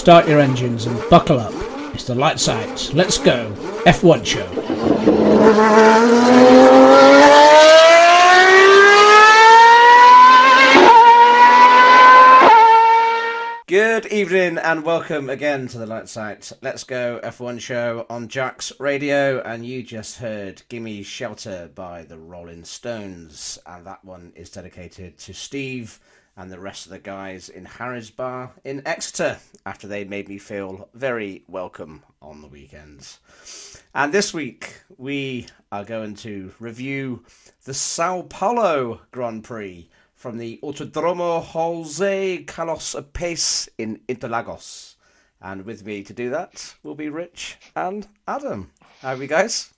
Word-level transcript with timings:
start 0.00 0.26
your 0.26 0.40
engines 0.40 0.86
and 0.86 0.98
buckle 1.10 1.38
up. 1.38 1.52
It's 1.92 2.04
the 2.04 2.14
light 2.14 2.40
sight. 2.40 2.90
Let's 2.94 3.18
go. 3.18 3.52
F1 3.84 4.24
show. 4.24 4.46
Good 13.66 14.06
evening 14.06 14.56
and 14.56 14.84
welcome 14.84 15.28
again 15.28 15.68
to 15.68 15.76
the 15.76 15.84
Light. 15.84 16.50
Let's 16.62 16.84
go 16.84 17.20
F1 17.22 17.60
show 17.60 18.06
on 18.08 18.28
Jack's 18.28 18.72
Radio. 18.80 19.42
And 19.42 19.66
you 19.66 19.82
just 19.82 20.16
heard 20.16 20.62
Gimme 20.70 21.02
Shelter 21.02 21.70
by 21.74 22.04
the 22.04 22.16
Rolling 22.16 22.64
Stones. 22.64 23.58
And 23.66 23.86
that 23.86 24.02
one 24.02 24.32
is 24.34 24.48
dedicated 24.48 25.18
to 25.18 25.34
Steve 25.34 26.00
and 26.40 26.50
the 26.50 26.58
rest 26.58 26.86
of 26.86 26.92
the 26.92 26.98
guys 26.98 27.50
in 27.50 27.66
Harry's 27.66 28.10
Bar 28.10 28.50
in 28.64 28.80
Exeter 28.86 29.36
after 29.66 29.86
they 29.86 30.04
made 30.04 30.26
me 30.26 30.38
feel 30.38 30.88
very 30.94 31.44
welcome 31.48 32.02
on 32.22 32.40
the 32.40 32.48
weekends. 32.48 33.18
And 33.94 34.10
this 34.10 34.32
week 34.32 34.80
we 34.96 35.48
are 35.70 35.84
going 35.84 36.14
to 36.16 36.54
review 36.58 37.26
the 37.64 37.74
Sao 37.74 38.22
Paulo 38.22 39.02
Grand 39.10 39.44
Prix 39.44 39.90
from 40.14 40.38
the 40.38 40.58
Autodromo 40.62 41.42
Jose 41.42 42.38
Carlos 42.44 42.96
Pace 43.12 43.68
in 43.76 44.00
Interlagos. 44.08 44.94
And 45.42 45.66
with 45.66 45.84
me 45.84 46.02
to 46.04 46.14
do 46.14 46.30
that 46.30 46.74
will 46.82 46.94
be 46.94 47.10
Rich 47.10 47.58
and 47.76 48.08
Adam. 48.26 48.70
How 49.02 49.12
are 49.12 49.18
we 49.18 49.26
guys? 49.26 49.74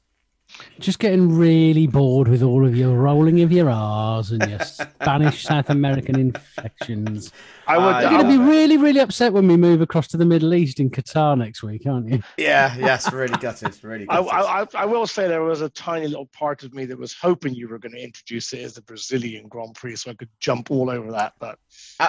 Just 0.79 0.98
getting 0.98 1.37
really 1.37 1.87
bored 1.87 2.29
with 2.29 2.42
all 2.42 2.66
of 2.66 2.77
your 2.77 2.97
rolling 2.97 3.41
of 3.41 3.52
your 3.52 3.70
R's 3.70 4.30
and 4.33 4.48
your 4.51 4.59
Spanish 4.61 5.45
South 5.45 5.70
American 5.70 6.19
infections. 6.19 7.33
I 7.66 7.79
would. 7.79 7.95
Uh, 7.95 8.01
You're 8.01 8.11
going 8.11 8.25
to 8.25 8.39
be 8.39 8.39
really, 8.39 8.77
really 8.77 9.01
upset 9.01 9.33
when 9.33 9.47
we 9.47 9.57
move 9.57 9.80
across 9.80 10.09
to 10.09 10.16
the 10.16 10.25
Middle 10.25 10.55
East 10.55 10.80
in 10.80 10.91
Qatar 10.91 11.36
next 11.39 11.62
week, 11.62 11.86
aren't 11.86 12.09
you? 12.09 12.23
Yeah. 12.36 12.77
Yes. 12.83 13.12
Really 13.12 13.36
gutted. 13.39 13.78
Really. 13.84 14.06
Gutted. 14.06 14.28
I, 14.31 14.62
I, 14.62 14.67
I, 14.75 14.84
will 14.86 15.06
say 15.06 15.28
there 15.28 15.42
was 15.42 15.61
a 15.61 15.69
tiny 15.69 16.09
little 16.09 16.27
part 16.27 16.64
of 16.64 16.75
me 16.75 16.84
that 16.86 16.98
was 16.98 17.12
hoping 17.12 17.55
you 17.55 17.69
were 17.69 17.78
going 17.78 17.92
to 17.92 18.03
introduce 18.03 18.53
it 18.53 18.61
as 18.61 18.75
the 18.75 18.83
Brazilian 18.83 19.47
Grand 19.47 19.75
Prix, 19.75 19.97
so 19.97 20.11
I 20.11 20.14
could 20.14 20.28
jump 20.41 20.70
all 20.70 20.91
over 20.91 21.12
that. 21.12 21.34
But 21.39 21.59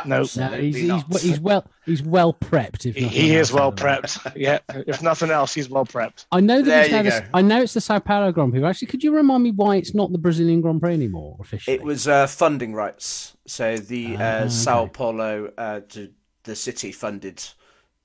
no, 0.06 0.26
no 0.36 0.48
he's, 0.50 0.76
he's, 0.76 1.22
he's, 1.22 1.40
well. 1.40 1.66
He's 1.86 2.02
well 2.02 2.34
prepped. 2.34 2.86
If 2.86 2.96
he 2.96 3.36
is 3.36 3.52
well 3.52 3.72
prepped. 3.72 4.34
yeah. 4.36 4.60
If 4.70 5.02
nothing 5.02 5.30
else, 5.30 5.54
he's 5.54 5.70
well 5.70 5.86
prepped. 5.86 6.26
I 6.32 6.40
know 6.40 6.62
that. 6.62 6.90
There 6.90 7.04
you 7.04 7.10
go. 7.10 7.22
I 7.34 7.42
know 7.42 7.62
it's 7.62 7.74
the 7.74 7.82
Sao 7.82 8.00
Paulo 8.00 8.32
Grand 8.32 8.52
Prix. 8.52 8.64
Actually, 8.64 8.88
could 8.88 9.04
you 9.04 9.16
remind 9.16 9.44
me 9.44 9.52
why 9.52 9.76
it's 9.76 9.94
not 9.94 10.12
the 10.12 10.18
Brazilian 10.18 10.62
Grand 10.62 10.82
Prix 10.82 10.94
anymore 10.94 11.38
officially? 11.40 11.76
It 11.76 11.84
was 11.84 12.08
uh, 12.08 12.28
funding 12.28 12.74
rights. 12.74 13.33
So 13.46 13.78
the 13.78 14.18
uh, 14.18 14.46
ah, 14.46 14.48
Sao 14.48 14.88
Paulo 14.88 15.52
uh, 15.58 15.82
to 15.90 16.12
the 16.44 16.56
city 16.56 16.92
funded 16.92 17.44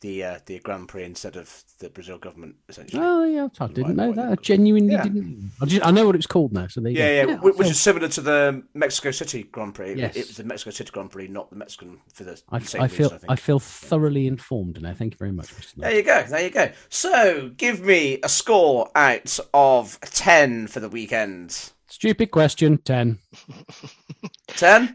the 0.01 0.23
uh, 0.23 0.39
the 0.47 0.59
Grand 0.61 0.89
Prix 0.89 1.05
instead 1.05 1.37
of 1.37 1.65
the 1.79 1.89
Brazil 1.91 2.19
government, 2.19 2.57
essentially. 2.69 3.03
Oh 3.03 3.25
yeah, 3.25 3.49
I 3.61 3.67
didn't 3.67 3.97
know 3.97 4.13
that. 4.13 4.33
I 4.33 4.35
genuinely 4.37 4.93
yeah. 4.93 5.03
didn't. 5.03 5.51
I, 5.61 5.67
just, 5.67 5.85
I 5.85 5.91
know 5.91 6.07
what 6.07 6.15
it's 6.15 6.27
called 6.27 6.53
now. 6.53 6.67
So 6.69 6.81
yeah, 6.83 7.23
yeah, 7.23 7.27
yeah, 7.27 7.37
which 7.37 7.69
is 7.69 7.81
similar 7.81 8.09
to 8.09 8.21
the 8.21 8.63
Mexico 8.75 9.11
City 9.11 9.45
Grand 9.45 9.75
Prix. 9.75 9.95
Yes. 9.95 10.17
it 10.17 10.27
was 10.29 10.37
the 10.37 10.45
Mexico 10.45 10.71
City 10.71 10.91
Grand 10.93 11.11
Prix, 11.11 11.29
not 11.29 11.51
the 11.51 11.57
Mexican 11.57 11.99
for 12.13 12.25
the 12.25 12.41
I, 12.51 12.59
same 12.61 12.83
I 12.83 12.89
feel 12.89 13.11
reason, 13.11 13.29
I, 13.29 13.33
I, 13.33 13.37
feel 13.37 13.59
thoroughly 13.59 14.27
informed 14.27 14.81
now. 14.81 14.95
Thank 14.95 15.15
you 15.15 15.19
very 15.19 15.33
much, 15.33 15.49
Mr. 15.57 15.75
There 15.77 15.95
you 15.95 16.03
go. 16.03 16.23
There 16.25 16.43
you 16.43 16.51
go. 16.51 16.71
So 16.89 17.51
give 17.57 17.81
me 17.81 18.21
a 18.23 18.29
score 18.29 18.91
out 18.95 19.39
of 19.53 19.99
ten 20.01 20.69
for 20.69 20.81
the 20.81 20.89
weekend. 20.89 21.71
Stupid 21.89 22.31
question. 22.31 22.79
Ten. 22.79 23.19
Ten. 24.49 24.95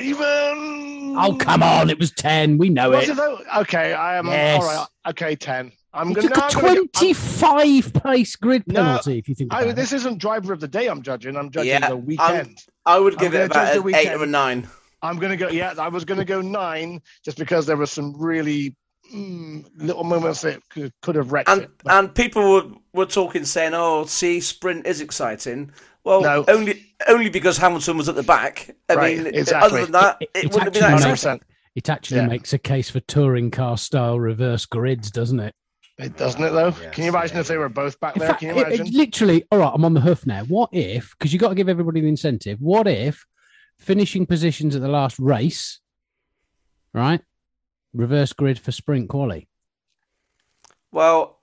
Even. 0.00 1.16
Oh 1.18 1.36
come 1.38 1.62
on! 1.62 1.90
It 1.90 1.98
was 1.98 2.12
ten. 2.12 2.58
We 2.58 2.68
know 2.68 2.90
was 2.90 3.08
it. 3.08 3.18
it 3.18 3.46
okay, 3.58 3.92
I 3.92 4.16
am 4.18 4.26
yes. 4.26 4.62
all 4.62 4.68
right. 4.68 4.86
Okay, 5.08 5.34
ten. 5.34 5.72
I'm 5.92 6.12
going 6.12 6.28
to 6.28 6.48
twenty-five 6.50 7.92
get, 7.92 8.02
pace 8.02 8.36
grid 8.36 8.64
penalty. 8.66 9.10
No, 9.10 9.18
if 9.18 9.28
you 9.28 9.34
think 9.34 9.52
I, 9.52 9.72
this 9.72 9.92
isn't 9.92 10.18
driver 10.18 10.52
of 10.52 10.60
the 10.60 10.68
day. 10.68 10.86
I'm 10.86 11.02
judging. 11.02 11.36
I'm 11.36 11.50
judging 11.50 11.70
yeah, 11.70 11.88
the 11.88 11.96
weekend. 11.96 12.58
I'm, 12.86 12.94
i 12.94 12.98
would 12.98 13.18
give 13.18 13.34
I'm 13.34 13.40
it 13.40 13.44
about 13.46 13.76
an 13.76 13.94
eight 13.94 14.12
or 14.12 14.22
a 14.22 14.26
nine. 14.26 14.68
I'm 15.02 15.18
going 15.18 15.30
to 15.30 15.36
go. 15.36 15.48
Yeah, 15.48 15.74
I 15.78 15.88
was 15.88 16.04
going 16.04 16.18
to 16.18 16.24
go 16.24 16.40
nine, 16.40 17.02
just 17.24 17.38
because 17.38 17.66
there 17.66 17.76
were 17.76 17.86
some 17.86 18.14
really 18.16 18.76
mm, 19.12 19.66
little 19.76 20.04
moments 20.04 20.42
that 20.42 20.60
could, 20.68 20.92
could 21.02 21.16
have 21.16 21.32
wrecked 21.32 21.48
and, 21.48 21.62
it. 21.62 21.70
But... 21.82 21.92
And 21.92 22.14
people 22.14 22.52
were, 22.52 22.64
were 22.92 23.06
talking, 23.06 23.44
saying, 23.44 23.72
"Oh, 23.74 24.04
see, 24.04 24.40
sprint 24.40 24.86
is 24.86 25.00
exciting." 25.00 25.72
Well, 26.04 26.22
no. 26.22 26.44
only 26.48 26.94
only 27.08 27.28
because 27.28 27.58
Hamilton 27.58 27.96
was 27.96 28.08
at 28.08 28.14
the 28.14 28.22
back. 28.22 28.74
I 28.88 28.94
right, 28.94 29.16
mean, 29.16 29.26
exactly. 29.26 29.68
other 29.68 29.82
than 29.82 29.92
that, 29.92 30.16
it, 30.20 30.30
it, 30.34 30.44
it 30.44 30.52
wouldn't 30.52 30.62
have 30.64 30.72
been 30.72 30.82
that 30.82 31.10
exciting. 31.10 31.46
It 31.74 31.88
actually 31.88 32.18
yeah. 32.18 32.26
makes 32.26 32.52
a 32.52 32.58
case 32.58 32.90
for 32.90 33.00
touring 33.00 33.50
car 33.50 33.78
style 33.78 34.18
reverse 34.18 34.66
grids, 34.66 35.10
doesn't 35.10 35.40
it? 35.40 35.54
It 35.98 36.16
doesn't 36.16 36.42
it 36.42 36.50
though? 36.50 36.74
Yes, 36.80 36.94
Can 36.94 37.04
you 37.04 37.10
imagine 37.10 37.36
yeah. 37.36 37.40
if 37.42 37.48
they 37.48 37.58
were 37.58 37.68
both 37.68 38.00
back 38.00 38.16
in 38.16 38.20
there? 38.20 38.28
Fact, 38.28 38.40
Can 38.40 38.56
you 38.56 38.62
imagine? 38.62 38.86
It, 38.86 38.94
literally, 38.94 39.44
all 39.52 39.58
right, 39.58 39.72
I'm 39.74 39.84
on 39.84 39.94
the 39.94 40.00
hoof 40.00 40.26
now. 40.26 40.44
What 40.44 40.70
if? 40.72 41.14
Because 41.18 41.32
you've 41.32 41.40
got 41.40 41.50
to 41.50 41.54
give 41.54 41.68
everybody 41.68 42.00
the 42.00 42.08
incentive. 42.08 42.58
What 42.60 42.88
if 42.88 43.26
finishing 43.80 44.26
positions 44.26 44.76
at 44.76 44.82
the 44.82 44.88
last 44.88 45.18
race, 45.18 45.80
right? 46.92 47.20
Reverse 47.92 48.32
grid 48.32 48.58
for 48.58 48.70
sprint 48.70 49.08
quali. 49.08 49.48
Well, 50.92 51.40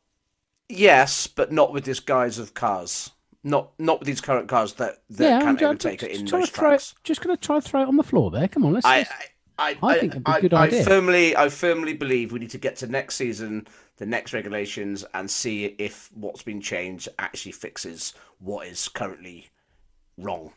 yes, 0.70 1.28
but 1.28 1.52
not 1.52 1.74
with 1.74 1.84
this 1.84 2.00
guise 2.00 2.38
of 2.38 2.54
cars. 2.54 3.12
Not 3.48 3.72
not 3.80 4.00
with 4.00 4.08
these 4.08 4.20
current 4.20 4.50
cars 4.50 4.74
that, 4.74 4.98
that 5.12 5.24
yeah, 5.24 5.40
can't 5.40 5.62
I'm 5.62 5.68
overtake 5.70 6.04
it 6.04 6.12
in 6.12 6.26
those 6.26 6.50
tracks. 6.50 6.92
It, 6.98 7.04
just 7.06 7.22
going 7.22 7.36
to 7.36 7.42
try 7.42 7.60
to 7.60 7.62
throw 7.62 7.82
it 7.82 7.88
on 7.88 7.96
the 7.96 8.04
floor 8.04 8.30
there. 8.30 8.48
Come 8.50 8.66
on, 8.66 8.74
let's. 8.74 8.86
I, 8.86 9.08
I, 9.58 9.70
I, 9.72 9.78
I 9.82 10.00
think 10.00 10.12
it'd 10.14 10.24
be 10.26 10.32
a 10.32 10.42
good 10.42 10.54
idea. 10.54 10.82
I 10.82 10.84
firmly, 10.84 11.38
I 11.38 11.48
firmly 11.48 11.94
believe 11.94 12.34
we 12.34 12.40
need 12.40 12.50
to 12.50 12.58
get 12.58 12.76
to 12.78 12.88
next 12.88 13.16
season, 13.16 13.66
the 13.98 14.06
next 14.06 14.34
regulations, 14.34 15.06
and 15.14 15.32
see 15.32 15.76
if 15.78 16.10
what's 16.14 16.44
been 16.44 16.60
changed 16.60 17.08
actually 17.20 17.54
fixes 17.54 18.14
what 18.40 18.68
is 18.68 18.90
currently 18.90 19.48
wrong 20.18 20.52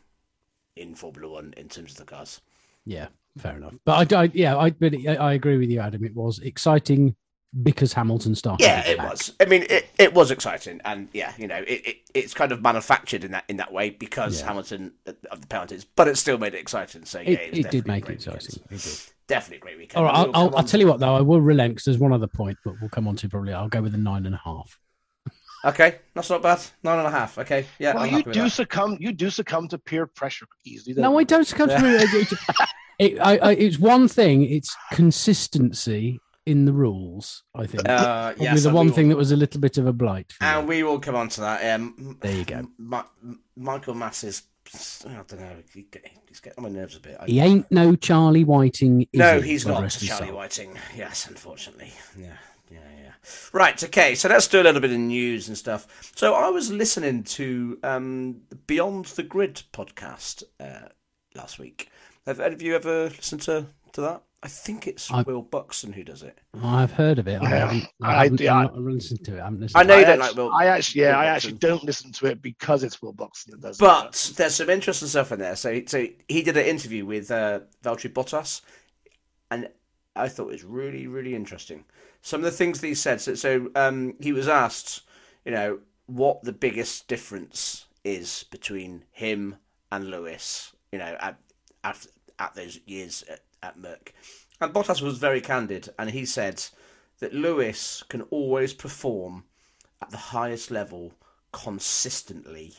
in 0.75 0.93
Formula 0.93 1.31
One 1.31 1.53
in 1.55 1.69
terms 1.69 1.91
of 1.91 1.97
the 1.97 2.05
cars. 2.05 2.41
Yeah, 2.85 3.07
fair 3.37 3.55
enough. 3.55 3.75
But 3.85 4.11
I, 4.11 4.23
I 4.23 4.31
yeah, 4.33 4.57
I, 4.57 4.71
but 4.71 4.93
I 4.93 5.33
agree 5.33 5.57
with 5.57 5.69
you, 5.69 5.79
Adam. 5.79 6.03
It 6.03 6.15
was 6.15 6.39
exciting 6.39 7.15
because 7.63 7.93
Hamilton 7.93 8.35
started. 8.35 8.63
Yeah, 8.63 8.87
it 8.87 8.97
back. 8.97 9.11
was. 9.11 9.33
I 9.39 9.45
mean, 9.45 9.65
it, 9.69 9.87
it 9.99 10.13
was 10.13 10.31
exciting, 10.31 10.79
and 10.85 11.09
yeah, 11.13 11.33
you 11.37 11.47
know, 11.47 11.57
it, 11.67 11.85
it 11.85 11.97
it's 12.13 12.33
kind 12.33 12.51
of 12.51 12.61
manufactured 12.61 13.23
in 13.23 13.31
that 13.31 13.43
in 13.49 13.57
that 13.57 13.73
way 13.73 13.89
because 13.89 14.39
yeah. 14.39 14.47
Hamilton 14.47 14.93
uh, 15.05 15.13
of 15.29 15.41
the 15.41 15.47
penalties, 15.47 15.85
but 15.85 16.07
it 16.07 16.17
still 16.17 16.37
made 16.37 16.53
it 16.53 16.59
exciting. 16.59 17.05
So 17.05 17.19
yeah, 17.19 17.31
it, 17.31 17.57
it 17.57 17.71
did 17.71 17.87
make 17.87 18.07
it 18.09 18.13
exciting. 18.13 18.61
It 18.69 18.81
did. 18.81 18.99
Definitely 19.27 19.57
a 19.57 19.59
great 19.59 19.77
weekend. 19.77 19.97
All 19.97 20.11
right, 20.11 20.15
I'll, 20.15 20.31
I'll, 20.33 20.57
I'll 20.57 20.63
tell 20.63 20.79
you 20.79 20.87
what 20.87 20.99
though, 20.99 21.15
I 21.15 21.21
will 21.21 21.41
relent 21.41 21.75
because 21.75 21.85
there's 21.85 21.97
one 21.97 22.11
other 22.11 22.27
point, 22.27 22.57
but 22.65 22.75
we'll 22.81 22.89
come 22.89 23.07
on 23.07 23.15
to 23.17 23.29
probably. 23.29 23.53
I'll 23.53 23.69
go 23.69 23.81
with 23.81 23.93
a 23.95 23.97
nine 23.97 24.25
and 24.25 24.35
a 24.35 24.41
half. 24.43 24.77
Okay, 25.63 25.99
that's 26.15 26.29
not 26.29 26.41
bad. 26.41 26.59
Nine 26.83 26.99
and 26.99 27.07
a 27.07 27.11
half. 27.11 27.37
Okay, 27.37 27.65
yeah. 27.79 27.93
Well, 27.93 28.07
you 28.07 28.23
do 28.23 28.49
succumb. 28.49 28.97
You 28.99 29.11
do 29.11 29.29
succumb 29.29 29.67
to 29.69 29.77
peer 29.77 30.07
pressure 30.07 30.47
easily. 30.65 30.99
No, 30.99 31.19
I 31.19 31.23
don't 31.23 31.45
succumb 31.45 31.69
to. 31.69 31.77
it, 31.77 32.33
it, 32.99 33.19
I, 33.19 33.37
I, 33.37 33.51
it's 33.53 33.77
one 33.77 34.07
thing. 34.07 34.43
It's 34.43 34.75
consistency 34.91 36.19
in 36.45 36.65
the 36.65 36.73
rules. 36.73 37.43
I 37.55 37.65
think. 37.65 37.87
Uh, 37.87 38.33
yes, 38.37 38.63
the 38.63 38.71
one 38.71 38.87
will, 38.87 38.93
thing 38.93 39.09
that 39.09 39.17
was 39.17 39.31
a 39.31 39.35
little 39.35 39.59
bit 39.59 39.77
of 39.77 39.85
a 39.87 39.93
blight. 39.93 40.33
And 40.41 40.67
we 40.67 40.83
will 40.83 40.99
come 40.99 41.15
on 41.15 41.29
to 41.29 41.41
that. 41.41 41.75
Um, 41.75 42.17
there 42.21 42.35
you 42.35 42.45
go. 42.45 42.67
My, 42.77 43.03
Michael 43.55 43.95
Masi's. 43.95 44.43
I 45.05 45.13
don't 45.27 45.39
know. 45.39 45.55
He, 45.73 45.87
he's 46.27 46.39
getting 46.39 46.63
on 46.63 46.71
my 46.71 46.79
nerves 46.79 46.95
a 46.95 46.99
bit. 46.99 47.17
he 47.25 47.39
ain't 47.39 47.69
no 47.71 47.95
Charlie 47.95 48.43
Whiting. 48.43 49.07
no, 49.13 49.41
he's 49.41 49.65
not 49.65 49.89
Charlie 49.89 50.31
Whiting. 50.31 50.77
Yes, 50.95 51.27
unfortunately. 51.27 51.91
Yeah. 52.17 52.33
Yeah, 52.71 52.79
yeah. 53.03 53.11
Right, 53.51 53.83
okay, 53.83 54.15
so 54.15 54.29
let's 54.29 54.47
do 54.47 54.61
a 54.61 54.63
little 54.63 54.79
bit 54.79 54.91
of 54.91 54.97
news 54.97 55.49
and 55.49 55.57
stuff. 55.57 56.11
So 56.15 56.33
I 56.33 56.49
was 56.49 56.71
listening 56.71 57.23
to 57.23 57.77
um, 57.83 58.41
Beyond 58.65 59.05
the 59.05 59.23
Grid 59.23 59.63
podcast 59.73 60.43
uh, 60.59 60.87
last 61.35 61.59
week. 61.59 61.89
Have 62.25 62.39
any 62.39 62.55
of 62.55 62.61
you 62.61 62.75
ever 62.75 63.05
listened 63.05 63.41
to, 63.41 63.65
to 63.91 64.01
that? 64.01 64.23
I 64.43 64.47
think 64.47 64.87
it's 64.87 65.11
I, 65.11 65.21
Will 65.21 65.43
Buxton 65.43 65.93
who 65.93 66.03
does 66.03 66.23
it. 66.23 66.39
I've 66.63 66.91
heard 66.91 67.19
of 67.19 67.27
it. 67.27 67.41
I 67.41 67.47
haven't, 67.47 67.87
I, 68.01 68.23
haven't, 68.23 68.41
I, 68.41 68.63
I 68.63 68.69
listened 68.71 69.23
to 69.25 69.37
it. 69.37 69.39
I, 69.39 69.43
haven't 69.43 69.71
I 69.75 69.83
know 69.83 69.99
you 69.99 70.05
don't 70.05 70.19
like 70.19 70.35
Will. 70.35 70.51
I 70.51 70.65
actually, 70.65 71.03
yeah, 71.03 71.17
I 71.17 71.25
actually 71.25 71.53
don't 71.53 71.83
listen 71.83 72.11
to 72.13 72.25
it 72.25 72.41
because 72.41 72.83
it's 72.83 73.01
Will 73.03 73.13
Buxton 73.13 73.51
that 73.51 73.61
does 73.61 73.77
but 73.77 74.05
it. 74.05 74.05
But 74.05 74.33
there's 74.37 74.55
some 74.55 74.69
interesting 74.71 75.09
stuff 75.09 75.31
in 75.31 75.39
there. 75.39 75.55
So, 75.55 75.81
so 75.85 76.07
he 76.27 76.41
did 76.41 76.57
an 76.57 76.65
interview 76.65 77.05
with 77.05 77.29
uh, 77.29 77.59
Valtteri 77.83 78.11
Bottas, 78.11 78.61
and 79.51 79.69
I 80.15 80.27
thought 80.27 80.47
it 80.47 80.53
was 80.53 80.63
really, 80.63 81.05
really 81.05 81.35
interesting. 81.35 81.85
Some 82.23 82.41
of 82.41 82.45
the 82.45 82.51
things 82.51 82.81
that 82.81 82.87
he 82.87 82.95
said. 82.95 83.21
So, 83.21 83.35
so 83.35 83.69
um, 83.75 84.15
he 84.19 84.31
was 84.31 84.47
asked, 84.47 85.03
you 85.45 85.51
know, 85.51 85.79
what 86.07 86.41
the 86.41 86.51
biggest 86.51 87.07
difference 87.07 87.85
is 88.03 88.45
between 88.49 89.03
him 89.11 89.57
and 89.91 90.09
Lewis. 90.09 90.75
You 90.91 90.97
know, 90.97 91.15
at 91.19 91.37
at, 91.83 92.07
at 92.39 92.55
those 92.55 92.79
years 92.87 93.23
at, 93.29 93.41
at 93.63 93.77
Merc. 93.77 94.13
And 94.59 94.73
Bottas 94.73 95.01
was 95.01 95.17
very 95.17 95.41
candid, 95.41 95.89
and 95.97 96.11
he 96.11 96.25
said 96.25 96.63
that 97.19 97.33
Lewis 97.33 98.03
can 98.09 98.21
always 98.23 98.73
perform 98.73 99.45
at 100.01 100.09
the 100.09 100.17
highest 100.17 100.71
level 100.71 101.13
consistently. 101.51 102.73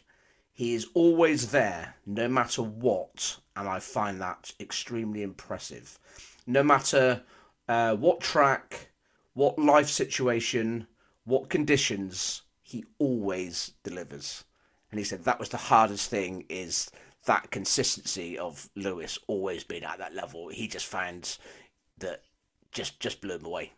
He 0.52 0.74
is 0.74 0.88
always 0.94 1.50
there, 1.50 1.96
no 2.06 2.28
matter 2.28 2.62
what, 2.62 3.38
and 3.56 3.68
I 3.68 3.80
find 3.80 4.20
that 4.20 4.52
extremely 4.60 5.22
impressive. 5.22 5.98
No 6.46 6.62
matter 6.62 7.22
uh, 7.68 7.96
what 7.96 8.20
track, 8.20 8.90
what 9.34 9.58
life 9.58 9.88
situation, 9.88 10.86
what 11.24 11.48
conditions, 11.48 12.42
he 12.62 12.84
always 12.98 13.72
delivers. 13.82 14.44
And 14.90 14.98
he 14.98 15.04
said 15.04 15.24
that 15.24 15.38
was 15.38 15.48
the 15.48 15.56
hardest 15.56 16.10
thing 16.10 16.44
is 16.48 16.90
that 17.26 17.50
consistency 17.50 18.38
of 18.38 18.68
Lewis 18.74 19.18
always 19.28 19.64
being 19.64 19.84
at 19.84 19.98
that 19.98 20.14
level. 20.14 20.48
He 20.48 20.66
just 20.68 20.86
finds 20.86 21.38
that 21.98 22.22
just 22.72 23.00
just 23.00 23.20
blew 23.20 23.36
him 23.36 23.44
away. 23.44 23.72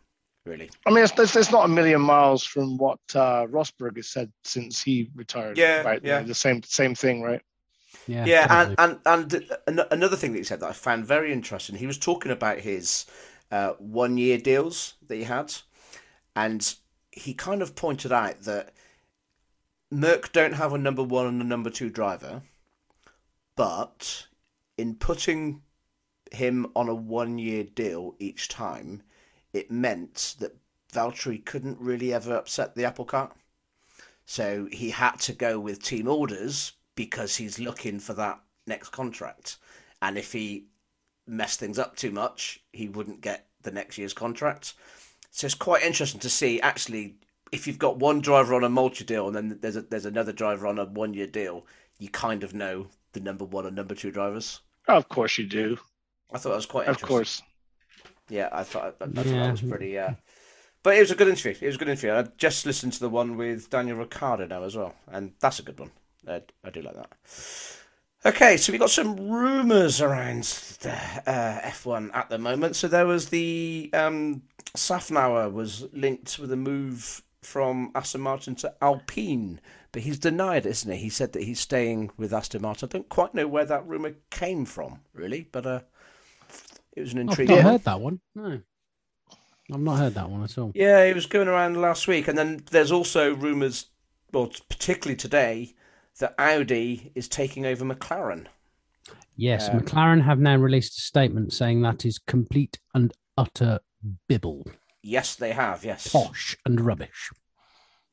Really, 0.45 0.69
I 0.85 0.91
mean, 0.91 1.03
it's, 1.03 1.13
it's, 1.17 1.35
it's 1.35 1.51
not 1.51 1.65
a 1.65 1.67
million 1.67 2.01
miles 2.01 2.43
from 2.43 2.77
what 2.77 2.99
uh, 3.15 3.47
Rosberg 3.47 3.95
has 3.95 4.09
said 4.09 4.31
since 4.43 4.83
he 4.83 5.09
retired. 5.15 5.57
Yeah, 5.57 5.81
right? 5.81 5.99
yeah, 6.03 6.21
the 6.21 6.35
same 6.35 6.61
same 6.61 6.93
thing, 6.93 7.23
right? 7.23 7.41
Yeah, 8.07 8.25
yeah, 8.25 8.73
and, 8.77 8.99
and 9.07 9.51
and 9.65 9.85
another 9.89 10.15
thing 10.15 10.33
that 10.33 10.37
he 10.37 10.43
said 10.43 10.59
that 10.59 10.69
I 10.69 10.73
found 10.73 11.07
very 11.07 11.33
interesting. 11.33 11.75
He 11.75 11.87
was 11.87 11.97
talking 11.97 12.31
about 12.31 12.59
his 12.59 13.07
uh, 13.49 13.71
one 13.79 14.17
year 14.17 14.37
deals 14.37 14.93
that 15.07 15.15
he 15.15 15.23
had, 15.23 15.51
and 16.35 16.75
he 17.11 17.33
kind 17.33 17.63
of 17.63 17.75
pointed 17.75 18.11
out 18.11 18.41
that 18.41 18.73
Merc 19.89 20.31
don't 20.31 20.53
have 20.53 20.73
a 20.73 20.77
number 20.77 21.03
one 21.03 21.25
and 21.25 21.41
a 21.41 21.45
number 21.45 21.71
two 21.71 21.89
driver, 21.89 22.43
but 23.55 24.27
in 24.77 24.95
putting 24.95 25.61
him 26.31 26.67
on 26.75 26.89
a 26.89 26.95
one 26.95 27.37
year 27.37 27.63
deal 27.63 28.15
each 28.19 28.47
time, 28.47 29.03
it 29.53 29.71
meant 29.71 30.35
that 30.39 30.55
Valtteri 30.91 31.43
couldn't 31.43 31.79
really 31.79 32.13
ever 32.13 32.35
upset 32.35 32.75
the 32.75 32.85
apple 32.85 33.05
cart. 33.05 33.35
So 34.25 34.67
he 34.71 34.89
had 34.89 35.19
to 35.21 35.33
go 35.33 35.59
with 35.59 35.83
team 35.83 36.07
orders 36.07 36.73
because 36.95 37.35
he's 37.35 37.59
looking 37.59 37.99
for 37.99 38.13
that 38.13 38.39
next 38.65 38.89
contract. 38.89 39.57
And 40.01 40.17
if 40.17 40.31
he 40.31 40.65
messed 41.27 41.59
things 41.59 41.79
up 41.79 41.95
too 41.95 42.11
much, 42.11 42.61
he 42.73 42.87
wouldn't 42.87 43.21
get 43.21 43.47
the 43.61 43.71
next 43.71 43.97
year's 43.97 44.13
contract. 44.13 44.73
So 45.31 45.45
it's 45.45 45.55
quite 45.55 45.83
interesting 45.83 46.21
to 46.21 46.29
see 46.29 46.61
actually 46.61 47.15
if 47.51 47.67
you've 47.67 47.79
got 47.79 47.97
one 47.97 48.19
driver 48.21 48.55
on 48.55 48.63
a 48.63 48.69
multi 48.69 49.03
deal 49.03 49.27
and 49.27 49.35
then 49.35 49.59
there's 49.61 49.75
a, 49.75 49.81
there's 49.81 50.05
another 50.05 50.33
driver 50.33 50.67
on 50.67 50.79
a 50.79 50.85
one 50.85 51.13
year 51.13 51.27
deal, 51.27 51.65
you 51.99 52.09
kind 52.09 52.43
of 52.43 52.53
know 52.53 52.87
the 53.15 53.19
number 53.21 53.45
one 53.45 53.65
and 53.65 53.75
number 53.75 53.95
two 53.95 54.11
drivers. 54.11 54.61
Oh, 54.87 54.97
of 54.97 55.09
course 55.09 55.39
you 55.39 55.47
do. 55.47 55.77
I 56.31 56.37
thought 56.37 56.49
that 56.49 56.55
was 56.55 56.65
quite 56.67 56.87
Of 56.87 57.01
course. 57.01 57.41
Yeah, 58.29 58.49
I 58.51 58.63
thought, 58.63 58.95
I, 59.01 59.05
I 59.05 59.07
thought 59.07 59.25
that 59.25 59.51
was 59.51 59.61
pretty. 59.61 59.97
Uh... 59.97 60.13
But 60.83 60.97
it 60.97 60.99
was 60.99 61.11
a 61.11 61.15
good 61.15 61.27
interview. 61.27 61.55
It 61.59 61.65
was 61.65 61.75
a 61.75 61.79
good 61.79 61.89
interview. 61.89 62.13
I 62.13 62.27
just 62.37 62.65
listened 62.65 62.93
to 62.93 62.99
the 62.99 63.09
one 63.09 63.37
with 63.37 63.69
Daniel 63.71 63.97
Ricciardo 63.97 64.45
now 64.45 64.63
as 64.63 64.75
well, 64.75 64.93
and 65.07 65.33
that's 65.39 65.59
a 65.59 65.63
good 65.63 65.79
one. 65.79 65.91
I, 66.27 66.41
I 66.63 66.69
do 66.69 66.81
like 66.81 66.95
that. 66.95 67.09
Okay, 68.25 68.57
so 68.57 68.71
we've 68.71 68.81
got 68.81 68.89
some 68.89 69.15
rumours 69.29 70.01
around 70.01 70.43
the, 70.81 70.93
uh, 71.27 71.61
F1 71.61 72.15
at 72.15 72.29
the 72.29 72.39
moment. 72.39 72.75
So 72.75 72.87
there 72.87 73.05
was 73.05 73.29
the 73.29 73.89
um, 73.93 74.41
Szafnauer 74.75 75.53
was 75.53 75.85
linked 75.93 76.39
with 76.39 76.51
a 76.51 76.57
move 76.57 77.21
from 77.43 77.91
Aston 77.93 78.21
Martin 78.21 78.55
to 78.55 78.73
Alpine, 78.81 79.61
but 79.95 80.03
he's 80.03 80.19
denied 80.19 80.65
it, 80.65 80.71
isn't 80.71 80.91
he? 80.91 80.97
He 80.97 81.09
said 81.09 81.31
that 81.31 81.43
he's 81.43 81.61
staying 81.61 82.11
with 82.17 82.33
Aston 82.33 82.61
Martin. 82.61 82.89
I 82.89 82.91
don't 82.91 83.07
quite 83.07 83.33
know 83.33 83.47
where 83.47 83.63
that 83.63 83.87
rumour 83.87 84.15
came 84.29 84.65
from, 84.65 84.99
really, 85.13 85.47
but 85.53 85.65
uh, 85.65 85.79
it 86.97 86.99
was 86.99 87.13
an 87.13 87.19
intriguing. 87.19 87.55
I've 87.55 87.63
not 87.63 87.71
heard 87.71 87.83
that 87.85 88.01
one. 88.01 88.19
No, 88.35 88.59
I've 89.73 89.79
not 89.79 89.97
heard 89.97 90.15
that 90.15 90.29
one 90.29 90.43
at 90.43 90.57
all. 90.57 90.73
Yeah, 90.75 91.05
it 91.05 91.15
was 91.15 91.27
going 91.27 91.47
around 91.47 91.81
last 91.81 92.09
week, 92.09 92.27
and 92.27 92.37
then 92.37 92.61
there's 92.71 92.91
also 92.91 93.35
rumours, 93.35 93.85
well, 94.33 94.51
particularly 94.67 95.15
today, 95.15 95.75
that 96.19 96.35
Audi 96.37 97.13
is 97.15 97.29
taking 97.29 97.65
over 97.65 97.85
McLaren. 97.85 98.47
Yes, 99.37 99.69
um, 99.69 99.79
McLaren 99.79 100.23
have 100.23 100.39
now 100.39 100.57
released 100.57 100.97
a 100.97 101.01
statement 101.03 101.53
saying 101.53 101.83
that 101.83 102.05
is 102.05 102.17
complete 102.17 102.79
and 102.93 103.13
utter 103.37 103.79
bibble. 104.27 104.67
Yes, 105.01 105.35
they 105.35 105.53
have. 105.53 105.85
Yes, 105.85 106.11
posh 106.11 106.57
and 106.65 106.81
rubbish. 106.81 107.31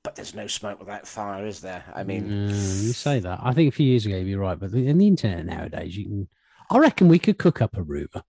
But 0.04 0.16
there's 0.16 0.34
no 0.34 0.46
smoke 0.48 0.80
without 0.80 1.06
fire, 1.06 1.46
is 1.46 1.60
there? 1.60 1.84
I 1.94 2.02
mean, 2.02 2.28
mm, 2.28 2.82
you 2.82 2.92
say 2.92 3.20
that. 3.20 3.38
I 3.42 3.52
think 3.52 3.72
a 3.72 3.76
few 3.76 3.86
years 3.86 4.04
ago 4.04 4.16
you're 4.16 4.40
right, 4.40 4.58
but 4.58 4.72
in 4.72 4.98
the 4.98 5.06
internet 5.06 5.46
nowadays, 5.46 5.96
you 5.96 6.04
can. 6.04 6.28
I 6.70 6.78
reckon 6.78 7.08
we 7.08 7.18
could 7.18 7.38
cook 7.38 7.62
up 7.62 7.76
a 7.76 7.82
rumor. 7.82 8.22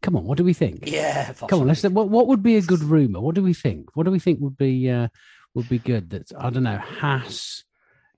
Come 0.00 0.16
on, 0.16 0.24
what 0.24 0.36
do 0.36 0.42
we 0.42 0.52
think? 0.52 0.80
Yeah, 0.84 1.26
possibly. 1.26 1.48
come 1.48 1.60
on. 1.60 1.68
Let's. 1.68 1.84
What, 1.84 2.08
what 2.08 2.26
would 2.26 2.42
be 2.42 2.56
a 2.56 2.62
good 2.62 2.82
rumor? 2.82 3.20
What 3.20 3.36
do 3.36 3.42
we 3.42 3.54
think? 3.54 3.94
What 3.94 4.04
do 4.04 4.10
we 4.10 4.18
think 4.18 4.40
would 4.40 4.56
be 4.56 4.90
uh, 4.90 5.08
would 5.54 5.68
be 5.68 5.78
good? 5.78 6.10
That 6.10 6.32
I 6.36 6.50
don't 6.50 6.64
know. 6.64 6.78
Haas 6.78 7.62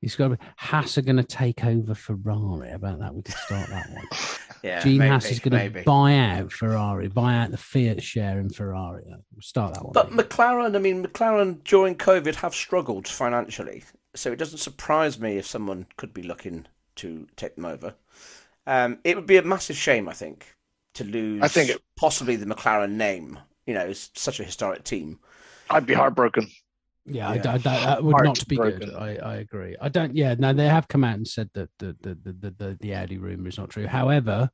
He's 0.05 0.17
got 0.17 0.29
to 0.29 0.37
be, 0.37 0.45
Haas 0.59 0.99
are 0.99 1.03
going 1.03 1.17
to 1.17 1.23
take 1.23 1.65
over 1.65 1.95
Ferrari. 1.95 2.71
About 2.73 2.99
that, 2.99 3.15
we 3.15 3.23
could 3.23 3.35
start 3.35 3.71
that 3.71 3.89
one. 3.89 4.07
yeah, 4.65 4.81
Gene 4.81 4.99
maybe, 4.99 5.11
Haas 5.11 5.31
is 5.31 5.41
going 5.41 5.73
to 5.73 5.83
buy 5.85 6.17
out 6.17 6.51
Ferrari, 6.51 7.09
buy 7.09 7.35
out 7.35 7.51
the 7.51 7.59
Fiat 7.59 8.03
share 8.03 8.41
in 8.41 8.49
Ferrari. 8.49 9.05
start 9.41 9.75
that 9.75 9.85
one. 9.85 9.93
But 9.93 10.11
maybe. 10.11 10.27
McLaren, 10.27 10.75
I 10.75 10.79
mean, 10.79 11.05
McLaren 11.05 11.63
during 11.65 11.97
COVID 11.97 12.37
have 12.37 12.55
struggled 12.55 13.07
financially, 13.07 13.85
so 14.15 14.33
it 14.33 14.37
doesn't 14.37 14.59
surprise 14.59 15.21
me 15.21 15.37
if 15.37 15.47
someone 15.47 15.87
could 15.99 16.15
be 16.15 16.23
looking 16.23 16.67
to 16.97 17.27
take 17.37 17.57
them 17.57 17.67
over. 17.67 17.95
Um, 18.67 19.01
it 19.05 19.17
would 19.17 19.27
be 19.27 19.37
a 19.37 19.43
massive 19.43 19.77
shame, 19.77 20.09
I 20.09 20.15
think, 20.15 20.57
to 20.95 21.05
lose. 21.05 21.43
I 21.43 21.49
think 21.49 21.69
it... 21.69 21.83
possibly 21.97 22.37
the 22.37 22.47
McLaren 22.47 22.93
name. 22.93 23.39
You 23.67 23.75
know, 23.75 23.85
it's 23.85 24.11
such 24.15 24.41
a 24.41 24.45
historic 24.45 24.85
team. 24.85 25.19
I'd 25.69 25.85
be 25.85 25.95
heartbroken. 25.95 26.49
Yeah, 27.07 27.35
yeah. 27.35 27.51
I, 27.51 27.55
I, 27.55 27.59
that 27.59 28.05
would 28.05 28.25
not 28.25 28.49
be 28.49 28.57
broken. 28.57 28.79
good. 28.79 28.95
I, 28.95 29.17
I 29.17 29.37
agree. 29.37 29.77
I 29.81 29.89
don't. 29.89 30.17
Yeah, 30.17 30.35
no, 30.39 30.53
they 30.53 30.67
have 30.67 30.89
come 30.89 31.05
out 31.05 31.17
and 31.17 31.29
said 31.29 31.51
that 31.55 31.69
the 31.79 31.97
the 32.01 32.15
the 32.25 32.51
the, 32.51 32.79
the 32.81 32.95
Audi 32.95 33.19
rumor 33.19 33.49
is 33.49 33.59
not 33.59 33.71
true. 33.71 33.87
However, 33.87 34.51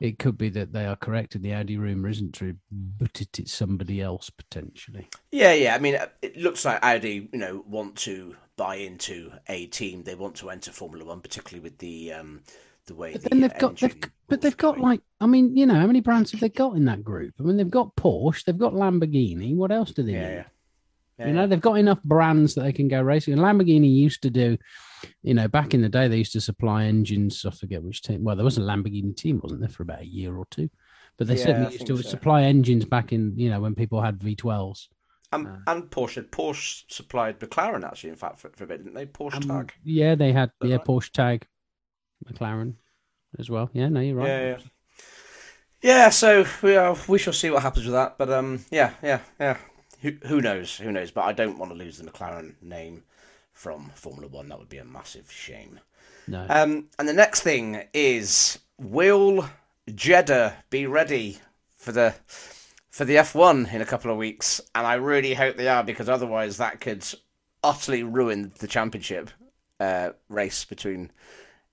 it 0.00 0.18
could 0.18 0.38
be 0.38 0.48
that 0.50 0.72
they 0.72 0.86
are 0.86 0.96
correct 0.96 1.34
and 1.34 1.44
the 1.44 1.52
Audi 1.52 1.76
rumor 1.76 2.08
isn't 2.08 2.32
true, 2.32 2.54
but 2.70 3.20
it 3.20 3.38
is 3.38 3.52
somebody 3.52 4.00
else 4.00 4.30
potentially. 4.30 5.08
Yeah, 5.30 5.52
yeah. 5.52 5.74
I 5.74 5.78
mean, 5.78 5.98
it 6.22 6.36
looks 6.36 6.64
like 6.64 6.78
Audi, 6.82 7.28
you 7.32 7.38
know, 7.38 7.64
want 7.66 7.96
to 7.96 8.36
buy 8.56 8.76
into 8.76 9.32
a 9.48 9.66
team. 9.66 10.02
They 10.04 10.14
want 10.14 10.36
to 10.36 10.50
enter 10.50 10.70
Formula 10.70 11.04
One, 11.04 11.20
particularly 11.20 11.62
with 11.62 11.78
the 11.78 12.12
um 12.12 12.42
the 12.86 12.94
way. 12.94 13.12
But 13.12 13.22
then 13.22 13.40
they've 13.40 13.58
got, 13.58 13.76
they've, 13.76 13.96
but 14.28 14.40
they've 14.40 14.56
got 14.56 14.78
like, 14.78 15.00
I 15.20 15.26
mean, 15.26 15.56
you 15.56 15.66
know, 15.66 15.74
how 15.74 15.86
many 15.86 16.00
brands 16.00 16.32
have 16.32 16.40
they 16.40 16.48
got 16.48 16.76
in 16.76 16.84
that 16.86 17.04
group? 17.04 17.34
I 17.38 17.42
mean, 17.42 17.56
they've 17.56 17.70
got 17.70 17.94
Porsche, 17.96 18.44
they've 18.44 18.56
got 18.58 18.74
Lamborghini. 18.74 19.54
What 19.54 19.70
else 19.70 19.92
do 19.92 20.02
they 20.02 20.12
yeah, 20.12 20.28
need? 20.28 20.34
Yeah. 20.34 20.44
Yeah, 21.20 21.26
you 21.26 21.32
know, 21.34 21.46
they've 21.46 21.60
got 21.60 21.74
enough 21.74 22.02
brands 22.02 22.54
that 22.54 22.62
they 22.62 22.72
can 22.72 22.88
go 22.88 23.02
racing. 23.02 23.34
And 23.34 23.42
Lamborghini 23.42 23.94
used 23.94 24.22
to 24.22 24.30
do, 24.30 24.56
you 25.22 25.34
know, 25.34 25.48
back 25.48 25.74
in 25.74 25.82
the 25.82 25.88
day, 25.90 26.08
they 26.08 26.16
used 26.16 26.32
to 26.32 26.40
supply 26.40 26.84
engines. 26.84 27.44
I 27.44 27.50
forget 27.50 27.82
which 27.82 28.00
team. 28.00 28.24
Well, 28.24 28.36
there 28.36 28.44
was 28.44 28.56
a 28.56 28.62
Lamborghini 28.62 29.14
team, 29.14 29.38
wasn't 29.42 29.60
there, 29.60 29.68
for 29.68 29.82
about 29.82 30.00
a 30.00 30.06
year 30.06 30.34
or 30.34 30.46
two? 30.50 30.70
But 31.18 31.26
they 31.26 31.36
yeah, 31.36 31.44
certainly 31.44 31.72
used 31.72 31.86
to 31.88 31.96
so. 31.98 32.08
supply 32.08 32.44
engines 32.44 32.86
back 32.86 33.12
in, 33.12 33.34
you 33.36 33.50
know, 33.50 33.60
when 33.60 33.74
people 33.74 34.00
had 34.00 34.18
V12s. 34.18 34.88
Um, 35.32 35.46
uh, 35.46 35.70
and 35.70 35.90
Porsche, 35.90 36.26
Porsche 36.30 36.84
supplied 36.88 37.38
McLaren 37.38 37.84
actually. 37.84 38.10
In 38.10 38.16
fact, 38.16 38.38
for, 38.40 38.50
for 38.56 38.64
a 38.64 38.66
bit, 38.66 38.78
didn't 38.78 38.94
they? 38.94 39.04
Porsche 39.04 39.36
um, 39.36 39.42
TAG. 39.42 39.74
Yeah, 39.84 40.14
they 40.14 40.32
had. 40.32 40.50
Yeah, 40.62 40.76
right? 40.76 40.84
Porsche 40.84 41.12
TAG, 41.12 41.46
McLaren, 42.26 42.76
as 43.38 43.50
well. 43.50 43.68
Yeah, 43.74 43.90
no, 43.90 44.00
you're 44.00 44.16
right. 44.16 44.26
Yeah, 44.26 44.48
yeah. 44.48 44.58
Yeah, 45.82 46.08
so 46.10 46.46
we 46.62 46.76
uh, 46.76 46.96
we 47.06 47.18
shall 47.18 47.32
see 47.32 47.50
what 47.50 47.62
happens 47.62 47.84
with 47.84 47.94
that. 47.94 48.18
But 48.18 48.30
um, 48.30 48.64
yeah, 48.70 48.94
yeah, 49.02 49.20
yeah 49.38 49.58
who, 50.00 50.12
who 50.26 50.40
knows? 50.40 50.76
Who 50.76 50.92
knows? 50.92 51.10
But 51.10 51.22
I 51.22 51.32
don't 51.32 51.58
want 51.58 51.72
to 51.72 51.78
lose 51.78 51.98
the 51.98 52.10
McLaren 52.10 52.54
name 52.62 53.04
from 53.52 53.90
Formula 53.94 54.28
One. 54.28 54.48
That 54.48 54.58
would 54.58 54.68
be 54.68 54.78
a 54.78 54.84
massive 54.84 55.30
shame. 55.30 55.80
No. 56.26 56.46
Um, 56.48 56.88
and 56.98 57.08
the 57.08 57.12
next 57.12 57.42
thing 57.42 57.82
is 57.92 58.58
will 58.78 59.48
Jeddah 59.94 60.56
be 60.70 60.86
ready 60.86 61.38
for 61.76 61.92
the 61.92 62.14
for 62.88 63.04
the 63.04 63.16
F1 63.16 63.72
in 63.72 63.80
a 63.80 63.86
couple 63.86 64.10
of 64.10 64.16
weeks? 64.16 64.60
And 64.74 64.86
I 64.86 64.94
really 64.94 65.34
hope 65.34 65.56
they 65.56 65.68
are 65.68 65.84
because 65.84 66.08
otherwise 66.08 66.56
that 66.56 66.80
could 66.80 67.04
utterly 67.62 68.02
ruin 68.02 68.52
the 68.58 68.66
championship 68.66 69.30
uh, 69.78 70.10
race 70.28 70.64
between 70.64 71.10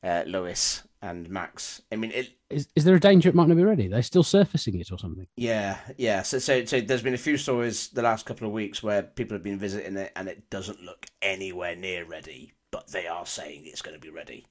uh, 0.04 0.24
Lewis 0.26 0.84
and 1.02 1.30
Max. 1.30 1.82
I 1.92 1.96
mean, 1.96 2.12
it, 2.12 2.30
is 2.50 2.68
is 2.76 2.84
there 2.84 2.96
a 2.96 3.00
danger 3.00 3.30
it 3.30 3.36
might 3.36 3.48
not 3.48 3.58
be 3.58 3.64
ready? 3.64 3.88
They're 3.88 4.02
still 4.02 4.24
surfacing 4.24 4.80
it 4.80 4.92
or 4.92 4.98
something. 4.98 5.28
Yeah, 5.36 5.78
yeah. 5.98 6.24
So, 6.24 6.40
so, 6.40 6.66
so 6.66 6.82
there's 6.82 7.02
been 7.02 7.14
a 7.14 7.18
few 7.18 7.38
stories 7.38 7.90
the 7.90 8.02
last 8.02 8.26
couple 8.26 8.48
of 8.48 8.54
weeks 8.54 8.82
where 8.82 9.04
people 9.04 9.36
have 9.36 9.44
been 9.44 9.60
visiting 9.60 9.98
it, 9.98 10.12
and 10.16 10.28
it 10.28 10.50
doesn't 10.50 10.82
look 10.82 11.06
anywhere 11.22 11.76
near 11.76 12.06
ready. 12.06 12.54
But 12.72 12.88
they 12.88 13.08
are 13.08 13.26
saying 13.26 13.64
it's 13.66 13.82
going 13.82 13.96
to 13.96 14.02
be 14.02 14.10
ready. 14.10 14.48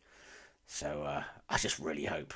So 0.66 1.02
uh, 1.02 1.22
I 1.48 1.58
just 1.58 1.78
really 1.78 2.04
hope, 2.04 2.34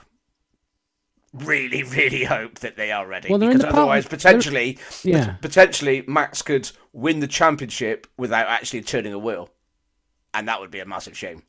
really, 1.32 1.82
really 1.82 2.24
hope 2.24 2.58
that 2.60 2.76
they 2.76 2.92
are 2.92 3.06
ready. 3.06 3.28
Well, 3.28 3.38
because 3.38 3.64
otherwise, 3.64 4.04
part... 4.04 4.20
potentially, 4.20 4.78
yeah. 5.02 5.36
potentially 5.40 6.04
Max 6.06 6.42
could 6.42 6.70
win 6.92 7.20
the 7.20 7.26
championship 7.26 8.06
without 8.16 8.48
actually 8.48 8.82
turning 8.82 9.12
a 9.12 9.18
wheel, 9.18 9.50
and 10.34 10.48
that 10.48 10.60
would 10.60 10.70
be 10.70 10.80
a 10.80 10.86
massive 10.86 11.16
shame 11.16 11.42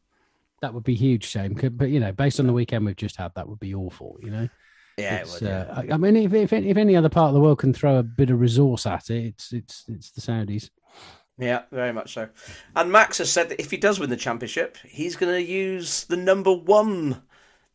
that 0.61 0.73
would 0.73 0.83
be 0.83 0.95
huge 0.95 1.25
shame. 1.25 1.53
But 1.53 1.89
you 1.89 1.99
know, 1.99 2.11
based 2.11 2.39
on 2.39 2.47
the 2.47 2.53
weekend 2.53 2.85
we've 2.85 2.95
just 2.95 3.17
had, 3.17 3.33
that 3.35 3.47
would 3.47 3.59
be 3.59 3.75
awful. 3.75 4.17
You 4.21 4.31
know. 4.31 4.49
Yeah, 4.97 5.23
would, 5.23 5.41
yeah. 5.41 5.61
Uh, 5.61 5.93
I 5.93 5.97
mean, 5.97 6.15
if, 6.15 6.33
if 6.33 6.53
if 6.53 6.77
any 6.77 6.95
other 6.95 7.09
part 7.09 7.29
of 7.29 7.33
the 7.33 7.39
world 7.39 7.59
can 7.59 7.73
throw 7.73 7.97
a 7.97 8.03
bit 8.03 8.29
of 8.29 8.39
resource 8.39 8.85
at 8.85 9.09
it, 9.09 9.25
it's 9.25 9.53
it's 9.53 9.85
it's 9.87 10.11
the 10.11 10.21
Saudis. 10.21 10.69
Yeah, 11.37 11.63
very 11.71 11.91
much 11.91 12.13
so. 12.13 12.29
And 12.75 12.91
Max 12.91 13.17
has 13.17 13.31
said 13.31 13.49
that 13.49 13.59
if 13.59 13.71
he 13.71 13.77
does 13.77 13.99
win 13.99 14.09
the 14.09 14.17
championship, 14.17 14.77
he's 14.85 15.15
going 15.15 15.33
to 15.33 15.41
use 15.41 16.03
the 16.03 16.17
number 16.17 16.53
one 16.53 17.23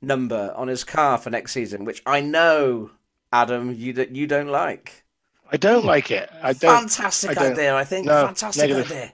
number 0.00 0.52
on 0.54 0.68
his 0.68 0.84
car 0.84 1.18
for 1.18 1.30
next 1.30 1.52
season, 1.52 1.84
which 1.84 2.02
I 2.06 2.20
know, 2.20 2.90
Adam, 3.32 3.74
you 3.74 3.94
that 3.94 4.14
you 4.14 4.26
don't 4.26 4.48
like. 4.48 5.04
I 5.50 5.56
don't 5.56 5.84
like 5.84 6.10
it. 6.10 6.30
I 6.42 6.52
don't. 6.52 6.80
Fantastic 6.80 7.38
I 7.38 7.50
idea, 7.50 7.74
I 7.74 7.84
think. 7.84 8.06
No, 8.06 8.26
Fantastic 8.26 8.68
negative. 8.68 8.90
idea. 8.90 9.12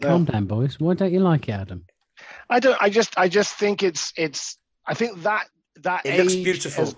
No. 0.00 0.08
Calm 0.08 0.24
down, 0.24 0.46
boys. 0.46 0.80
Why 0.80 0.94
don't 0.94 1.12
you 1.12 1.20
like 1.20 1.48
it, 1.48 1.52
Adam? 1.52 1.84
I 2.48 2.60
don't. 2.60 2.80
I 2.80 2.90
just. 2.90 3.18
I 3.18 3.28
just 3.28 3.54
think 3.54 3.82
it's. 3.82 4.12
It's. 4.16 4.58
I 4.86 4.94
think 4.94 5.22
that 5.22 5.46
that 5.82 6.04
it 6.04 6.18
looks 6.18 6.34
beautiful. 6.34 6.84
Has, 6.84 6.96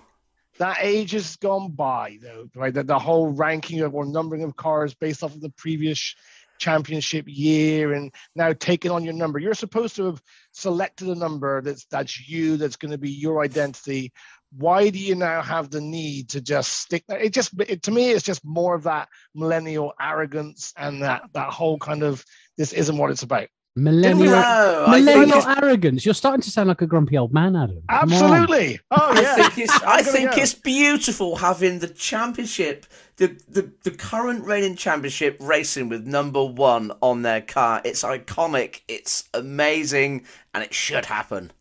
that 0.59 0.77
age 0.81 1.11
has 1.11 1.35
gone 1.37 1.71
by, 1.71 2.17
though. 2.21 2.49
Right. 2.55 2.73
The, 2.73 2.83
the 2.83 2.99
whole 2.99 3.27
ranking 3.27 3.81
of 3.81 3.93
or 3.93 4.05
numbering 4.05 4.43
of 4.43 4.55
cars 4.55 4.93
based 4.93 5.23
off 5.23 5.35
of 5.35 5.41
the 5.41 5.51
previous 5.51 6.15
championship 6.57 7.25
year 7.27 7.93
and 7.93 8.11
now 8.35 8.53
taking 8.53 8.91
on 8.91 9.03
your 9.03 9.13
number. 9.13 9.39
You're 9.39 9.53
supposed 9.53 9.95
to 9.97 10.05
have 10.05 10.21
selected 10.51 11.07
a 11.07 11.15
number 11.15 11.61
that's 11.61 11.85
that's 11.85 12.27
you, 12.27 12.57
that's 12.57 12.75
going 12.75 12.91
to 12.91 12.97
be 12.97 13.11
your 13.11 13.43
identity. 13.43 14.11
Why 14.51 14.89
do 14.89 14.97
you 14.97 15.15
now 15.15 15.41
have 15.41 15.69
the 15.69 15.81
need 15.81 16.29
to 16.29 16.41
just 16.41 16.73
stick? 16.73 17.03
It 17.09 17.33
just 17.33 17.51
it, 17.61 17.83
to 17.83 17.91
me, 17.91 18.11
it's 18.11 18.25
just 18.25 18.45
more 18.45 18.75
of 18.75 18.83
that 18.83 19.09
millennial 19.35 19.93
arrogance 19.99 20.73
and 20.77 21.03
that 21.03 21.23
that 21.33 21.49
whole 21.49 21.77
kind 21.77 22.03
of 22.03 22.23
this 22.57 22.73
isn't 22.73 22.97
what 22.97 23.11
it's 23.11 23.23
about. 23.23 23.47
Millennial, 23.77 24.87
millennial 24.89 25.47
arrogance. 25.47 26.03
You're 26.03 26.15
starting 26.15 26.41
to 26.41 26.49
sound 26.49 26.67
like 26.67 26.81
a 26.81 26.87
grumpy 26.87 27.15
old 27.15 27.31
man, 27.31 27.55
Adam. 27.55 27.83
Come 27.87 28.11
Absolutely. 28.11 28.79
On. 28.89 28.99
Oh 28.99 29.21
yeah. 29.21 29.35
I 29.37 29.49
think 29.49 29.57
it's 29.59 29.83
I 29.85 30.01
think 30.01 30.31
go. 30.31 30.37
it's 30.41 30.55
beautiful 30.55 31.35
having 31.35 31.77
the 31.77 31.87
championship, 31.87 32.87
the, 33.17 33.39
the 33.47 33.71
the 33.83 33.91
current 33.91 34.45
reigning 34.45 34.75
championship 34.75 35.37
racing 35.39 35.89
with 35.89 36.07
number 36.07 36.43
one 36.43 36.91
on 37.01 37.21
their 37.21 37.41
car. 37.41 37.81
It's 37.85 38.03
iconic. 38.03 38.81
It's 38.87 39.29
amazing, 39.35 40.25
and 40.55 40.63
it 40.63 40.73
should 40.73 41.05
happen. 41.05 41.51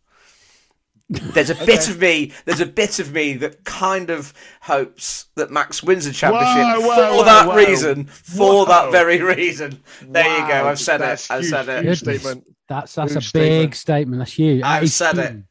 There's 1.08 1.50
a 1.50 1.54
okay. 1.56 1.66
bit 1.66 1.88
of 1.88 2.00
me. 2.00 2.32
There's 2.44 2.60
a 2.60 2.66
bit 2.66 2.98
of 2.98 3.12
me 3.12 3.34
that 3.34 3.64
kind 3.64 4.10
of 4.10 4.34
hopes 4.62 5.26
that 5.36 5.50
Max 5.50 5.82
wins 5.82 6.04
the 6.04 6.12
championship 6.12 6.82
whoa, 6.82 6.88
whoa, 6.88 6.94
for 6.94 7.16
whoa, 7.18 7.24
that 7.24 7.54
reason. 7.54 8.04
For 8.06 8.66
that 8.66 8.90
very 8.90 9.22
reason. 9.22 9.82
There 10.02 10.24
wow. 10.24 10.36
you 10.36 10.52
go. 10.52 10.68
I've 10.68 10.80
said 10.80 10.98
that's 10.98 11.30
it. 11.30 11.34
I've 11.34 11.44
said 11.44 11.68
it. 11.68 11.96
Statement. 11.96 12.44
That's 12.68 12.94
that's 12.94 13.12
huge 13.12 13.28
a 13.28 13.32
big 13.32 13.74
statement. 13.74 13.76
statement. 13.76 14.18
That's 14.18 14.32
huge. 14.32 14.62
I've 14.64 14.90
said 14.90 15.18
it. 15.18 15.44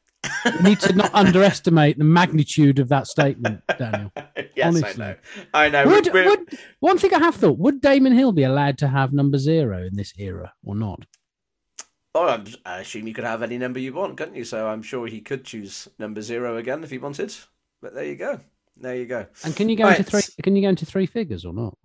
you 0.45 0.61
need 0.63 0.79
to 0.81 0.93
not 0.93 1.13
underestimate 1.13 1.97
the 1.97 2.03
magnitude 2.03 2.79
of 2.79 2.89
that 2.89 3.07
statement, 3.07 3.61
Daniel. 3.77 4.11
yes, 4.55 4.75
Honestly. 4.75 5.03
I 5.53 5.69
know. 5.69 5.79
I 5.79 5.83
know. 5.85 5.91
Would, 5.91 6.13
would, 6.13 6.59
one 6.79 6.97
thing 6.97 7.13
I 7.13 7.19
have 7.19 7.35
thought: 7.35 7.57
Would 7.59 7.79
Damon 7.79 8.13
Hill 8.13 8.31
be 8.31 8.43
allowed 8.43 8.79
to 8.79 8.87
have 8.87 9.13
number 9.13 9.37
zero 9.37 9.85
in 9.85 9.95
this 9.95 10.13
era 10.17 10.53
or 10.65 10.75
not? 10.75 11.05
Oh, 12.17 12.41
i 12.65 12.79
assume 12.79 13.07
you 13.07 13.13
could 13.13 13.25
have 13.25 13.43
any 13.43 13.57
number 13.57 13.77
you 13.77 13.91
want, 13.91 14.15
couldn't 14.15 14.35
you? 14.35 14.45
So 14.45 14.67
I'm 14.67 14.81
sure 14.81 15.05
he 15.05 15.19
could 15.19 15.43
choose 15.43 15.89
number 15.99 16.21
zero 16.21 16.55
again 16.55 16.81
if 16.81 16.89
he 16.89 16.97
wanted. 16.97 17.35
But 17.81 17.93
there 17.93 18.05
you 18.05 18.15
go. 18.15 18.39
There 18.77 18.95
you 18.95 19.05
go. 19.05 19.25
And 19.43 19.53
can 19.53 19.67
you 19.67 19.75
go 19.75 19.83
right. 19.83 19.99
into 19.99 20.09
three? 20.09 20.21
Can 20.41 20.55
you 20.55 20.61
go 20.61 20.69
into 20.69 20.85
three 20.85 21.07
figures 21.07 21.43
or 21.43 21.51
not? 21.51 21.77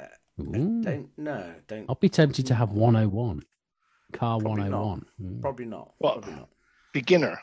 Uh, 0.00 0.06
don't 0.38 1.08
no, 1.18 1.54
don't. 1.66 1.86
I'll 1.88 1.96
be 1.96 2.08
tempted 2.08 2.46
to 2.46 2.54
have 2.54 2.70
101. 2.70 3.42
Car 4.12 4.38
Probably 4.38 4.62
101. 4.62 5.06
Not. 5.18 5.30
Mm. 5.32 5.40
Probably 5.40 5.66
not. 5.66 5.92
What? 5.98 6.22
Probably 6.22 6.38
not. 6.38 6.48
Beginner. 6.92 7.40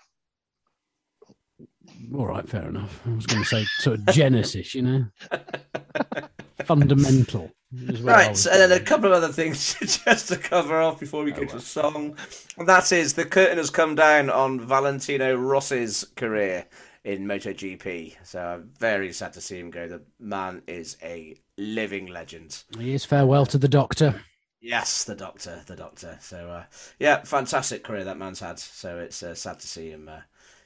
All 2.16 2.28
right, 2.28 2.48
fair 2.48 2.70
enough. 2.70 3.02
I 3.06 3.14
was 3.14 3.26
going 3.26 3.44
to 3.44 3.50
say 3.50 3.66
sort 3.80 4.00
of 4.00 4.06
Genesis, 4.08 4.74
you 4.74 4.84
know, 4.84 5.06
fundamental. 6.66 7.52
Right, 7.72 8.36
so, 8.36 8.50
and 8.50 8.60
then 8.60 8.82
a 8.82 8.84
couple 8.84 9.06
of 9.06 9.12
other 9.12 9.32
things 9.32 9.76
just 10.06 10.30
to 10.30 10.38
cover 10.38 10.82
off 10.82 11.00
before 11.00 11.24
we 11.24 11.32
oh, 11.34 11.36
go 11.36 11.42
well. 11.42 11.52
to 11.52 11.62
song. 11.62 12.18
And 12.58 12.68
that 12.68 12.92
is 12.92 13.14
the 13.14 13.26
curtain 13.26 13.58
has 13.58 13.70
come 13.70 13.94
down 13.94 14.32
on 14.32 14.60
Valentino 14.60 15.36
Rossi's 15.36 16.04
career 16.16 16.66
in 17.04 17.26
MotoGP. 17.26 18.16
So 18.24 18.42
I'm 18.42 18.72
very 18.80 19.14
sad 19.14 19.34
to 19.34 19.42
see 19.42 19.60
him 19.60 19.70
go. 19.70 19.88
The 19.88 20.02
man 20.20 20.64
is 20.68 20.98
a 21.04 21.36
living 21.58 22.08
legend. 22.08 22.64
He 22.78 22.94
is 22.94 23.06
farewell 23.06 23.46
to 23.48 23.58
the 23.60 23.68
doctor. 23.68 24.20
Yes, 24.62 25.04
the 25.04 25.16
doctor, 25.16 25.62
the 25.68 25.76
doctor. 25.76 26.18
So 26.22 26.50
uh, 26.50 26.64
yeah, 26.98 27.24
fantastic 27.24 27.84
career 27.84 28.04
that 28.04 28.18
man's 28.18 28.40
had. 28.40 28.60
So 28.60 28.98
it's 28.98 29.22
uh, 29.22 29.36
sad 29.36 29.60
to 29.60 29.68
see 29.68 29.92
him, 29.92 30.10
uh, 30.10 30.22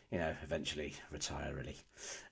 you 0.09 0.19
know, 0.19 0.33
eventually 0.41 0.95
retire. 1.11 1.53
Really. 1.53 1.75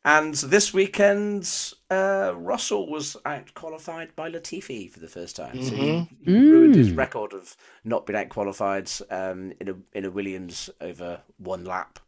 And 0.04 0.34
this 0.34 0.74
weekend, 0.74 1.74
uh, 1.92 2.34
Russell 2.36 2.90
was 2.90 3.16
out 3.24 3.54
qualified 3.54 4.16
by 4.16 4.32
Latifi 4.32 4.90
for 4.90 5.00
the 5.00 5.08
first 5.08 5.36
time. 5.36 5.56
Mm-hmm. 5.56 5.68
So 5.70 5.76
he, 5.76 6.10
he 6.24 6.32
mm. 6.32 6.52
ruined 6.52 6.76
his 6.76 6.92
record 6.92 7.34
of 7.34 7.56
not 7.84 8.08
being 8.08 8.18
out 8.18 8.30
qualified 8.30 8.90
um, 9.12 9.54
in 9.60 9.70
a 9.70 9.76
in 9.94 10.06
a 10.06 10.12
Williams 10.12 10.72
over 10.80 11.22
one 11.38 11.66
lap 11.66 12.00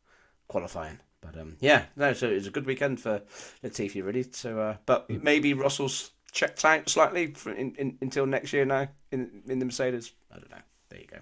qualifying. 0.47 1.00
But 1.21 1.39
um, 1.39 1.57
yeah, 1.59 1.85
no, 1.95 2.13
so 2.13 2.29
it 2.29 2.35
was 2.35 2.47
a 2.47 2.51
good 2.51 2.65
weekend 2.65 3.00
for 3.00 3.21
Latifi, 3.63 4.03
really. 4.03 4.23
So, 4.23 4.59
uh, 4.59 4.77
but 4.85 5.09
maybe 5.09 5.53
Russell's 5.53 6.12
checked 6.31 6.65
out 6.65 6.89
slightly 6.89 7.27
for, 7.27 7.51
in, 7.51 7.75
in, 7.75 7.97
until 8.01 8.25
next 8.25 8.53
year 8.53 8.65
now 8.65 8.88
in 9.12 9.43
in 9.47 9.59
the 9.59 9.65
Mercedes. 9.65 10.13
I 10.31 10.39
don't 10.39 10.50
know. 10.50 10.57
There 10.89 11.00
you 11.00 11.07
go. 11.07 11.17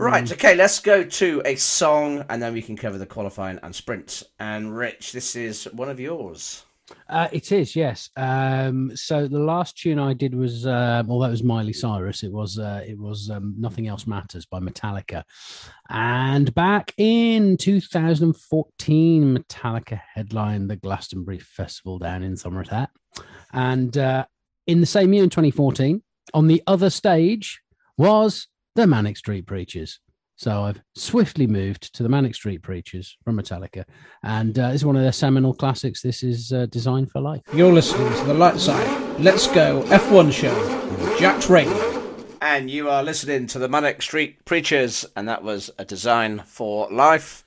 Right, 0.00 0.24
mm. 0.24 0.32
okay, 0.32 0.54
let's 0.54 0.80
go 0.80 1.04
to 1.04 1.42
a 1.44 1.56
song 1.56 2.24
and 2.30 2.40
then 2.40 2.54
we 2.54 2.62
can 2.62 2.74
cover 2.74 2.96
the 2.96 3.04
qualifying 3.04 3.60
and 3.62 3.74
sprint. 3.74 4.22
And 4.38 4.74
Rich, 4.74 5.12
this 5.12 5.36
is 5.36 5.64
one 5.74 5.90
of 5.90 6.00
yours. 6.00 6.64
Uh, 7.06 7.28
it 7.32 7.52
is, 7.52 7.76
yes. 7.76 8.08
Um, 8.16 8.96
so 8.96 9.28
the 9.28 9.38
last 9.38 9.76
tune 9.76 9.98
I 9.98 10.14
did 10.14 10.34
was, 10.34 10.64
uh, 10.64 11.02
well, 11.06 11.18
that 11.18 11.30
was 11.30 11.42
Miley 11.42 11.74
Cyrus. 11.74 12.22
It 12.22 12.32
was, 12.32 12.58
uh, 12.58 12.82
it 12.84 12.98
was 12.98 13.28
um, 13.28 13.54
"Nothing 13.58 13.88
Else 13.88 14.06
Matters" 14.06 14.46
by 14.46 14.58
Metallica. 14.58 15.22
And 15.90 16.54
back 16.54 16.94
in 16.96 17.58
2014, 17.58 19.36
Metallica 19.36 20.00
headlined 20.14 20.70
the 20.70 20.76
Glastonbury 20.76 21.40
Festival 21.40 21.98
down 21.98 22.22
in 22.22 22.38
Somerset. 22.38 22.88
And 23.52 23.98
uh, 23.98 24.24
in 24.66 24.80
the 24.80 24.86
same 24.86 25.12
year, 25.12 25.24
in 25.24 25.30
2014, 25.30 26.02
on 26.32 26.46
the 26.46 26.62
other 26.66 26.88
stage 26.88 27.60
was 27.98 28.48
the 28.74 28.86
Manic 28.86 29.16
Street 29.16 29.46
Preachers. 29.46 30.00
So 30.36 30.62
I've 30.62 30.80
swiftly 30.94 31.46
moved 31.46 31.94
to 31.94 32.02
the 32.02 32.08
Manic 32.08 32.34
Street 32.34 32.62
Preachers 32.62 33.16
from 33.22 33.36
Metallica, 33.36 33.84
and 34.22 34.58
uh, 34.58 34.68
this 34.68 34.80
is 34.80 34.86
one 34.86 34.96
of 34.96 35.02
their 35.02 35.12
seminal 35.12 35.52
classics. 35.52 36.00
This 36.00 36.22
is 36.22 36.50
uh, 36.52 36.66
Design 36.66 37.04
for 37.06 37.20
Life. 37.20 37.42
You're 37.52 37.72
listening 37.72 38.10
to 38.10 38.24
the 38.24 38.34
Light 38.34 38.58
Side. 38.58 39.20
Let's 39.20 39.46
go 39.48 39.82
F1 39.88 40.32
show 40.32 40.54
on 40.54 41.18
Jack's 41.18 41.50
Radio. 41.50 42.16
And 42.40 42.70
you 42.70 42.88
are 42.88 43.02
listening 43.02 43.48
to 43.48 43.58
the 43.58 43.68
Manic 43.68 44.00
Street 44.00 44.42
Preachers, 44.46 45.04
and 45.14 45.28
that 45.28 45.42
was 45.42 45.70
a 45.78 45.84
Design 45.84 46.38
for 46.46 46.90
Life. 46.90 47.44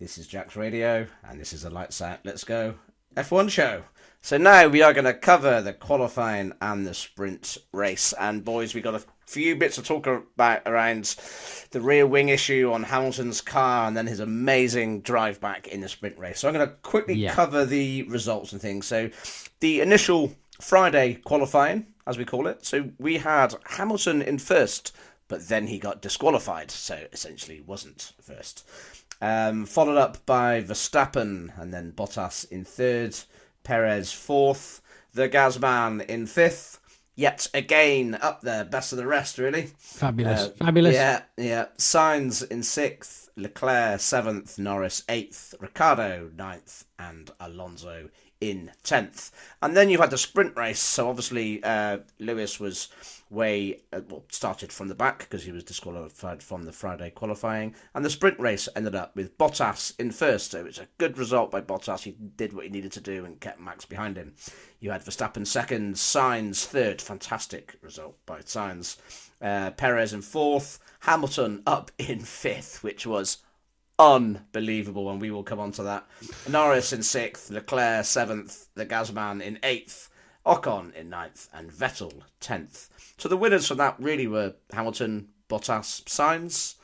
This 0.00 0.18
is 0.18 0.26
Jack's 0.26 0.56
Radio, 0.56 1.06
and 1.28 1.38
this 1.38 1.52
is 1.52 1.62
the 1.62 1.70
Lights 1.70 2.02
Out. 2.02 2.18
Let's 2.24 2.42
go 2.42 2.74
F1 3.14 3.50
show. 3.50 3.84
So 4.20 4.36
now 4.36 4.66
we 4.66 4.82
are 4.82 4.92
going 4.92 5.04
to 5.04 5.14
cover 5.14 5.62
the 5.62 5.72
qualifying 5.72 6.52
and 6.60 6.84
the 6.84 6.94
sprint 6.94 7.56
race. 7.72 8.12
And 8.18 8.44
boys, 8.44 8.74
we 8.74 8.80
got 8.80 8.96
a 8.96 9.04
few 9.26 9.56
bits 9.56 9.74
to 9.74 9.82
talk 9.82 10.06
about 10.06 10.62
around 10.66 11.16
the 11.72 11.80
rear 11.80 12.06
wing 12.06 12.28
issue 12.28 12.70
on 12.72 12.84
Hamilton's 12.84 13.40
car 13.40 13.88
and 13.88 13.96
then 13.96 14.06
his 14.06 14.20
amazing 14.20 15.00
drive 15.00 15.40
back 15.40 15.68
in 15.68 15.80
the 15.80 15.88
sprint 15.88 16.16
race. 16.18 16.40
So 16.40 16.48
I'm 16.48 16.54
going 16.54 16.68
to 16.68 16.74
quickly 16.76 17.14
yeah. 17.14 17.34
cover 17.34 17.64
the 17.64 18.04
results 18.04 18.52
and 18.52 18.60
things. 18.60 18.86
So 18.86 19.10
the 19.60 19.80
initial 19.80 20.32
Friday 20.60 21.14
qualifying, 21.24 21.86
as 22.06 22.16
we 22.16 22.24
call 22.24 22.46
it. 22.46 22.64
So 22.64 22.90
we 22.98 23.18
had 23.18 23.54
Hamilton 23.64 24.22
in 24.22 24.38
first, 24.38 24.94
but 25.28 25.48
then 25.48 25.66
he 25.66 25.78
got 25.78 26.02
disqualified, 26.02 26.70
so 26.70 27.06
essentially 27.12 27.60
wasn't 27.60 28.12
first. 28.20 28.66
Um, 29.20 29.66
followed 29.66 29.96
up 29.96 30.24
by 30.26 30.62
Verstappen 30.62 31.58
and 31.58 31.72
then 31.72 31.92
Bottas 31.92 32.50
in 32.50 32.64
third, 32.64 33.16
Perez 33.64 34.12
fourth, 34.12 34.80
the 35.14 35.28
Gazman 35.28 36.04
in 36.06 36.26
fifth 36.26 36.78
yet 37.16 37.48
again 37.52 38.16
up 38.20 38.42
there, 38.42 38.64
best 38.64 38.92
of 38.92 38.98
the 38.98 39.06
rest, 39.06 39.38
really. 39.38 39.72
Fabulous, 39.78 40.42
uh, 40.42 40.50
fabulous. 40.50 40.94
Yeah, 40.94 41.22
yeah. 41.36 41.66
Sainz 41.78 42.48
in 42.48 42.62
sixth, 42.62 43.30
Leclerc 43.36 43.98
seventh, 44.00 44.58
Norris 44.58 45.02
eighth, 45.08 45.54
Ricciardo 45.58 46.30
ninth, 46.36 46.84
and 46.98 47.30
Alonso 47.40 48.10
in 48.40 48.70
tenth. 48.82 49.32
And 49.62 49.76
then 49.76 49.88
you 49.88 49.98
had 49.98 50.10
the 50.10 50.18
sprint 50.18 50.56
race. 50.56 50.78
So 50.78 51.08
obviously, 51.08 51.62
uh, 51.64 51.98
Lewis 52.20 52.60
was 52.60 52.88
way 53.30 53.80
uh, 53.92 54.00
well, 54.08 54.24
started 54.30 54.72
from 54.72 54.88
the 54.88 54.94
back 54.94 55.18
because 55.18 55.44
he 55.44 55.52
was 55.52 55.64
disqualified 55.64 56.42
from 56.42 56.62
the 56.62 56.72
Friday 56.72 57.10
qualifying, 57.10 57.74
and 57.94 58.04
the 58.04 58.10
sprint 58.10 58.38
race 58.38 58.68
ended 58.76 58.94
up 58.94 59.14
with 59.16 59.36
Bottas 59.38 59.98
in 59.98 60.10
first. 60.10 60.52
So 60.52 60.64
it's 60.64 60.78
a 60.78 60.88
good 60.98 61.18
result 61.18 61.50
by 61.50 61.60
Bottas. 61.60 62.02
He 62.02 62.16
did 62.36 62.52
what 62.52 62.64
he 62.64 62.70
needed 62.70 62.92
to 62.92 63.00
do 63.00 63.24
and 63.24 63.40
kept 63.40 63.60
Max 63.60 63.84
behind 63.84 64.16
him. 64.16 64.34
You 64.80 64.90
had 64.90 65.04
Verstappen 65.04 65.46
second, 65.46 65.94
Sainz 65.94 66.64
third, 66.64 67.02
fantastic 67.02 67.76
result 67.82 68.16
by 68.26 68.40
Sainz. 68.40 68.96
Uh, 69.40 69.70
Perez 69.72 70.12
in 70.12 70.22
fourth, 70.22 70.78
Hamilton 71.00 71.62
up 71.66 71.90
in 71.98 72.20
fifth, 72.20 72.82
which 72.82 73.06
was 73.06 73.38
unbelievable, 73.98 75.10
and 75.10 75.20
we 75.20 75.30
will 75.30 75.42
come 75.42 75.60
on 75.60 75.72
to 75.72 75.82
that. 75.82 76.06
Norris 76.48 76.92
in 76.92 77.02
sixth, 77.02 77.50
Leclerc 77.50 78.04
seventh, 78.04 78.68
the 78.74 78.86
Gazman 78.86 79.42
in 79.42 79.58
eighth, 79.62 80.10
Ocon 80.46 80.94
in 80.94 81.10
ninth, 81.10 81.48
and 81.52 81.70
Vettel 81.70 82.22
tenth. 82.40 82.88
So 83.18 83.28
the 83.28 83.36
winners 83.36 83.66
from 83.66 83.78
that 83.78 83.96
really 83.98 84.26
were 84.26 84.54
Hamilton, 84.72 85.28
Bottas, 85.48 86.04
Sainz. 86.04 86.76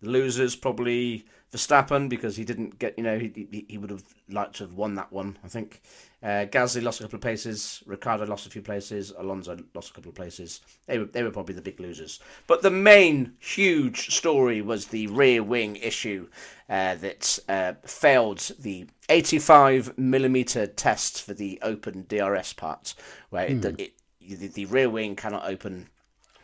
The 0.00 0.10
losers 0.10 0.56
probably 0.56 1.26
Verstappen 1.52 2.08
because 2.08 2.36
he 2.36 2.44
didn't 2.44 2.78
get, 2.78 2.96
you 2.96 3.02
know, 3.02 3.18
he, 3.18 3.48
he, 3.50 3.66
he 3.68 3.78
would 3.78 3.90
have 3.90 4.04
liked 4.28 4.56
to 4.56 4.64
have 4.64 4.74
won 4.74 4.94
that 4.94 5.12
one, 5.12 5.36
I 5.42 5.48
think. 5.48 5.82
Uh, 6.22 6.46
Gasly 6.46 6.82
lost 6.82 7.00
a 7.00 7.04
couple 7.04 7.16
of 7.16 7.22
places. 7.22 7.82
Ricciardo 7.86 8.24
lost 8.26 8.46
a 8.46 8.50
few 8.50 8.62
places. 8.62 9.12
Alonso 9.18 9.58
lost 9.74 9.90
a 9.90 9.94
couple 9.94 10.10
of 10.10 10.14
places. 10.14 10.60
They 10.86 10.98
were, 10.98 11.06
they 11.06 11.24
were 11.24 11.30
probably 11.30 11.54
the 11.54 11.62
big 11.62 11.80
losers. 11.80 12.20
But 12.46 12.62
the 12.62 12.70
main 12.70 13.32
huge 13.40 14.14
story 14.14 14.62
was 14.62 14.86
the 14.86 15.08
rear 15.08 15.42
wing 15.42 15.76
issue 15.76 16.28
uh, 16.68 16.94
that 16.96 17.38
uh, 17.48 17.72
failed 17.84 18.52
the 18.60 18.86
85 19.08 19.98
millimeter 19.98 20.68
test 20.68 21.22
for 21.22 21.34
the 21.34 21.58
open 21.62 22.04
DRS 22.08 22.52
part, 22.52 22.94
where 23.30 23.46
it, 23.46 23.64
it, 23.80 23.92
the, 24.20 24.48
the 24.48 24.66
rear 24.66 24.88
wing 24.88 25.16
cannot 25.16 25.46
open 25.46 25.88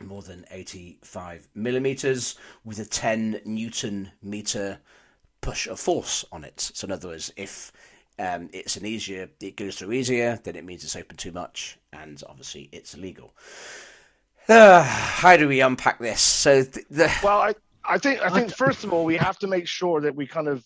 more 0.00 0.22
than 0.22 0.44
85 0.50 1.48
millimeters 1.54 2.36
with 2.64 2.78
a 2.78 2.84
10 2.84 3.40
newton 3.44 4.10
meter 4.22 4.78
push 5.46 5.68
of 5.68 5.78
force 5.78 6.24
on 6.32 6.42
it. 6.42 6.60
So, 6.74 6.86
in 6.86 6.92
other 6.92 7.08
words, 7.08 7.32
if 7.36 7.72
um, 8.18 8.50
it's 8.52 8.76
an 8.76 8.84
easier, 8.84 9.28
it 9.40 9.56
goes 9.56 9.76
through 9.76 9.92
easier, 9.92 10.40
then 10.42 10.56
it 10.56 10.64
means 10.64 10.82
it's 10.82 10.96
open 10.96 11.16
too 11.16 11.30
much, 11.30 11.78
and 11.92 12.20
obviously 12.28 12.68
it's 12.72 12.94
illegal. 12.94 13.32
Uh, 14.48 14.82
how 15.22 15.36
do 15.36 15.46
we 15.46 15.60
unpack 15.60 16.00
this? 16.00 16.20
So, 16.20 16.64
th- 16.64 16.86
the 16.90 17.12
well, 17.22 17.40
I, 17.40 17.54
I 17.84 17.98
think 17.98 18.20
I 18.22 18.30
think 18.30 18.54
first 18.54 18.82
of 18.82 18.92
all 18.92 19.04
we 19.04 19.16
have 19.16 19.38
to 19.38 19.46
make 19.46 19.68
sure 19.68 20.00
that 20.00 20.16
we 20.16 20.26
kind 20.26 20.48
of 20.48 20.64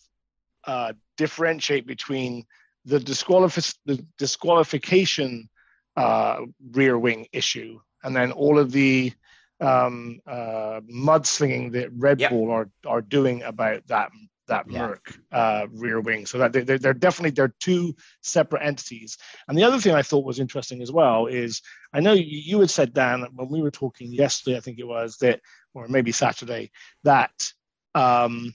uh, 0.67 0.95
differentiate 1.19 1.87
between 1.87 2.47
the, 2.87 2.99
disqualif- 2.99 3.77
the 3.85 4.03
disqualification 4.17 5.51
uh, 5.97 6.39
rear 6.73 6.99
wing 6.99 7.27
issue 7.33 7.79
and 8.03 8.17
then 8.17 8.33
all 8.33 8.59
of 8.59 8.73
the 8.73 9.13
um, 9.61 10.21
uh, 10.27 10.81
mudslinging 10.91 11.73
that 11.73 11.91
Red 11.93 12.21
yep. 12.21 12.31
Bull 12.31 12.51
are 12.51 12.71
are 12.87 13.03
doing 13.03 13.43
about 13.43 13.87
that 13.89 14.11
that 14.51 14.71
yeah. 14.71 14.87
Merc 14.87 15.19
uh, 15.33 15.67
rear 15.73 16.01
wing. 16.01 16.27
So 16.27 16.39
that 16.39 16.53
they, 16.53 16.63
they're 16.63 16.93
definitely 16.93 17.31
they're 17.31 17.55
two 17.61 17.95
separate 18.23 18.63
entities. 18.63 19.17
And 19.49 19.57
the 19.57 19.65
other 19.65 19.79
thing 19.79 19.95
I 19.95 20.03
thought 20.03 20.27
was 20.27 20.39
interesting 20.39 20.83
as 20.83 20.93
well 20.93 21.27
is 21.27 21.63
I 21.93 22.01
know 22.01 22.13
you 22.13 22.61
had 22.61 22.71
said 22.71 22.93
Dan 22.93 23.27
when 23.35 23.49
we 23.49 23.63
were 23.63 23.71
talking 23.71 24.13
yesterday, 24.13 24.57
I 24.57 24.61
think 24.61 24.79
it 24.79 24.87
was 24.87 25.17
that, 25.19 25.41
or 25.73 25.89
maybe 25.89 26.13
Saturday, 26.13 26.71
that 27.05 27.33
um, 27.95 28.55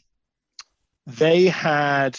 they 1.08 1.46
had 1.46 2.18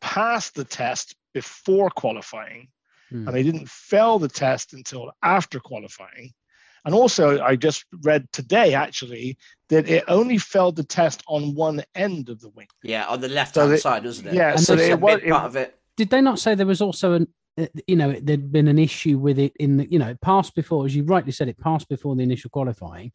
passed 0.00 0.54
the 0.54 0.64
test 0.64 1.14
before 1.32 1.90
qualifying, 1.90 2.68
hmm. 3.10 3.26
and 3.26 3.36
they 3.36 3.42
didn't 3.42 3.68
fail 3.68 4.18
the 4.18 4.28
test 4.28 4.72
until 4.72 5.12
after 5.22 5.60
qualifying. 5.60 6.32
And 6.84 6.94
also, 6.94 7.42
I 7.42 7.56
just 7.56 7.86
read 8.02 8.28
today 8.32 8.74
actually 8.74 9.38
that 9.70 9.88
it 9.88 10.04
only 10.08 10.38
failed 10.38 10.76
the 10.76 10.84
test 10.84 11.22
on 11.26 11.54
one 11.54 11.82
end 11.94 12.28
of 12.28 12.40
the 12.40 12.50
wing. 12.50 12.68
Yeah, 12.82 13.06
on 13.06 13.20
the 13.20 13.28
left 13.28 13.54
hand 13.54 13.70
so 13.70 13.76
side, 13.76 14.04
wasn't 14.04 14.28
it? 14.28 14.34
Yeah, 14.34 14.50
and 14.50 14.60
so 14.60 14.74
it 14.74 15.00
was 15.00 15.20
part 15.22 15.46
of 15.46 15.56
it. 15.56 15.78
Did 15.96 16.10
they 16.10 16.20
not 16.20 16.38
say 16.38 16.54
there 16.54 16.66
was 16.66 16.82
also 16.82 17.12
an, 17.14 17.28
uh, 17.56 17.66
you 17.86 17.96
know, 17.96 18.12
there'd 18.12 18.52
been 18.52 18.68
an 18.68 18.78
issue 18.78 19.16
with 19.16 19.38
it 19.38 19.52
in 19.58 19.78
the, 19.78 19.90
you 19.90 19.98
know, 19.98 20.08
it 20.08 20.20
passed 20.20 20.54
before, 20.54 20.84
as 20.84 20.94
you 20.94 21.04
rightly 21.04 21.32
said, 21.32 21.48
it 21.48 21.58
passed 21.58 21.88
before 21.88 22.16
the 22.16 22.22
initial 22.22 22.50
qualifying. 22.50 23.12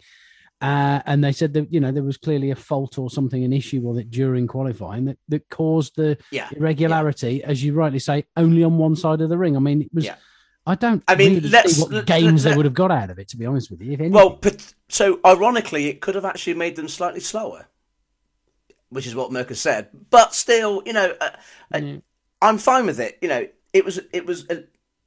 Uh, 0.62 1.02
and 1.06 1.24
they 1.24 1.32
said 1.32 1.54
that 1.54 1.72
you 1.72 1.80
know 1.80 1.90
there 1.90 2.04
was 2.04 2.18
clearly 2.18 2.52
a 2.52 2.56
fault 2.56 2.98
or 2.98 3.10
something, 3.10 3.46
an 3.46 3.54
issue 3.54 3.80
with 3.80 3.98
it 3.98 4.12
during 4.12 4.46
qualifying 4.46 5.06
that, 5.06 5.18
that 5.30 5.48
caused 5.50 5.96
the 5.96 6.18
yeah, 6.32 6.50
irregularity, 6.52 7.36
yeah. 7.36 7.48
as 7.48 7.64
you 7.64 7.74
rightly 7.74 8.00
say, 8.00 8.26
only 8.36 8.62
on 8.64 8.78
one 8.78 8.94
side 8.96 9.22
of 9.22 9.30
the 9.30 9.38
ring. 9.38 9.56
I 9.56 9.60
mean, 9.60 9.84
it 9.84 9.90
was 9.94 10.06
yeah. 10.06 10.16
I 10.70 10.76
don't. 10.76 11.04
I 11.08 11.16
mean, 11.16 11.36
really 11.36 11.50
let's 11.50 11.74
see 11.74 11.82
what 11.82 12.06
games 12.06 12.46
let, 12.46 12.52
they 12.52 12.58
would 12.58 12.66
have 12.66 12.76
got 12.76 12.92
out 12.92 13.10
of 13.10 13.18
it. 13.18 13.28
To 13.30 13.38
be 13.38 13.46
honest 13.48 13.72
with 13.72 13.82
you, 13.82 13.94
if 13.94 14.12
well, 14.12 14.38
but, 14.40 14.74
so 14.88 15.20
ironically, 15.26 15.88
it 15.88 16.00
could 16.00 16.14
have 16.14 16.26
actually 16.26 16.54
made 16.54 16.76
them 16.76 16.88
slightly 16.88 17.22
slower, 17.22 17.68
which 18.90 19.08
is 19.08 19.16
what 19.16 19.32
Mercer 19.32 19.56
said. 19.56 19.90
But 20.12 20.36
still, 20.36 20.84
you 20.86 20.94
know, 20.94 21.16
uh, 21.20 21.30
mm. 21.74 22.04
I'm 22.40 22.60
fine 22.60 22.86
with 22.86 23.00
it. 23.00 23.18
You 23.20 23.30
know, 23.30 23.48
it 23.74 23.84
was 23.84 24.00
it 24.14 24.28
was 24.28 24.48
uh, 24.48 24.62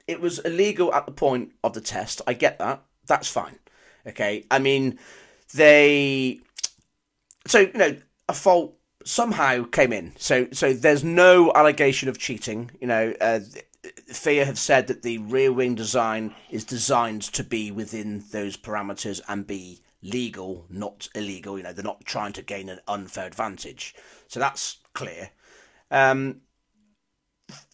it 0.05 0.19
was 0.19 0.39
illegal 0.39 0.93
at 0.93 1.05
the 1.05 1.13
point 1.13 1.53
of 1.63 1.71
the 1.73 1.81
test. 1.81 2.21
I 2.27 2.33
get 2.33 2.59
that. 2.59 2.83
That's 3.07 3.29
fine. 3.29 3.57
Okay. 4.05 4.45
I 4.51 4.59
mean, 4.59 4.99
they. 5.53 6.41
So 7.47 7.59
you 7.59 7.73
know, 7.73 7.95
a 8.27 8.33
fault 8.33 8.75
somehow 9.05 9.63
came 9.63 9.93
in. 9.93 10.11
So 10.17 10.47
so 10.51 10.73
there's 10.73 11.05
no 11.05 11.53
allegation 11.55 12.09
of 12.09 12.17
cheating. 12.17 12.71
You 12.81 12.87
know. 12.87 13.13
Uh, 13.21 13.39
FIA 14.07 14.45
have 14.45 14.59
said 14.59 14.87
that 14.87 15.01
the 15.01 15.17
rear 15.17 15.51
wing 15.51 15.75
design 15.75 16.33
is 16.49 16.63
designed 16.63 17.21
to 17.21 17.43
be 17.43 17.71
within 17.71 18.23
those 18.31 18.55
parameters 18.55 19.19
and 19.27 19.45
be 19.45 19.81
legal, 20.01 20.65
not 20.69 21.09
illegal. 21.15 21.57
You 21.57 21.63
know, 21.63 21.73
they're 21.73 21.83
not 21.83 22.05
trying 22.05 22.33
to 22.33 22.41
gain 22.41 22.69
an 22.69 22.79
unfair 22.87 23.25
advantage. 23.25 23.95
So 24.27 24.39
that's 24.39 24.77
clear. 24.93 25.31
Um, 25.91 26.41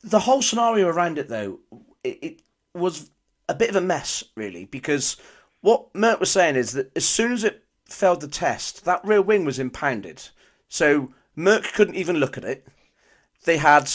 the 0.04 0.20
whole 0.20 0.42
scenario 0.42 0.88
around 0.88 1.18
it, 1.18 1.30
though, 1.30 1.60
it, 2.04 2.20
it, 2.22 2.42
was 2.74 3.10
a 3.48 3.56
bit 3.56 3.70
of 3.70 3.76
a 3.76 3.82
mess, 3.82 4.24
really, 4.36 4.66
because 4.66 5.18
what 5.62 5.88
Merc 5.96 6.20
was 6.20 6.30
saying 6.30 6.56
is 6.56 6.74
that 6.74 6.92
as 6.96 7.06
soon 7.06 7.32
as 7.32 7.44
it 7.44 7.64
failed 7.86 8.22
the 8.22 8.28
test, 8.28 8.86
that 8.86 9.04
rear 9.04 9.22
wing 9.22 9.44
was 9.44 9.58
impounded. 9.58 10.22
So 10.68 11.14
Merc 11.36 11.74
couldn't 11.74 11.96
even 11.96 12.18
look 12.18 12.38
at 12.38 12.44
it. 12.44 12.68
They 13.46 13.58
had 13.58 13.92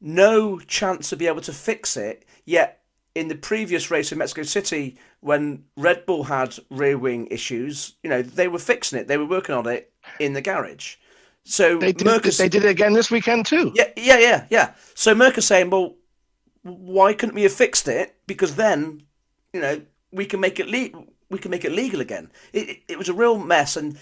no 0.00 0.58
chance 0.60 1.10
to 1.10 1.16
be 1.16 1.26
able 1.26 1.42
to 1.42 1.52
fix 1.52 1.96
it. 1.96 2.24
Yet 2.44 2.80
in 3.14 3.28
the 3.28 3.34
previous 3.34 3.90
race 3.90 4.12
in 4.12 4.18
Mexico 4.18 4.42
City, 4.42 4.96
when 5.20 5.64
Red 5.76 6.06
Bull 6.06 6.24
had 6.24 6.56
rear 6.70 6.96
wing 6.98 7.26
issues, 7.30 7.96
you 8.02 8.10
know 8.10 8.22
they 8.22 8.48
were 8.48 8.58
fixing 8.58 8.98
it. 8.98 9.08
They 9.08 9.18
were 9.18 9.26
working 9.26 9.54
on 9.54 9.66
it 9.66 9.92
in 10.18 10.32
the 10.32 10.42
garage. 10.42 10.96
So 11.44 11.78
they 11.78 11.92
did, 11.92 12.22
they 12.22 12.48
did 12.48 12.64
it 12.64 12.70
again 12.70 12.92
this 12.92 13.10
weekend 13.10 13.46
too. 13.46 13.72
Yeah, 13.74 13.88
yeah, 13.96 14.18
yeah, 14.18 14.46
yeah. 14.50 14.74
So 14.94 15.14
Mercus 15.14 15.42
saying, 15.42 15.70
well, 15.70 15.96
why 16.62 17.14
couldn't 17.14 17.34
we 17.34 17.42
have 17.44 17.52
fixed 17.52 17.88
it? 17.88 18.14
Because 18.26 18.56
then, 18.56 19.02
you 19.52 19.60
know, 19.60 19.82
we 20.12 20.26
can 20.26 20.40
make 20.40 20.60
it 20.60 20.68
le- 20.68 21.04
we 21.30 21.38
can 21.38 21.50
make 21.50 21.64
it 21.64 21.72
legal 21.72 22.00
again. 22.00 22.30
It, 22.52 22.68
it, 22.68 22.82
it 22.88 22.98
was 22.98 23.08
a 23.08 23.14
real 23.14 23.38
mess, 23.38 23.76
and 23.76 23.98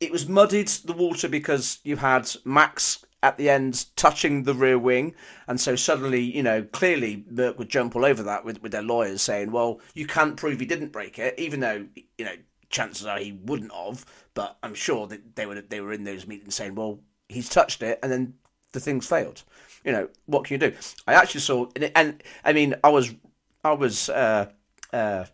it 0.00 0.10
was 0.10 0.28
muddied 0.28 0.68
the 0.68 0.92
water 0.92 1.28
because 1.28 1.78
you 1.84 1.96
had 1.96 2.28
Max 2.44 3.04
at 3.22 3.38
the 3.38 3.50
end 3.50 3.86
touching 3.96 4.42
the 4.42 4.54
rear 4.54 4.78
wing. 4.78 5.14
And 5.48 5.60
so 5.60 5.76
suddenly, 5.76 6.20
you 6.20 6.42
know, 6.42 6.62
clearly 6.62 7.24
Merc 7.30 7.58
would 7.58 7.68
jump 7.68 7.96
all 7.96 8.04
over 8.04 8.22
that 8.22 8.44
with, 8.44 8.62
with 8.62 8.72
their 8.72 8.82
lawyers 8.82 9.22
saying, 9.22 9.52
well, 9.52 9.80
you 9.94 10.06
can't 10.06 10.36
prove 10.36 10.60
he 10.60 10.66
didn't 10.66 10.92
break 10.92 11.18
it, 11.18 11.34
even 11.38 11.60
though, 11.60 11.86
you 12.18 12.24
know, 12.24 12.36
chances 12.68 13.06
are 13.06 13.18
he 13.18 13.32
wouldn't 13.32 13.72
have. 13.72 14.04
But 14.34 14.56
I'm 14.62 14.74
sure 14.74 15.06
that 15.06 15.36
they 15.36 15.46
were, 15.46 15.60
they 15.60 15.80
were 15.80 15.92
in 15.92 16.04
those 16.04 16.26
meetings 16.26 16.54
saying, 16.54 16.74
well, 16.74 17.00
he's 17.28 17.48
touched 17.48 17.82
it 17.82 17.98
and 18.02 18.12
then 18.12 18.34
the 18.72 18.80
thing's 18.80 19.06
failed. 19.06 19.42
You 19.84 19.92
know, 19.92 20.08
what 20.26 20.44
can 20.44 20.54
you 20.60 20.70
do? 20.70 20.76
I 21.06 21.14
actually 21.14 21.40
saw, 21.40 21.68
and 21.94 22.22
I 22.44 22.52
mean, 22.52 22.74
I 22.84 22.88
was, 22.90 23.14
I 23.64 23.72
was, 23.72 24.08
uh, 24.08 24.50
uh, 24.92 25.24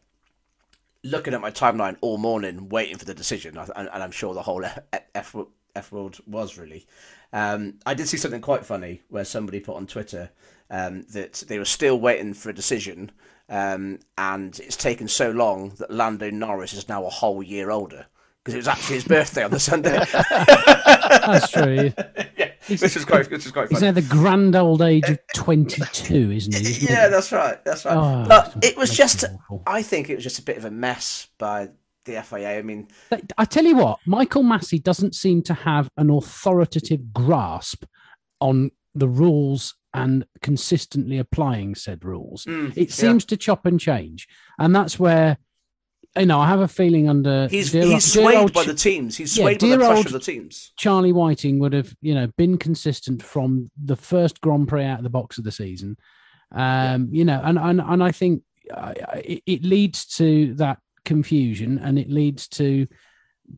looking 1.05 1.35
at 1.35 1.41
my 1.41 1.51
timeline 1.51 1.97
all 2.01 2.19
morning, 2.19 2.69
waiting 2.69 2.97
for 2.97 3.05
the 3.05 3.15
decision, 3.15 3.57
and, 3.57 3.71
and 3.75 4.03
I'm 4.03 4.13
sure 4.13 4.35
the 4.35 4.43
whole 4.43 4.65
F, 4.65 5.35
F 5.75 5.93
world 5.93 6.21
was 6.27 6.57
really. 6.57 6.87
Um, 7.33 7.79
I 7.87 7.95
did 7.95 8.09
see 8.09 8.17
something 8.17 8.41
quite 8.41 8.67
funny 8.67 9.03
where 9.09 9.25
somebody 9.25 9.61
put 9.61 9.77
on 9.77 9.87
Twitter 9.87 10.31
um, 10.71 11.03
that 11.13 11.45
they 11.49 11.59
were 11.59 11.65
still 11.65 11.99
waiting 11.99 12.35
for 12.35 12.51
a 12.51 12.55
decision, 12.55 13.11
um, 13.49 14.01
and 14.19 14.59
it's 14.61 14.77
taken 14.77 15.09
so 15.09 15.31
long 15.31 15.71
that 15.79 15.91
Lando 15.91 16.31
Norris 16.31 16.73
is 16.73 16.89
now 16.89 17.05
a 17.05 17.11
whole 17.11 17.43
year 17.43 17.71
older 17.71 18.07
because 18.43 18.55
it 18.55 18.59
was 18.59 18.69
actually 18.69 18.97
his 18.97 19.05
birthday 19.05 19.45
on 19.45 19.51
the 19.51 19.61
Sunday. 19.61 19.99
That's 20.13 21.51
true. 21.51 21.93
yeah, 22.37 22.51
which 22.69 22.97
is 22.97 23.05
quite, 23.05 23.31
which 23.31 23.47
is 23.47 23.53
quite. 23.53 23.69
He's 23.69 23.83
now 23.83 23.93
the 23.93 24.03
grand 24.03 24.57
old 24.57 24.83
age 24.83 25.09
of 25.09 25.19
twenty-two, 25.35 26.33
isn't 26.33 26.55
he? 26.55 26.87
Yeah, 26.87 27.09
that's 27.09 27.33
right. 27.33 27.63
That's 27.65 27.85
right. 27.85 27.97
Oh, 27.97 28.27
but 28.29 28.65
it 28.65 28.77
was 28.77 28.95
just, 28.95 29.25
awful. 29.25 29.63
I 29.67 29.83
think 29.83 30.11
it 30.11 30.17
was 30.17 30.25
just 30.25 30.39
a 30.39 30.43
bit 30.43 30.57
of 30.57 30.65
a 30.65 30.71
mess 30.71 31.29
by 31.39 31.71
the 32.05 32.23
FIA. 32.23 32.59
I 32.59 32.63
mean, 32.63 32.89
I 33.39 33.45
tell 33.45 33.65
you 33.65 33.77
what, 33.77 33.99
Michael 34.07 34.43
Masi 34.43 34.83
doesn't 34.83 35.15
seem 35.15 35.43
to 35.43 35.55
have 35.55 35.89
an 35.97 36.11
authoritative 36.11 37.13
grasp 37.13 37.85
on 38.41 38.71
the 38.95 39.09
rules 39.09 39.75
and 39.95 40.25
consistently 40.41 41.19
applying 41.19 41.75
said 41.75 42.05
rules. 42.05 42.45
Mm, 42.45 42.77
it 42.77 42.91
seems 42.91 43.25
yeah. 43.25 43.29
to 43.29 43.37
chop 43.37 43.67
and 43.67 43.79
change, 43.79 44.29
and 44.59 44.75
that's 44.75 44.99
where 44.99 45.39
you 46.17 46.27
know 46.27 46.41
I 46.41 46.49
have 46.49 46.61
a 46.61 46.69
feeling 46.69 47.09
under 47.09 47.49
he's 47.49 47.73
dear, 47.73 47.85
he's 47.85 48.13
swayed 48.13 48.53
by 48.53 48.65
the 48.65 48.75
teams. 48.75 49.17
He's 49.17 49.35
swayed 49.35 49.63
yeah, 49.63 49.77
by 49.77 49.77
the 49.77 49.93
pressure 49.93 50.09
of 50.09 50.13
the 50.13 50.21
teams. 50.21 50.73
Charlie 50.77 51.13
Whiting 51.13 51.59
would 51.59 51.73
have 51.73 51.95
you 52.01 52.15
know 52.15 52.29
been 52.39 52.59
consistent 52.59 53.23
from 53.23 53.71
the 53.83 53.97
first 53.97 54.41
Grand 54.41 54.69
Prix 54.69 54.85
out 54.85 54.99
of 54.99 55.05
the 55.05 55.11
box 55.11 55.39
of 55.39 55.45
the 55.45 55.53
season. 55.53 55.97
Um, 56.55 57.09
yeah. 57.11 57.19
You 57.19 57.25
know, 57.25 57.41
and 57.45 57.59
and 57.59 57.81
and 57.81 58.03
I 58.03 58.13
think 58.13 58.43
uh, 58.73 58.95
it, 59.25 59.43
it 59.47 59.63
leads 59.65 60.07
to 60.17 60.55
that 60.55 60.79
confusion 61.05 61.79
and 61.79 61.99
it 61.99 62.11
leads 62.11 62.49
to 62.49 62.87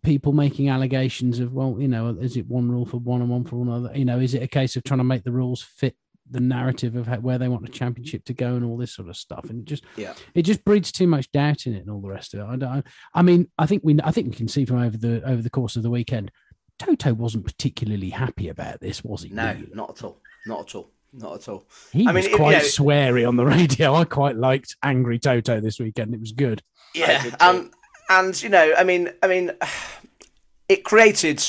people 0.03 0.33
making 0.33 0.69
allegations 0.69 1.41
of 1.41 1.53
well 1.53 1.77
you 1.79 1.87
know 1.87 2.17
is 2.21 2.37
it 2.37 2.47
one 2.49 2.71
rule 2.71 2.87
for 2.87 2.97
one 2.97 3.21
and 3.21 3.31
one 3.31 3.45
for 3.45 3.63
another 3.63 3.91
you 3.95 4.05
know 4.05 4.19
is 4.19 4.35
it 4.35 4.43
a 4.43 4.49
case 4.49 4.77
of 4.77 4.83
trying 4.83 4.99
to 4.99 5.05
make 5.05 5.23
the 5.25 5.33
rules 5.33 5.63
fit 5.63 5.95
the 6.31 6.41
narrative 6.41 6.97
of 6.97 7.07
how, 7.07 7.17
where 7.17 7.37
they 7.37 7.49
want 7.49 7.63
the 7.63 7.69
championship 7.69 8.25
to 8.25 8.33
go 8.33 8.55
and 8.55 8.65
all 8.65 8.79
this 8.79 8.95
sort 8.95 9.09
of 9.09 9.17
stuff 9.17 9.45
and 9.51 9.61
it 9.61 9.65
just 9.67 9.85
yeah 9.97 10.15
it 10.35 10.43
just 10.43 10.65
breeds 10.65 10.91
too 10.91 11.07
much 11.07 11.31
doubt 11.33 11.67
in 11.67 11.75
it 11.75 11.81
and 11.81 11.91
all 11.91 12.01
the 12.01 12.09
rest 12.09 12.33
of 12.33 12.41
it 12.41 12.45
i 12.45 12.57
don't 12.57 12.87
i 13.13 13.21
mean 13.21 13.47
i 13.59 13.67
think 13.67 13.83
we 13.85 13.97
i 14.03 14.11
think 14.11 14.29
we 14.29 14.35
can 14.35 14.49
see 14.49 14.65
from 14.65 14.79
over 14.79 14.97
the 14.97 15.23
over 15.29 15.43
the 15.43 15.51
course 15.51 15.77
of 15.77 15.83
the 15.83 15.91
weekend 15.91 16.31
Toto 16.79 17.15
wasn't 17.15 17.45
particularly 17.45 18.11
happy 18.11 18.49
about 18.49 18.81
this, 18.81 19.05
was 19.05 19.23
he? 19.23 19.31
No, 19.31 19.53
really? 19.53 19.69
not 19.73 19.91
at 19.91 20.05
all. 20.05 20.21
Not 20.47 20.61
at 20.69 20.75
all. 20.75 20.91
Not 21.17 21.35
at 21.35 21.49
all. 21.49 21.65
He 21.93 22.07
I 22.07 22.13
was 22.13 22.27
mean, 22.27 22.37
quite 22.37 22.57
you 22.57 22.59
know, 22.59 22.65
sweary 22.65 23.29
on 23.29 23.37
the 23.37 23.47
radio. 23.47 23.95
I 23.95 24.05
quite 24.05 24.37
liked 24.37 24.77
Angry 24.83 25.19
Toto 25.19 25.61
this 25.61 25.79
weekend. 25.79 26.13
It 26.13 26.21
was 26.21 26.33
good. 26.33 26.63
Yeah, 26.95 27.25
and 27.41 27.71
and 28.11 28.43
you 28.43 28.49
know, 28.49 28.75
I 28.77 28.85
mean, 28.85 29.11
I 29.23 29.29
mean, 29.29 29.53
it 30.69 30.85
created 30.85 31.43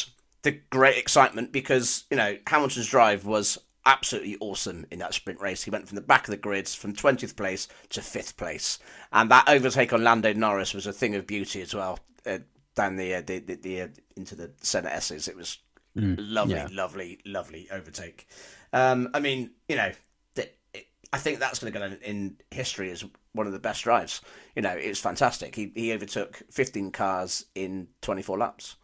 the 0.43 0.51
great 0.51 0.97
excitement 0.97 1.51
because 1.51 2.03
you 2.11 2.17
know 2.17 2.37
Hamilton's 2.47 2.87
drive 2.87 3.25
was 3.25 3.57
absolutely 3.85 4.37
awesome 4.39 4.85
in 4.91 4.99
that 4.99 5.13
sprint 5.13 5.39
race. 5.41 5.63
He 5.63 5.71
went 5.71 5.87
from 5.87 5.95
the 5.95 6.01
back 6.01 6.27
of 6.27 6.31
the 6.31 6.37
grids 6.37 6.73
from 6.73 6.93
20th 6.93 7.35
place 7.35 7.67
to 7.89 8.01
5th 8.01 8.35
place. 8.35 8.79
And 9.13 9.29
that 9.29 9.47
overtake 9.47 9.93
on 9.93 10.03
Lando 10.03 10.33
Norris 10.33 10.73
was 10.73 10.87
a 10.87 10.93
thing 10.93 11.15
of 11.15 11.27
beauty 11.27 11.61
as 11.61 11.75
well. 11.75 11.99
Uh, 12.25 12.39
down 12.75 12.95
the, 12.95 13.15
uh, 13.15 13.21
the, 13.21 13.39
the, 13.39 13.55
the 13.55 13.81
uh, 13.81 13.87
into 14.17 14.35
the 14.35 14.51
Senna 14.61 14.89
S's. 14.89 15.27
It 15.27 15.35
was 15.35 15.59
mm, 15.97 16.15
lovely, 16.19 16.55
yeah. 16.55 16.67
lovely, 16.71 17.19
lovely 17.25 17.67
overtake. 17.71 18.27
Um, 18.73 19.09
I 19.13 19.19
mean, 19.19 19.51
you 19.67 19.75
know, 19.75 19.91
it, 20.73 20.87
I 21.13 21.17
think 21.17 21.39
that's 21.39 21.59
going 21.59 21.71
to 21.71 21.79
go 21.79 21.85
in, 21.85 21.93
in 22.01 22.37
history 22.51 22.91
as 22.91 23.03
one 23.33 23.47
of 23.47 23.53
the 23.53 23.59
best 23.59 23.83
drives. 23.83 24.21
You 24.55 24.61
know, 24.61 24.71
it's 24.71 24.99
fantastic. 24.99 25.55
He 25.55 25.71
he 25.75 25.93
overtook 25.93 26.41
15 26.51 26.91
cars 26.91 27.45
in 27.55 27.87
24 28.01 28.37
laps. 28.37 28.75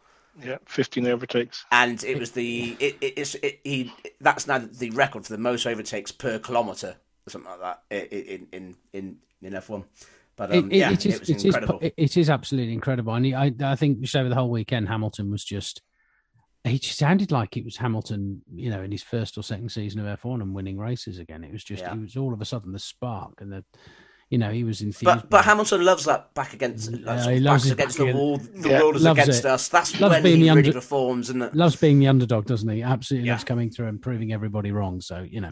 Yeah, 0.42 0.56
15 0.64 1.06
overtakes. 1.08 1.64
And 1.70 2.02
it 2.04 2.18
was 2.18 2.30
the 2.32 2.76
it, 2.78 2.96
it, 3.00 3.14
it's 3.16 3.34
it, 3.36 3.60
he 3.64 3.92
that's 4.20 4.46
now 4.46 4.58
the 4.58 4.90
record 4.90 5.26
for 5.26 5.32
the 5.32 5.38
most 5.38 5.66
overtakes 5.66 6.12
per 6.12 6.38
kilometre 6.38 6.96
or 7.26 7.30
something 7.30 7.50
like 7.50 7.60
that 7.60 7.82
in 7.90 8.46
in 8.52 8.76
in 8.92 9.16
in 9.42 9.52
F1. 9.52 9.84
But 10.34 10.52
um, 10.52 10.72
it, 10.72 10.78
yeah, 10.78 10.90
it, 10.90 11.04
is, 11.04 11.14
it 11.14 11.20
was 11.20 11.30
it 11.30 11.44
incredible. 11.44 11.78
Is, 11.82 11.92
it 11.96 12.16
is 12.16 12.30
absolutely 12.30 12.72
incredible. 12.72 13.14
And 13.14 13.26
he, 13.26 13.34
I 13.34 13.52
I 13.62 13.76
think 13.76 14.00
just 14.00 14.16
over 14.16 14.28
the 14.28 14.34
whole 14.34 14.50
weekend, 14.50 14.88
Hamilton 14.88 15.30
was 15.30 15.44
just 15.44 15.82
he 16.64 16.78
sounded 16.78 17.32
like 17.32 17.56
it 17.56 17.64
was 17.64 17.76
Hamilton, 17.76 18.42
you 18.54 18.70
know, 18.70 18.82
in 18.82 18.92
his 18.92 19.02
first 19.02 19.36
or 19.36 19.42
second 19.42 19.70
season 19.70 20.06
of 20.06 20.20
F1 20.20 20.40
and 20.40 20.54
winning 20.54 20.78
races 20.78 21.18
again. 21.18 21.42
It 21.42 21.52
was 21.52 21.64
just, 21.64 21.82
yeah. 21.82 21.94
it 21.94 22.00
was 22.00 22.16
all 22.16 22.32
of 22.32 22.40
a 22.40 22.44
sudden 22.44 22.72
the 22.72 22.78
spark 22.78 23.40
and 23.40 23.52
the, 23.52 23.64
you 24.30 24.38
know, 24.38 24.50
he 24.50 24.64
was 24.64 24.80
enthused. 24.80 25.04
But 25.04 25.28
but 25.28 25.44
Hamilton 25.44 25.84
loves 25.84 26.04
that 26.06 26.32
back 26.32 26.54
against, 26.54 26.90
like, 26.90 27.28
he 27.28 27.40
loves 27.40 27.70
against 27.70 27.98
the 27.98 28.12
wall. 28.14 28.38
The 28.38 28.70
yeah. 28.70 28.80
world 28.80 28.96
is 28.96 29.02
loves 29.02 29.20
against 29.20 29.40
it. 29.40 29.44
us. 29.44 29.68
That's 29.68 30.00
loves 30.00 30.14
when 30.14 30.22
being 30.22 30.36
he 30.38 30.44
the 30.44 30.54
really 30.54 30.68
under- 30.68 30.72
performs. 30.72 31.28
And 31.28 31.54
loves 31.54 31.76
being 31.76 31.98
the 31.98 32.08
underdog, 32.08 32.46
doesn't 32.46 32.68
he? 32.68 32.82
Absolutely 32.82 33.26
yeah. 33.26 33.34
loves 33.34 33.44
coming 33.44 33.68
through 33.68 33.88
and 33.88 34.00
proving 34.00 34.32
everybody 34.32 34.70
wrong. 34.72 35.02
So 35.02 35.26
you 35.28 35.42
know, 35.42 35.50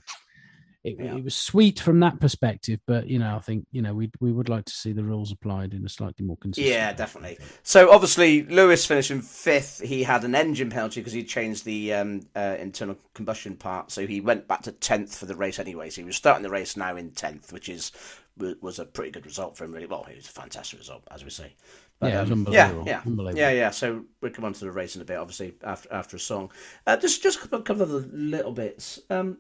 it, 0.83 0.97
yeah. 0.99 1.16
it, 1.16 1.25
was 1.25 1.35
sweet 1.35 1.79
from 1.79 2.01
that 2.01 2.21
perspective, 2.21 2.81
but 2.87 3.07
you 3.07 3.19
know, 3.19 3.37
I 3.37 3.40
think 3.40 3.66
you 3.71 3.83
know 3.83 3.93
we 3.93 4.11
we 4.19 4.33
would 4.33 4.49
like 4.49 4.64
to 4.64 4.73
see 4.73 4.93
the 4.93 5.05
rules 5.05 5.31
applied 5.31 5.75
in 5.75 5.85
a 5.85 5.88
slightly 5.88 6.25
more 6.25 6.38
consistent. 6.38 6.73
Yeah, 6.73 6.93
definitely. 6.95 7.38
So 7.62 7.90
obviously, 7.90 8.45
Lewis 8.45 8.87
finishing 8.87 9.21
fifth. 9.21 9.81
He 9.83 10.03
had 10.03 10.25
an 10.25 10.35
engine 10.35 10.71
penalty 10.71 11.01
because 11.01 11.12
he 11.12 11.23
changed 11.23 11.66
the 11.66 11.93
um, 11.93 12.21
uh, 12.35 12.57
internal 12.59 12.97
combustion 13.12 13.57
part, 13.57 13.90
so 13.90 14.07
he 14.07 14.23
went 14.23 14.49
back 14.49 14.62
to 14.62 14.73
tenth 14.73 15.16
for 15.16 15.27
the 15.27 15.37
race 15.37 15.59
anyway. 15.59 15.90
So 15.90 16.01
he 16.01 16.07
was 16.07 16.16
starting 16.16 16.43
the 16.43 16.51
race 16.51 16.77
now 16.79 16.97
in 16.97 17.11
tenth, 17.11 17.53
which 17.53 17.69
is 17.69 17.93
was 18.38 18.79
a 18.79 18.87
pretty 18.87 19.11
good 19.11 19.27
result 19.27 19.59
for 19.59 19.64
him. 19.64 19.73
Really, 19.73 19.87
well, 19.87 20.07
it 20.11 20.16
was 20.16 20.29
a 20.29 20.33
fantastic 20.33 20.79
result, 20.79 21.03
as 21.11 21.25
we 21.25 21.31
say. 21.31 21.53
But, 21.99 22.12
yeah, 22.12 22.21
um, 22.21 22.49
yeah, 22.51 22.83
yeah, 22.87 23.03
yeah, 23.35 23.51
yeah. 23.51 23.71
So 23.71 24.07
we'll 24.23 24.33
come 24.33 24.47
on 24.47 24.55
to 24.55 24.61
the 24.61 24.73
race 24.73 24.97
in 24.97 25.03
a 25.03 25.05
bit, 25.05 25.19
obviously 25.19 25.57
after 25.62 25.93
after 25.93 26.16
a 26.16 26.21
song. 26.21 26.51
Uh, 26.87 26.97
just 26.97 27.23
just 27.23 27.45
a 27.45 27.61
couple 27.61 27.83
of 27.83 28.14
little 28.14 28.53
bits. 28.53 29.01
Um, 29.11 29.37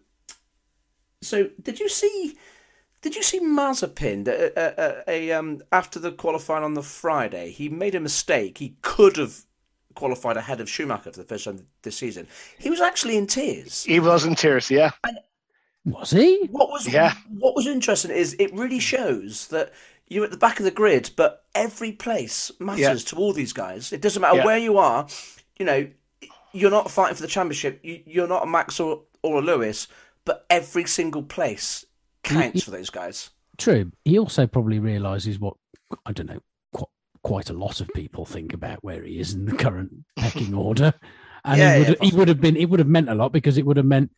so 1.22 1.50
did 1.62 1.80
you 1.80 1.88
see? 1.88 2.36
Did 3.02 3.16
you 3.16 3.22
see 3.22 3.40
Mazepin? 3.40 4.28
A, 4.28 4.30
a, 4.30 4.46
uh, 4.56 4.74
uh, 4.76 4.82
uh, 4.82 5.02
a, 5.08 5.32
um, 5.32 5.62
after 5.72 5.98
the 5.98 6.12
qualifying 6.12 6.64
on 6.64 6.74
the 6.74 6.82
Friday, 6.82 7.50
he 7.50 7.68
made 7.68 7.94
a 7.94 8.00
mistake. 8.00 8.58
He 8.58 8.76
could 8.82 9.16
have 9.16 9.44
qualified 9.94 10.36
ahead 10.36 10.60
of 10.60 10.68
Schumacher 10.68 11.10
for 11.12 11.18
the 11.18 11.24
first 11.24 11.44
time 11.44 11.66
this 11.82 11.96
season. 11.96 12.26
He 12.58 12.70
was 12.70 12.80
actually 12.80 13.16
in 13.16 13.26
tears. 13.26 13.84
He 13.84 14.00
was 14.00 14.24
in 14.24 14.34
tears, 14.34 14.70
yeah. 14.70 14.90
And 15.06 15.18
was 15.84 16.10
he? 16.10 16.46
What 16.50 16.70
was 16.70 16.86
yeah. 16.86 17.14
What 17.38 17.54
was 17.54 17.66
interesting 17.66 18.10
is 18.10 18.36
it 18.38 18.52
really 18.52 18.80
shows 18.80 19.48
that 19.48 19.72
you're 20.08 20.24
at 20.24 20.30
the 20.30 20.36
back 20.36 20.58
of 20.58 20.64
the 20.64 20.70
grid, 20.70 21.10
but 21.16 21.44
every 21.54 21.92
place 21.92 22.50
matters 22.58 22.80
yeah. 22.80 22.94
to 22.94 23.16
all 23.16 23.32
these 23.32 23.52
guys. 23.52 23.92
It 23.92 24.02
doesn't 24.02 24.20
matter 24.20 24.38
yeah. 24.38 24.44
where 24.44 24.58
you 24.58 24.76
are. 24.76 25.06
You 25.58 25.64
know, 25.64 25.88
you're 26.52 26.70
not 26.70 26.90
fighting 26.90 27.14
for 27.14 27.22
the 27.22 27.28
championship. 27.28 27.80
You, 27.82 28.24
are 28.24 28.28
not 28.28 28.42
a 28.42 28.46
Max 28.46 28.80
or, 28.80 29.02
or 29.22 29.38
a 29.38 29.42
Lewis 29.42 29.88
but 30.30 30.46
every 30.48 30.84
single 30.84 31.24
place 31.24 31.84
counts 32.22 32.54
he, 32.54 32.60
for 32.60 32.70
those 32.70 32.88
guys. 32.88 33.30
True. 33.58 33.90
He 34.04 34.16
also 34.16 34.46
probably 34.46 34.78
realizes 34.78 35.40
what 35.40 35.54
I 36.06 36.12
don't 36.12 36.30
know. 36.30 36.40
Quite, 36.72 36.88
quite 37.24 37.50
a 37.50 37.52
lot 37.52 37.80
of 37.80 37.88
people 37.96 38.24
think 38.24 38.54
about 38.54 38.84
where 38.84 39.02
he 39.02 39.18
is 39.18 39.34
in 39.34 39.46
the 39.46 39.56
current 39.56 39.90
pecking 40.16 40.54
order, 40.54 40.94
and 41.44 41.58
yeah, 41.58 41.74
he, 41.74 41.80
would, 41.80 41.98
yeah, 42.00 42.08
he 42.10 42.16
would 42.16 42.28
have 42.28 42.40
been. 42.40 42.56
It 42.56 42.70
would 42.70 42.78
have 42.78 42.86
meant 42.86 43.08
a 43.08 43.14
lot 43.16 43.32
because 43.32 43.58
it 43.58 43.66
would 43.66 43.76
have 43.76 43.86
meant 43.86 44.12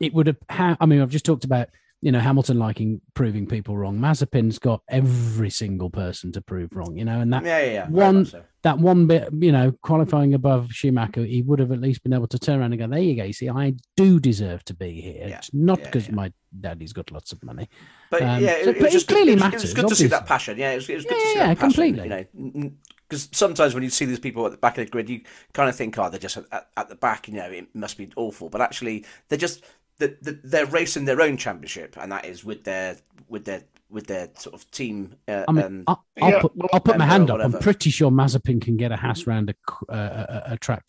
it 0.00 0.14
would 0.14 0.28
have. 0.28 0.36
I 0.80 0.86
mean, 0.86 1.02
I've 1.02 1.10
just 1.10 1.24
talked 1.24 1.42
about 1.42 1.66
you 2.02 2.12
know 2.12 2.20
Hamilton 2.20 2.58
liking 2.58 3.00
proving 3.14 3.46
people 3.46 3.76
wrong. 3.76 3.98
Mazepin's 3.98 4.58
got 4.58 4.82
every 4.88 5.50
single 5.50 5.90
person 5.90 6.32
to 6.32 6.40
prove 6.40 6.74
wrong, 6.74 6.96
you 6.96 7.04
know, 7.04 7.20
and 7.20 7.32
that 7.32 7.44
yeah, 7.44 7.60
yeah, 7.60 7.72
yeah. 7.72 7.88
one 7.88 8.26
so. 8.26 8.42
that 8.62 8.78
one 8.78 9.06
bit, 9.06 9.28
you 9.38 9.50
know, 9.50 9.72
qualifying 9.82 10.34
above 10.34 10.70
Schumacher, 10.72 11.24
he 11.24 11.42
would 11.42 11.58
have 11.58 11.72
at 11.72 11.80
least 11.80 12.02
been 12.02 12.12
able 12.12 12.26
to 12.28 12.38
turn 12.38 12.60
around 12.60 12.72
and 12.72 12.80
go, 12.80 12.86
"There 12.86 12.98
you 12.98 13.16
go, 13.16 13.24
you 13.24 13.32
see, 13.32 13.48
I 13.48 13.74
do 13.96 14.20
deserve 14.20 14.64
to 14.64 14.74
be 14.74 15.00
here. 15.00 15.28
Yeah. 15.28 15.38
It's 15.38 15.52
not 15.54 15.82
because 15.82 16.10
my 16.10 16.32
daddy's 16.60 16.92
got 16.92 17.10
lots 17.10 17.32
of 17.32 17.42
money." 17.42 17.68
But 18.10 18.22
um, 18.22 18.42
yeah, 18.42 18.52
it, 18.52 18.64
so, 18.64 18.70
it, 18.70 18.82
was 18.82 18.92
just 18.92 19.08
clearly 19.08 19.32
it 19.32 19.36
was, 19.36 19.42
matters. 19.42 19.62
It 19.62 19.64
was 19.64 19.74
good 19.74 19.84
obviously. 19.86 20.08
to 20.08 20.14
see 20.14 20.18
that 20.18 20.26
passion. 20.26 20.58
Yeah, 20.58 20.72
it 20.72 20.76
was, 20.76 20.88
it 20.90 20.94
was 20.96 21.04
good 21.04 21.14
to 21.14 21.26
see 21.28 21.38
that 21.38 21.58
passion, 21.58 21.70
completely. 21.70 22.02
You 22.04 22.50
know, 22.62 22.72
because 23.08 23.28
sometimes 23.32 23.72
when 23.72 23.84
you 23.84 23.90
see 23.90 24.04
these 24.04 24.18
people 24.18 24.44
at 24.46 24.52
the 24.52 24.58
back 24.58 24.76
of 24.78 24.84
the 24.84 24.90
grid, 24.90 25.08
you 25.08 25.20
kind 25.52 25.68
of 25.68 25.76
think, 25.76 25.98
"Oh, 25.98 26.10
they're 26.10 26.18
just 26.18 26.36
at, 26.36 26.68
at 26.76 26.88
the 26.88 26.96
back," 26.96 27.28
you 27.28 27.34
know, 27.34 27.50
it 27.50 27.74
must 27.74 27.96
be 27.96 28.10
awful. 28.16 28.48
But 28.48 28.60
actually, 28.60 29.04
they're 29.28 29.38
just 29.38 29.64
the, 29.98 30.16
the, 30.20 30.38
they're 30.44 30.66
racing 30.66 31.04
their 31.04 31.20
own 31.20 31.36
championship, 31.36 31.96
and 31.98 32.12
that 32.12 32.24
is 32.24 32.44
with 32.44 32.64
their 32.64 32.96
with 33.28 33.44
their 33.44 33.62
with 33.88 34.06
their 34.06 34.28
sort 34.36 34.54
of 34.54 34.70
team. 34.70 35.14
Uh, 35.28 35.44
I 35.48 35.52
mean, 35.52 35.64
um, 35.64 35.84
I'll, 35.86 36.04
I'll 36.20 36.30
yeah, 36.30 36.40
put, 36.40 36.52
I'll 36.72 36.80
put 36.80 36.98
my 36.98 37.06
hand 37.06 37.30
up. 37.30 37.40
I'm 37.40 37.52
pretty 37.52 37.90
sure 37.90 38.10
Mazepin 38.10 38.60
can 38.60 38.76
get 38.76 38.92
a 38.92 38.96
Haas 38.96 39.26
round 39.26 39.50
a, 39.50 39.92
a, 39.92 40.42
a, 40.52 40.58
track 40.58 40.84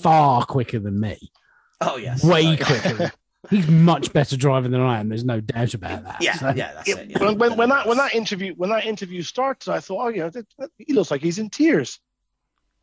far 0.00 0.44
quicker 0.44 0.78
than 0.78 0.98
me. 1.00 1.18
Oh 1.80 1.96
yes, 1.96 2.24
way 2.24 2.56
quicker. 2.56 3.12
He's 3.50 3.68
much 3.68 4.12
better 4.12 4.36
driving 4.36 4.72
than 4.72 4.80
I 4.80 4.98
am. 4.98 5.08
There's 5.08 5.24
no 5.24 5.40
doubt 5.40 5.72
about 5.72 6.04
that. 6.04 6.20
Yeah, 6.20 6.34
so. 6.34 6.48
yeah, 6.48 6.74
that's 6.74 6.88
it. 6.88 7.10
Yeah. 7.10 7.18
When, 7.20 7.38
when, 7.38 7.56
when, 7.56 7.68
that 7.68 7.86
when 7.86 7.96
that 7.96 8.14
interview 8.14 8.52
when 8.56 8.70
that 8.70 8.84
interview 8.84 9.22
started, 9.22 9.72
I 9.72 9.80
thought, 9.80 10.06
oh 10.06 10.08
yeah, 10.08 10.28
that, 10.28 10.46
that, 10.58 10.70
he 10.76 10.92
looks 10.92 11.10
like 11.10 11.22
he's 11.22 11.38
in 11.38 11.48
tears 11.48 12.00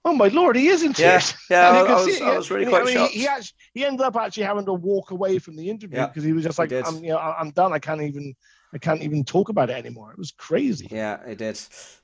oh 0.06 0.14
my 0.14 0.28
lord, 0.28 0.56
he 0.56 0.68
is 0.68 0.84
in 0.84 0.94
tears. 0.94 1.34
Yeah, 1.50 1.74
yeah 1.74 1.82
I, 1.82 1.86
I, 1.86 2.06
was, 2.06 2.22
I, 2.22 2.38
was, 2.38 2.52
really 2.52 2.68
quite 2.68 2.84
I 2.84 2.86
mean, 2.86 2.94
shocked. 2.94 3.14
He, 3.14 3.20
he, 3.22 3.28
actually, 3.28 3.58
he, 3.74 3.86
ended 3.86 4.02
up 4.02 4.16
actually 4.16 4.44
having 4.44 4.66
to 4.66 4.74
walk 4.74 5.12
away 5.12 5.40
from 5.40 5.56
the 5.56 5.70
interview 5.70 6.00
because 6.00 6.24
yeah, 6.24 6.28
he 6.28 6.34
was 6.34 6.44
just 6.44 6.60
like, 6.60 6.72
I'm, 6.72 7.04
you 7.04 7.10
know, 7.10 7.18
I'm 7.18 7.50
done. 7.50 7.74
I 7.74 7.80
can't 7.80 8.02
even, 8.02 8.36
I 8.74 8.78
can't 8.78 9.02
even 9.02 9.26
talk 9.26 9.50
about 9.50 9.72
it 9.72 9.76
anymore. 9.76 10.12
It 10.12 10.18
was 10.18 10.32
crazy. 10.32 10.88
Yeah, 10.92 11.22
it 11.26 11.40
did. 11.40 11.60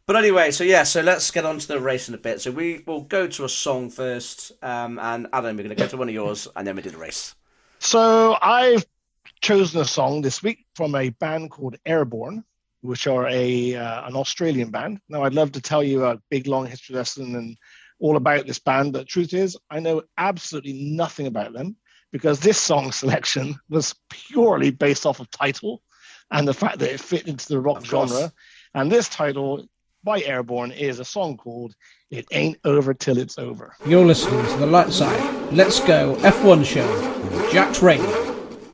But 0.08 0.16
anyway, 0.16 0.52
so 0.52 0.64
yeah, 0.64 0.84
so 0.84 1.02
let's 1.02 1.30
get 1.30 1.46
on 1.46 1.60
to 1.60 1.68
the 1.68 1.80
race 1.80 2.10
in 2.10 2.16
a 2.16 2.18
bit. 2.18 2.42
So 2.42 2.52
we 2.52 2.84
will 2.88 3.02
go 3.02 3.28
to 3.28 3.46
a 3.46 3.50
song 3.50 3.90
first, 3.90 4.52
um, 4.64 5.00
and 5.00 5.28
Adam, 5.32 5.56
we're 5.56 5.64
going 5.64 5.76
to 5.76 5.82
go 5.82 5.88
to 5.88 5.98
one 5.98 6.10
of 6.10 6.14
yours, 6.14 6.48
and 6.56 6.66
then 6.68 6.76
we 6.76 6.82
do 6.82 6.90
the 6.90 6.98
race. 6.98 7.36
So 7.80 8.36
I've 8.42 8.86
chosen 9.42 9.80
a 9.80 9.86
song 9.86 10.22
this 10.22 10.42
week 10.42 10.66
from 10.76 10.96
a 10.96 11.10
band 11.10 11.52
called 11.52 11.78
Airborne 11.86 12.44
which 12.82 13.06
are 13.06 13.28
a 13.28 13.76
uh, 13.76 14.08
an 14.08 14.16
Australian 14.16 14.72
band. 14.72 15.00
Now, 15.08 15.24
I'd 15.24 15.36
love 15.36 15.52
to 15.52 15.62
tell 15.62 15.84
you 15.84 16.04
a 16.06 16.20
big 16.32 16.48
long 16.48 16.66
history 16.66 16.96
lesson 16.96 17.36
and 17.36 17.56
all 18.02 18.18
about 18.18 18.46
this 18.46 18.60
band. 18.60 18.94
But 18.94 19.08
truth 19.08 19.34
is, 19.34 19.58
I 19.70 19.80
know 19.80 20.02
absolutely 20.18 20.74
nothing 20.74 21.28
about 21.28 21.54
them 21.54 21.78
because 22.12 22.40
this 22.40 22.58
song 22.58 22.92
selection 22.92 23.56
was 23.70 23.96
purely 24.10 24.72
based 24.72 25.06
off 25.06 25.22
of 25.22 25.30
title 25.32 25.82
and 26.32 26.48
the 26.48 26.54
fact 26.54 26.80
that 26.80 26.92
it 26.92 27.00
fit 27.00 27.28
into 27.28 27.48
the 27.48 27.60
rock 27.60 27.86
genre. 27.86 28.32
And 28.74 28.92
this 28.92 29.10
title 29.10 29.68
by 30.04 30.22
Airborne 30.22 30.72
is 30.72 31.00
a 31.00 31.06
song 31.06 31.38
called 31.38 31.76
It 32.10 32.26
Ain't 32.32 32.58
Over 32.64 32.94
Till 32.94 33.18
It's 33.18 33.38
Over. 33.38 33.76
You're 33.86 34.06
listening 34.06 34.44
to 34.46 34.58
The 34.58 34.66
Light 34.66 34.92
Side. 34.92 35.54
Let's 35.54 35.80
go 35.82 36.16
F1 36.16 36.66
show 36.66 37.52
Jack's 37.52 37.84
Radio. 37.84 38.31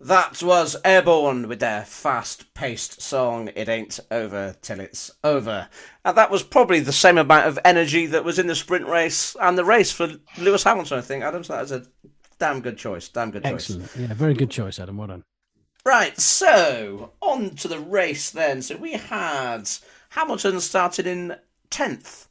That 0.08 0.42
was 0.42 0.78
Airborne 0.86 1.50
with 1.50 1.60
their 1.60 1.84
fast 1.84 2.54
paced 2.54 3.02
song, 3.02 3.50
It 3.58 3.68
Ain't 3.68 4.00
Over 4.10 4.56
Till 4.62 4.80
It's 4.80 5.12
Over. 5.22 5.68
And 6.06 6.16
that 6.16 6.32
was 6.32 6.44
probably 6.44 6.80
the 6.80 6.94
same 6.94 7.18
amount 7.18 7.46
of 7.46 7.60
energy 7.66 8.06
that 8.06 8.24
was 8.24 8.40
in 8.40 8.48
the 8.48 8.56
sprint 8.56 8.88
race 8.88 9.36
and 9.42 9.58
the 9.58 9.66
race 9.66 9.92
for 9.92 10.14
Lewis 10.38 10.64
Hamilton, 10.64 11.00
I 11.00 11.02
think. 11.02 11.26
Adam, 11.26 11.44
so 11.44 11.52
that 11.52 11.62
was 11.64 11.74
a 11.74 11.86
damn 12.40 12.62
good 12.62 12.78
choice. 12.78 13.10
Damn 13.10 13.32
good 13.32 13.44
choice. 13.44 13.70
Excellent. 13.70 13.92
Yeah, 13.98 14.14
very 14.14 14.34
good 14.34 14.50
choice, 14.50 14.80
Adam. 14.80 14.96
Well 14.96 15.08
done. 15.08 15.26
Right, 15.86 16.18
so 16.18 17.12
on 17.22 17.56
to 17.56 17.68
the 17.68 17.80
race 17.80 18.32
then. 18.32 18.62
So 18.62 18.78
we 18.78 18.94
had 18.94 19.70
Hamilton 20.12 20.62
started 20.62 21.06
in 21.06 21.36
10th. 21.70 22.28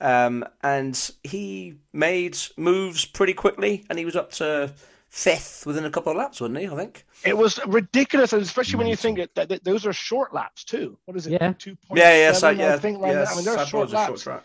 Um, 0.00 0.44
and 0.64 1.12
he 1.22 1.76
made 1.92 2.36
moves 2.56 3.04
pretty 3.04 3.34
quickly, 3.34 3.86
and 3.88 4.00
he 4.00 4.04
was 4.04 4.16
up 4.16 4.32
to 4.32 4.72
fifth 5.10 5.66
within 5.66 5.84
a 5.84 5.90
couple 5.90 6.12
of 6.12 6.16
laps, 6.16 6.40
wasn't 6.40 6.58
he? 6.58 6.68
I 6.68 6.76
think 6.76 7.04
it 7.24 7.36
was 7.36 7.58
ridiculous, 7.66 8.32
and 8.32 8.42
especially 8.42 8.78
when 8.78 8.86
you 8.86 8.96
think 8.96 9.18
it, 9.18 9.34
that, 9.34 9.48
that, 9.48 9.64
those 9.64 9.84
are 9.84 9.92
short 9.92 10.32
laps 10.32 10.64
too. 10.64 10.96
What 11.04 11.16
is 11.16 11.26
it? 11.26 11.32
Yeah, 11.32 11.52
two 11.58 11.76
point 11.76 11.98
yeah, 11.98 12.14
yeah, 12.14 12.32
so, 12.32 12.50
yeah, 12.50 12.74
I 12.74 12.78
think 12.78 13.02
right 13.02 13.12
yeah, 13.12 13.26
I 13.28 13.34
mean, 13.34 13.44
they're 13.44 13.66
short 13.66 13.90
laps. 13.90 14.22
Short 14.22 14.44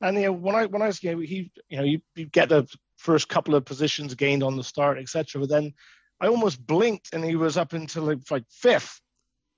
and 0.00 0.16
you 0.16 0.24
know, 0.24 0.32
when 0.32 0.54
I 0.54 0.66
when 0.66 0.82
I 0.82 0.86
was 0.86 1.02
you 1.02 1.12
know, 1.12 1.18
he 1.18 1.50
you 1.68 1.78
know 1.78 1.84
you, 1.84 2.00
you 2.14 2.26
get 2.26 2.48
the 2.48 2.66
first 2.96 3.28
couple 3.28 3.54
of 3.54 3.64
positions 3.64 4.14
gained 4.14 4.42
on 4.42 4.56
the 4.56 4.64
start, 4.64 4.98
etc. 4.98 5.40
But 5.40 5.50
then 5.50 5.74
I 6.20 6.28
almost 6.28 6.64
blinked 6.66 7.12
and 7.12 7.24
he 7.24 7.36
was 7.36 7.56
up 7.56 7.72
until 7.72 8.04
like, 8.04 8.30
like 8.30 8.44
fifth. 8.48 9.00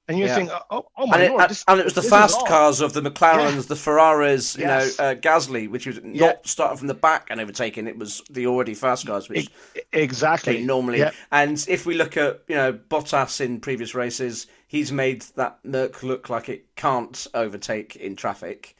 And 0.08 0.18
you're 0.18 0.28
yeah. 0.28 0.34
thinking, 0.36 0.56
oh, 0.70 0.86
oh 0.96 1.06
my 1.06 1.16
and 1.16 1.24
it, 1.24 1.30
lord! 1.32 1.50
This, 1.50 1.64
and 1.68 1.78
it 1.78 1.84
was 1.84 1.92
the 1.92 2.02
fast 2.02 2.46
cars 2.46 2.80
of 2.80 2.94
the 2.94 3.02
McLarens, 3.02 3.54
yeah. 3.56 3.60
the 3.60 3.76
Ferraris, 3.76 4.56
you 4.56 4.64
yes. 4.64 4.98
know, 4.98 5.04
uh, 5.04 5.14
Gasly, 5.14 5.68
which 5.68 5.86
was 5.86 5.96
not 6.02 6.14
yeah. 6.14 6.32
starting 6.44 6.78
from 6.78 6.86
the 6.86 6.94
back 6.94 7.26
and 7.28 7.40
overtaking. 7.40 7.86
It 7.86 7.98
was 7.98 8.22
the 8.30 8.46
already 8.46 8.72
fast 8.72 9.06
cars, 9.06 9.28
which 9.28 9.50
exactly 9.92 10.64
normally. 10.64 11.04
And 11.30 11.62
if 11.68 11.84
we 11.84 11.94
look 11.94 12.16
at 12.16 12.40
you 12.48 12.54
know 12.54 12.72
Bottas 12.72 13.42
in 13.42 13.60
previous 13.60 13.94
races, 13.94 14.46
he's 14.66 14.90
made 14.90 15.22
that 15.36 15.58
Merc 15.62 16.02
look 16.02 16.30
like 16.30 16.48
it 16.48 16.74
can't 16.74 17.26
overtake 17.34 17.96
in 17.96 18.16
traffic 18.16 18.74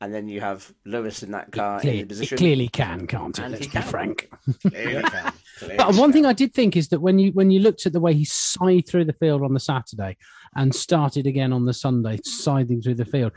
and 0.00 0.12
then 0.12 0.28
you 0.28 0.40
have 0.40 0.72
Lewis 0.84 1.22
in 1.22 1.30
that 1.30 1.52
car 1.52 1.80
clearly, 1.80 2.00
in 2.00 2.08
the 2.08 2.08
position. 2.08 2.36
It 2.36 2.38
clearly 2.38 2.68
can, 2.68 3.06
can't 3.06 3.38
it? 3.38 3.42
And 3.42 3.52
Let's 3.52 3.66
be 3.66 3.72
can. 3.72 3.82
frank. 3.82 4.30
Clearly 4.62 5.02
can. 5.02 5.32
Clearly 5.58 5.76
but 5.78 5.94
one 5.94 6.12
thing 6.12 6.26
I 6.26 6.34
did 6.34 6.52
think 6.52 6.76
is 6.76 6.88
that 6.88 7.00
when 7.00 7.18
you 7.18 7.32
when 7.32 7.50
you 7.50 7.60
looked 7.60 7.86
at 7.86 7.94
the 7.94 8.00
way 8.00 8.12
he 8.12 8.26
scythed 8.26 8.90
through 8.90 9.06
the 9.06 9.14
field 9.14 9.42
on 9.42 9.54
the 9.54 9.60
Saturday 9.60 10.18
and 10.54 10.74
started 10.74 11.26
again 11.26 11.50
on 11.50 11.64
the 11.64 11.72
Sunday, 11.72 12.18
scything 12.24 12.82
through 12.82 12.96
the 12.96 13.06
field, 13.06 13.32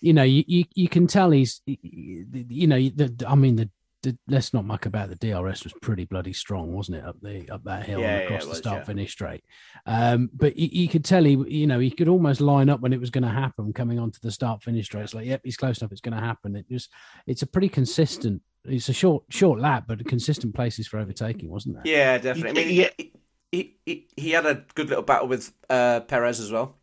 you 0.00 0.12
know, 0.12 0.24
you 0.24 0.42
you, 0.48 0.64
you 0.74 0.88
can 0.88 1.06
tell 1.06 1.30
he's, 1.30 1.60
you 1.66 2.66
know, 2.66 2.76
the, 2.76 3.24
I 3.28 3.36
mean 3.36 3.54
the 3.54 3.70
the, 4.02 4.16
let's 4.28 4.54
not 4.54 4.64
muck 4.64 4.86
about 4.86 5.10
the 5.10 5.16
DRS 5.16 5.64
was 5.64 5.72
pretty 5.82 6.04
bloody 6.04 6.32
strong, 6.32 6.72
wasn't 6.72 6.98
it? 6.98 7.04
Up 7.04 7.16
the 7.20 7.48
up 7.50 7.64
that 7.64 7.84
hill 7.84 8.00
yeah, 8.00 8.16
and 8.16 8.24
across 8.24 8.44
yeah, 8.44 8.50
the 8.50 8.56
start 8.56 8.78
yeah. 8.78 8.84
finish 8.84 9.12
straight. 9.12 9.44
Um, 9.86 10.30
but 10.32 10.56
you, 10.56 10.68
you, 10.72 10.88
could 10.88 11.04
tell 11.04 11.24
he, 11.24 11.36
you 11.48 11.66
know, 11.66 11.78
he 11.78 11.90
could 11.90 12.08
almost 12.08 12.40
line 12.40 12.70
up 12.70 12.80
when 12.80 12.92
it 12.92 13.00
was 13.00 13.10
going 13.10 13.24
to 13.24 13.30
happen, 13.30 13.72
coming 13.72 13.98
onto 13.98 14.18
the 14.22 14.30
start 14.30 14.62
finish 14.62 14.86
straight. 14.86 15.04
It's 15.04 15.14
like, 15.14 15.26
yep, 15.26 15.42
he's 15.44 15.56
close 15.56 15.80
enough. 15.80 15.92
It's 15.92 16.00
going 16.00 16.16
to 16.16 16.24
happen. 16.24 16.56
It 16.56 16.66
was, 16.70 16.88
it's 17.26 17.42
a 17.42 17.46
pretty 17.46 17.68
consistent. 17.68 18.42
It's 18.64 18.88
a 18.88 18.94
short 18.94 19.24
short 19.28 19.60
lap, 19.60 19.84
but 19.86 20.04
consistent 20.06 20.54
places 20.54 20.86
for 20.86 20.98
overtaking, 20.98 21.50
wasn't 21.50 21.76
there? 21.76 21.82
Yeah, 21.84 22.18
definitely. 22.18 22.62
I 22.62 22.64
mean, 22.64 22.88
he, 22.96 23.12
he, 23.52 23.76
he, 23.84 24.08
he 24.16 24.30
had 24.30 24.46
a 24.46 24.64
good 24.74 24.88
little 24.88 25.04
battle 25.04 25.28
with 25.28 25.52
uh, 25.68 26.00
Perez 26.00 26.40
as 26.40 26.50
well. 26.50 26.76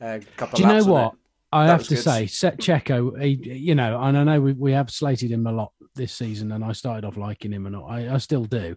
Uh, 0.00 0.18
Do 0.18 0.62
you 0.62 0.66
know 0.66 0.84
what? 0.84 1.14
I 1.52 1.66
that 1.66 1.72
have 1.72 1.82
to 1.88 1.96
good. 1.96 2.02
say, 2.02 2.26
Set 2.26 2.58
Checo, 2.58 3.20
he, 3.20 3.30
you 3.58 3.74
know, 3.74 4.00
and 4.00 4.16
I 4.16 4.22
know 4.22 4.40
we, 4.40 4.52
we 4.52 4.72
have 4.72 4.88
slated 4.88 5.32
him 5.32 5.46
a 5.48 5.52
lot 5.52 5.72
this 5.94 6.12
season, 6.12 6.52
and 6.52 6.64
I 6.64 6.72
started 6.72 7.04
off 7.06 7.16
liking 7.16 7.52
him, 7.52 7.66
and 7.66 7.76
I, 7.76 8.14
I 8.14 8.18
still 8.18 8.44
do. 8.44 8.76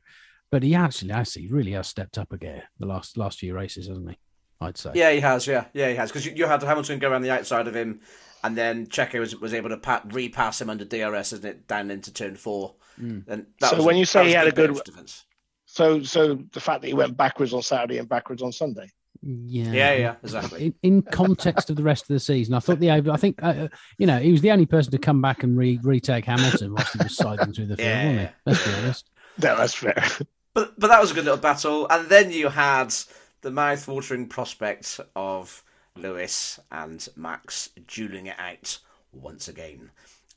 But 0.51 0.63
he 0.63 0.75
actually, 0.75 1.11
actually, 1.11 1.47
really 1.47 1.71
has 1.71 1.87
stepped 1.87 2.17
up 2.17 2.31
again 2.31 2.61
the 2.79 2.85
last 2.85 3.17
last 3.17 3.39
few 3.39 3.55
races, 3.55 3.87
hasn't 3.87 4.09
he? 4.09 4.17
I'd 4.61 4.77
say. 4.77 4.91
Yeah, 4.93 5.11
he 5.11 5.19
has. 5.19 5.47
Yeah, 5.47 5.65
yeah, 5.73 5.89
he 5.89 5.95
has. 5.95 6.11
Because 6.11 6.25
you, 6.25 6.33
you, 6.35 6.45
had 6.45 6.61
Hamilton 6.61 6.99
go 6.99 7.09
around 7.09 7.23
the 7.23 7.31
outside 7.31 7.67
of 7.67 7.75
him, 7.75 8.01
and 8.43 8.55
then 8.55 8.87
Checo 8.87 9.19
was, 9.19 9.35
was 9.35 9.53
able 9.53 9.69
to 9.69 9.77
pat, 9.77 10.03
repass 10.13 10.61
him 10.61 10.69
under 10.69 10.85
DRS, 10.85 11.33
isn't 11.33 11.45
it, 11.45 11.67
down 11.67 11.91
into 11.91 12.13
turn 12.13 12.35
four. 12.35 12.75
Mm. 12.99 13.23
And 13.27 13.45
so 13.59 13.83
when 13.83 13.97
you 13.97 14.05
say 14.05 14.27
he 14.27 14.33
had 14.33 14.47
a 14.47 14.51
good 14.51 14.75
defense. 14.83 15.25
So, 15.65 16.03
so 16.03 16.35
the 16.51 16.59
fact 16.59 16.81
that 16.81 16.87
he 16.87 16.93
went 16.93 17.17
backwards 17.17 17.53
on 17.53 17.63
Saturday 17.63 17.97
and 17.97 18.07
backwards 18.07 18.43
on 18.43 18.51
Sunday. 18.51 18.91
Yeah, 19.25 19.71
yeah, 19.71 19.93
yeah, 19.93 20.15
exactly. 20.21 20.65
In, 20.65 20.75
in, 20.83 21.01
context 21.01 21.69
of 21.69 21.77
the 21.77 21.83
rest 21.83 22.03
of 22.03 22.09
the 22.09 22.19
season, 22.19 22.53
I 22.53 22.59
thought 22.59 22.79
the 22.79 22.91
I 22.91 23.17
think 23.17 23.41
uh, 23.41 23.47
uh, 23.47 23.67
you 23.97 24.05
know 24.05 24.19
he 24.19 24.31
was 24.31 24.41
the 24.41 24.51
only 24.51 24.65
person 24.65 24.91
to 24.91 24.97
come 24.97 25.21
back 25.21 25.43
and 25.43 25.57
re- 25.57 25.79
retake 25.81 26.25
Hamilton 26.25 26.73
whilst 26.73 26.91
he 26.93 27.03
was 27.03 27.15
siding 27.15 27.53
through 27.53 27.67
the 27.67 27.77
field, 27.77 27.87
yeah, 27.87 28.11
wasn't 28.11 28.25
he? 28.25 28.31
Let's 28.45 28.67
be 28.67 28.73
honest. 28.73 29.09
No, 29.41 29.57
that's 29.57 29.73
fair. 29.75 30.03
But 30.55 30.79
but 30.79 30.89
that 30.89 31.01
was 31.01 31.09
a 31.09 31.15
good 31.15 31.23
little 31.23 31.39
battle, 31.39 31.87
and 31.89 32.07
then 32.09 32.29
you 32.29 32.47
had 32.47 32.93
the 33.41 33.49
mouth-watering 33.49 34.27
prospect 34.27 34.99
of 35.15 35.63
Lewis 35.95 36.59
and 36.71 37.07
Max 37.15 37.71
dueling 37.87 38.27
it 38.27 38.37
out 38.37 38.77
once 39.11 39.47
again, 39.47 39.89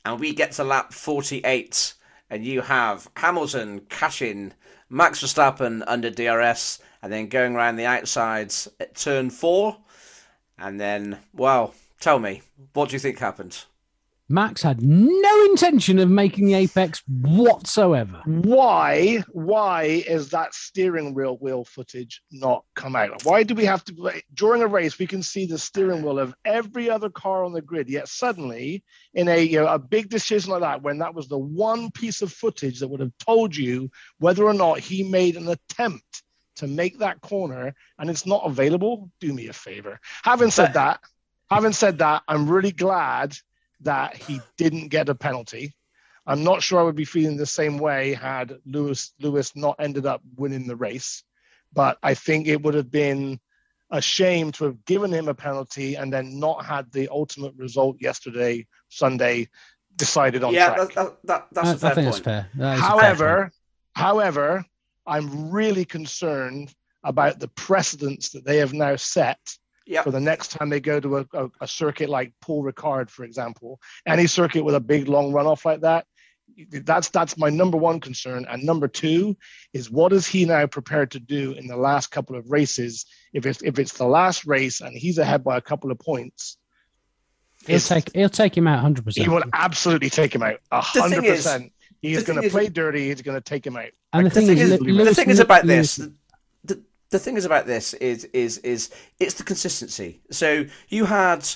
and 0.05 0.19
we 0.19 0.33
get 0.33 0.53
to 0.53 0.63
lap 0.63 0.91
forty-eight, 0.91 1.93
and 2.31 2.43
you 2.43 2.61
have 2.61 3.07
Hamilton 3.15 3.81
cashing 3.89 4.53
Max 4.89 5.21
Verstappen 5.21 5.83
under 5.85 6.09
DRS 6.09 6.79
and 7.01 7.11
then 7.11 7.27
going 7.27 7.55
around 7.55 7.75
the 7.75 7.85
outsides 7.85 8.67
at 8.79 8.95
turn 8.95 9.29
four. 9.29 9.77
And 10.57 10.79
then, 10.79 11.19
well, 11.33 11.73
tell 11.99 12.19
me, 12.19 12.41
what 12.73 12.89
do 12.89 12.93
you 12.93 12.99
think 12.99 13.19
happened? 13.19 13.65
Max 14.29 14.61
had 14.61 14.81
no 14.81 15.45
intention 15.45 15.99
of 15.99 16.09
making 16.09 16.47
the 16.47 16.53
apex 16.55 17.01
whatsoever. 17.07 18.21
Why? 18.25 19.23
Why 19.31 19.83
is 19.83 20.29
that 20.31 20.53
steering 20.53 21.13
wheel 21.13 21.37
wheel 21.39 21.63
footage 21.63 22.21
not 22.29 22.65
come 22.75 22.97
out? 22.97 23.23
Why 23.23 23.43
do 23.43 23.55
we 23.55 23.63
have 23.63 23.85
to 23.85 24.21
during 24.33 24.61
a 24.61 24.67
race 24.67 24.99
we 24.99 25.07
can 25.07 25.23
see 25.23 25.45
the 25.45 25.57
steering 25.57 26.01
wheel 26.01 26.19
of 26.19 26.35
every 26.43 26.89
other 26.89 27.09
car 27.09 27.45
on 27.45 27.53
the 27.53 27.61
grid? 27.61 27.89
Yet 27.89 28.09
suddenly, 28.09 28.83
in 29.13 29.29
a 29.29 29.41
you 29.41 29.61
know, 29.61 29.67
a 29.67 29.79
big 29.79 30.09
decision 30.09 30.51
like 30.51 30.61
that, 30.61 30.83
when 30.83 30.97
that 30.97 31.15
was 31.15 31.29
the 31.29 31.37
one 31.37 31.89
piece 31.91 32.21
of 32.21 32.33
footage 32.33 32.81
that 32.81 32.89
would 32.89 32.99
have 32.99 33.17
told 33.25 33.55
you 33.55 33.89
whether 34.19 34.43
or 34.43 34.53
not 34.53 34.79
he 34.79 35.03
made 35.03 35.37
an 35.37 35.47
attempt 35.47 36.23
to 36.57 36.67
make 36.67 36.99
that 36.99 37.21
corner 37.21 37.73
and 37.97 38.09
it's 38.09 38.25
not 38.25 38.45
available, 38.45 39.09
do 39.19 39.33
me 39.33 39.47
a 39.47 39.53
favor. 39.53 39.99
Having 40.23 40.51
said 40.51 40.73
that, 40.73 40.99
having 41.49 41.73
said 41.73 41.99
that, 41.99 42.23
I'm 42.27 42.49
really 42.49 42.71
glad 42.71 43.37
that 43.81 44.15
he 44.15 44.41
didn't 44.57 44.89
get 44.89 45.09
a 45.09 45.15
penalty. 45.15 45.75
I'm 46.25 46.43
not 46.43 46.61
sure 46.61 46.79
I 46.79 46.83
would 46.83 46.95
be 46.95 47.05
feeling 47.05 47.37
the 47.37 47.45
same 47.45 47.77
way 47.77 48.13
had 48.13 48.57
Lewis 48.65 49.13
Lewis 49.19 49.55
not 49.55 49.77
ended 49.79 50.05
up 50.05 50.21
winning 50.35 50.67
the 50.67 50.75
race, 50.75 51.23
but 51.73 51.97
I 52.03 52.15
think 52.15 52.47
it 52.47 52.61
would 52.61 52.73
have 52.73 52.91
been 52.91 53.39
a 53.89 54.01
shame 54.01 54.51
to 54.53 54.65
have 54.65 54.83
given 54.83 55.11
him 55.11 55.29
a 55.29 55.33
penalty 55.33 55.95
and 55.95 56.11
then 56.11 56.39
not 56.39 56.65
had 56.65 56.91
the 56.91 57.07
ultimate 57.09 57.53
result 57.55 57.95
yesterday, 58.01 58.67
Sunday, 58.89 59.47
decided 59.95 60.43
on 60.43 60.53
yeah, 60.53 60.73
track. 60.73 60.95
Yeah, 60.95 61.03
that, 61.03 61.17
that, 61.23 61.47
that's 61.51 61.83
a 61.83 61.93
fair 61.93 62.03
point. 62.03 62.23
Fair. 62.23 62.49
However, 62.75 63.51
however, 63.93 64.65
I'm 65.07 65.49
really 65.49 65.85
concerned 65.85 66.73
about 67.03 67.39
the 67.39 67.47
precedents 67.49 68.29
that 68.29 68.45
they 68.45 68.57
have 68.57 68.73
now 68.73 68.95
set 68.95 69.39
yep. 69.87 70.03
for 70.03 70.11
the 70.11 70.19
next 70.19 70.49
time 70.49 70.69
they 70.69 70.79
go 70.79 70.99
to 70.99 71.19
a, 71.19 71.25
a, 71.33 71.49
a, 71.61 71.67
circuit 71.67 72.09
like 72.09 72.33
Paul 72.41 72.63
Ricard, 72.63 73.09
for 73.09 73.23
example. 73.23 73.79
Any 74.05 74.27
circuit 74.27 74.63
with 74.63 74.75
a 74.75 74.79
big 74.79 75.07
long 75.07 75.31
runoff 75.31 75.65
like 75.65 75.81
that, 75.81 76.05
that's 76.71 77.09
that's 77.09 77.37
my 77.37 77.49
number 77.49 77.77
one 77.77 77.99
concern. 77.99 78.45
And 78.49 78.63
number 78.63 78.87
two 78.87 79.37
is 79.73 79.89
what 79.89 80.13
is 80.13 80.27
he 80.27 80.45
now 80.45 80.65
prepared 80.67 81.11
to 81.11 81.19
do 81.19 81.53
in 81.53 81.67
the 81.67 81.77
last 81.77 82.07
couple 82.07 82.35
of 82.35 82.49
races? 82.49 83.05
If 83.33 83.45
it's 83.45 83.61
if 83.63 83.79
it's 83.79 83.93
the 83.93 84.07
last 84.07 84.45
race 84.45 84.81
and 84.81 84.95
he's 84.95 85.17
ahead 85.17 85.43
by 85.43 85.57
a 85.57 85.61
couple 85.61 85.91
of 85.91 85.99
points, 85.99 86.57
he'll 87.65 87.79
take 87.79 88.13
he'll 88.13 88.29
take 88.29 88.57
him 88.57 88.67
out 88.67 88.79
hundred 88.79 89.05
percent. 89.05 89.25
He 89.25 89.29
will 89.29 89.43
absolutely 89.53 90.09
take 90.09 90.33
him 90.33 90.43
out 90.43 90.59
hundred 90.71 91.23
percent. 91.23 91.71
He's 92.01 92.23
going 92.23 92.41
to 92.41 92.49
play 92.49 92.69
dirty. 92.69 93.07
He's 93.07 93.21
going 93.21 93.37
to 93.37 93.41
take 93.41 93.65
him 93.65 93.75
out. 93.75 93.89
And 94.13 94.25
the, 94.25 94.29
thing, 94.29 94.57
is, 94.57 94.69
the 94.69 95.15
thing 95.15 95.29
is 95.29 95.39
about 95.39 95.65
this. 95.65 95.95
The, 96.63 96.81
the 97.09 97.19
thing 97.19 97.37
is 97.37 97.45
about 97.45 97.65
this 97.65 97.93
is 97.95 98.25
is 98.25 98.57
is 98.59 98.89
it's 99.19 99.35
the 99.35 99.43
consistency. 99.43 100.21
So 100.31 100.65
you 100.89 101.05
had 101.05 101.47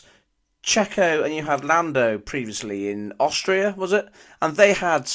Checo 0.63 1.23
and 1.23 1.33
you 1.33 1.43
had 1.43 1.63
Lando 1.63 2.17
previously 2.17 2.89
in 2.89 3.13
Austria, 3.19 3.73
was 3.77 3.93
it? 3.93 4.07
And 4.41 4.55
they 4.55 4.73
had 4.73 5.11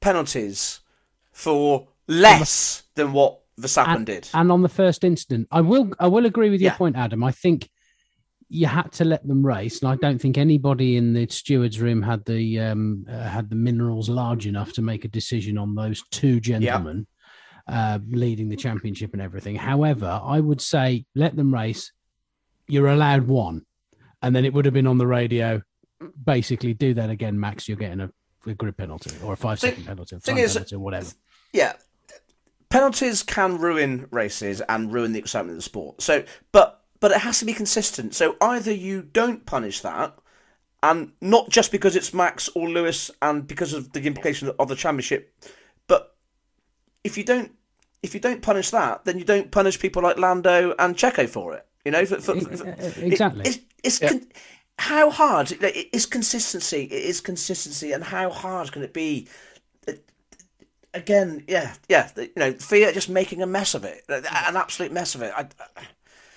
penalties 0.00 0.80
for 1.32 1.88
less 2.06 2.82
than 2.94 3.12
what 3.12 3.40
Verstappen 3.60 3.96
and, 3.96 4.06
did. 4.06 4.28
And 4.34 4.52
on 4.52 4.62
the 4.62 4.68
first 4.68 5.04
incident, 5.04 5.48
I 5.50 5.60
will 5.60 5.90
I 5.98 6.08
will 6.08 6.26
agree 6.26 6.50
with 6.50 6.60
your 6.60 6.72
yeah. 6.72 6.76
point, 6.76 6.96
Adam. 6.96 7.24
I 7.24 7.32
think 7.32 7.68
you 8.52 8.66
had 8.66 8.92
to 8.92 9.04
let 9.06 9.26
them 9.26 9.44
race, 9.44 9.80
and 9.80 9.90
I 9.90 9.96
don't 9.96 10.20
think 10.20 10.36
anybody 10.36 10.98
in 10.98 11.14
the 11.14 11.26
stewards' 11.28 11.80
room 11.80 12.02
had 12.02 12.22
the 12.26 12.60
um, 12.60 13.06
uh, 13.08 13.22
had 13.22 13.48
the 13.48 13.56
minerals 13.56 14.10
large 14.10 14.46
enough 14.46 14.74
to 14.74 14.82
make 14.82 15.06
a 15.06 15.08
decision 15.08 15.56
on 15.56 15.74
those 15.74 16.02
two 16.10 16.38
gentlemen 16.38 17.06
uh, 17.66 17.98
leading 18.10 18.50
the 18.50 18.56
championship 18.56 19.14
and 19.14 19.22
everything. 19.22 19.56
However, 19.56 20.20
I 20.22 20.38
would 20.38 20.60
say 20.60 21.06
let 21.14 21.34
them 21.34 21.52
race. 21.52 21.92
You're 22.68 22.88
allowed 22.88 23.26
one, 23.26 23.62
and 24.20 24.36
then 24.36 24.44
it 24.44 24.52
would 24.52 24.66
have 24.66 24.74
been 24.74 24.86
on 24.86 24.98
the 24.98 25.06
radio. 25.06 25.62
Basically, 26.22 26.74
do 26.74 26.92
that 26.92 27.08
again, 27.08 27.40
Max. 27.40 27.66
You're 27.66 27.78
getting 27.78 28.00
a, 28.00 28.10
a 28.46 28.52
grid 28.52 28.76
penalty 28.76 29.12
or 29.24 29.32
a 29.32 29.36
five 29.36 29.60
second 29.60 29.86
penalty, 29.86 30.18
thing 30.18 30.36
is, 30.36 30.52
penalty, 30.52 30.74
or 30.76 30.80
whatever. 30.80 31.08
Yeah, 31.54 31.72
penalties 32.68 33.22
can 33.22 33.56
ruin 33.56 34.08
races 34.10 34.60
and 34.68 34.92
ruin 34.92 35.12
the 35.12 35.20
excitement 35.20 35.52
of 35.52 35.58
the 35.58 35.62
sport. 35.62 36.02
So, 36.02 36.24
but 36.52 36.81
but 37.02 37.10
it 37.10 37.18
has 37.18 37.40
to 37.40 37.44
be 37.44 37.52
consistent. 37.52 38.14
So 38.14 38.36
either 38.40 38.72
you 38.72 39.02
don't 39.02 39.44
punish 39.44 39.80
that, 39.80 40.16
and 40.84 41.10
not 41.20 41.50
just 41.50 41.72
because 41.72 41.96
it's 41.96 42.14
Max 42.14 42.48
or 42.54 42.70
Lewis 42.70 43.10
and 43.20 43.44
because 43.44 43.72
of 43.72 43.92
the 43.92 44.02
implication 44.06 44.52
of 44.56 44.68
the 44.68 44.76
championship, 44.76 45.34
but 45.88 46.14
if 47.02 47.18
you 47.18 47.24
don't 47.24 47.50
if 48.04 48.14
you 48.14 48.20
don't 48.20 48.40
punish 48.40 48.70
that, 48.70 49.04
then 49.04 49.18
you 49.18 49.24
don't 49.24 49.50
punish 49.50 49.80
people 49.80 50.00
like 50.00 50.16
Lando 50.16 50.76
and 50.78 50.96
Checo 50.96 51.28
for 51.28 51.54
it. 51.54 51.66
You 51.84 51.90
know, 51.90 52.06
for, 52.06 52.20
for, 52.20 52.40
for, 52.40 52.68
exactly. 52.98 53.42
It, 53.42 53.46
it's, 53.48 53.58
it's 53.82 54.00
yeah. 54.00 54.08
con- 54.08 54.28
how 54.78 55.10
hard 55.10 55.50
it 55.50 55.88
is 55.92 56.06
consistency. 56.06 56.84
It 56.84 56.92
is 56.92 57.20
consistency, 57.20 57.90
and 57.90 58.04
how 58.04 58.30
hard 58.30 58.70
can 58.70 58.82
it 58.82 58.94
be? 58.94 59.26
again, 60.94 61.42
yeah, 61.48 61.74
yeah. 61.88 62.10
You 62.16 62.30
know, 62.36 62.52
FIA 62.52 62.92
just 62.92 63.08
making 63.08 63.42
a 63.42 63.46
mess 63.46 63.74
of 63.74 63.84
it, 63.84 64.04
an 64.08 64.56
absolute 64.56 64.92
mess 64.92 65.14
of 65.14 65.22
it. 65.22 65.32
I, 65.34 65.46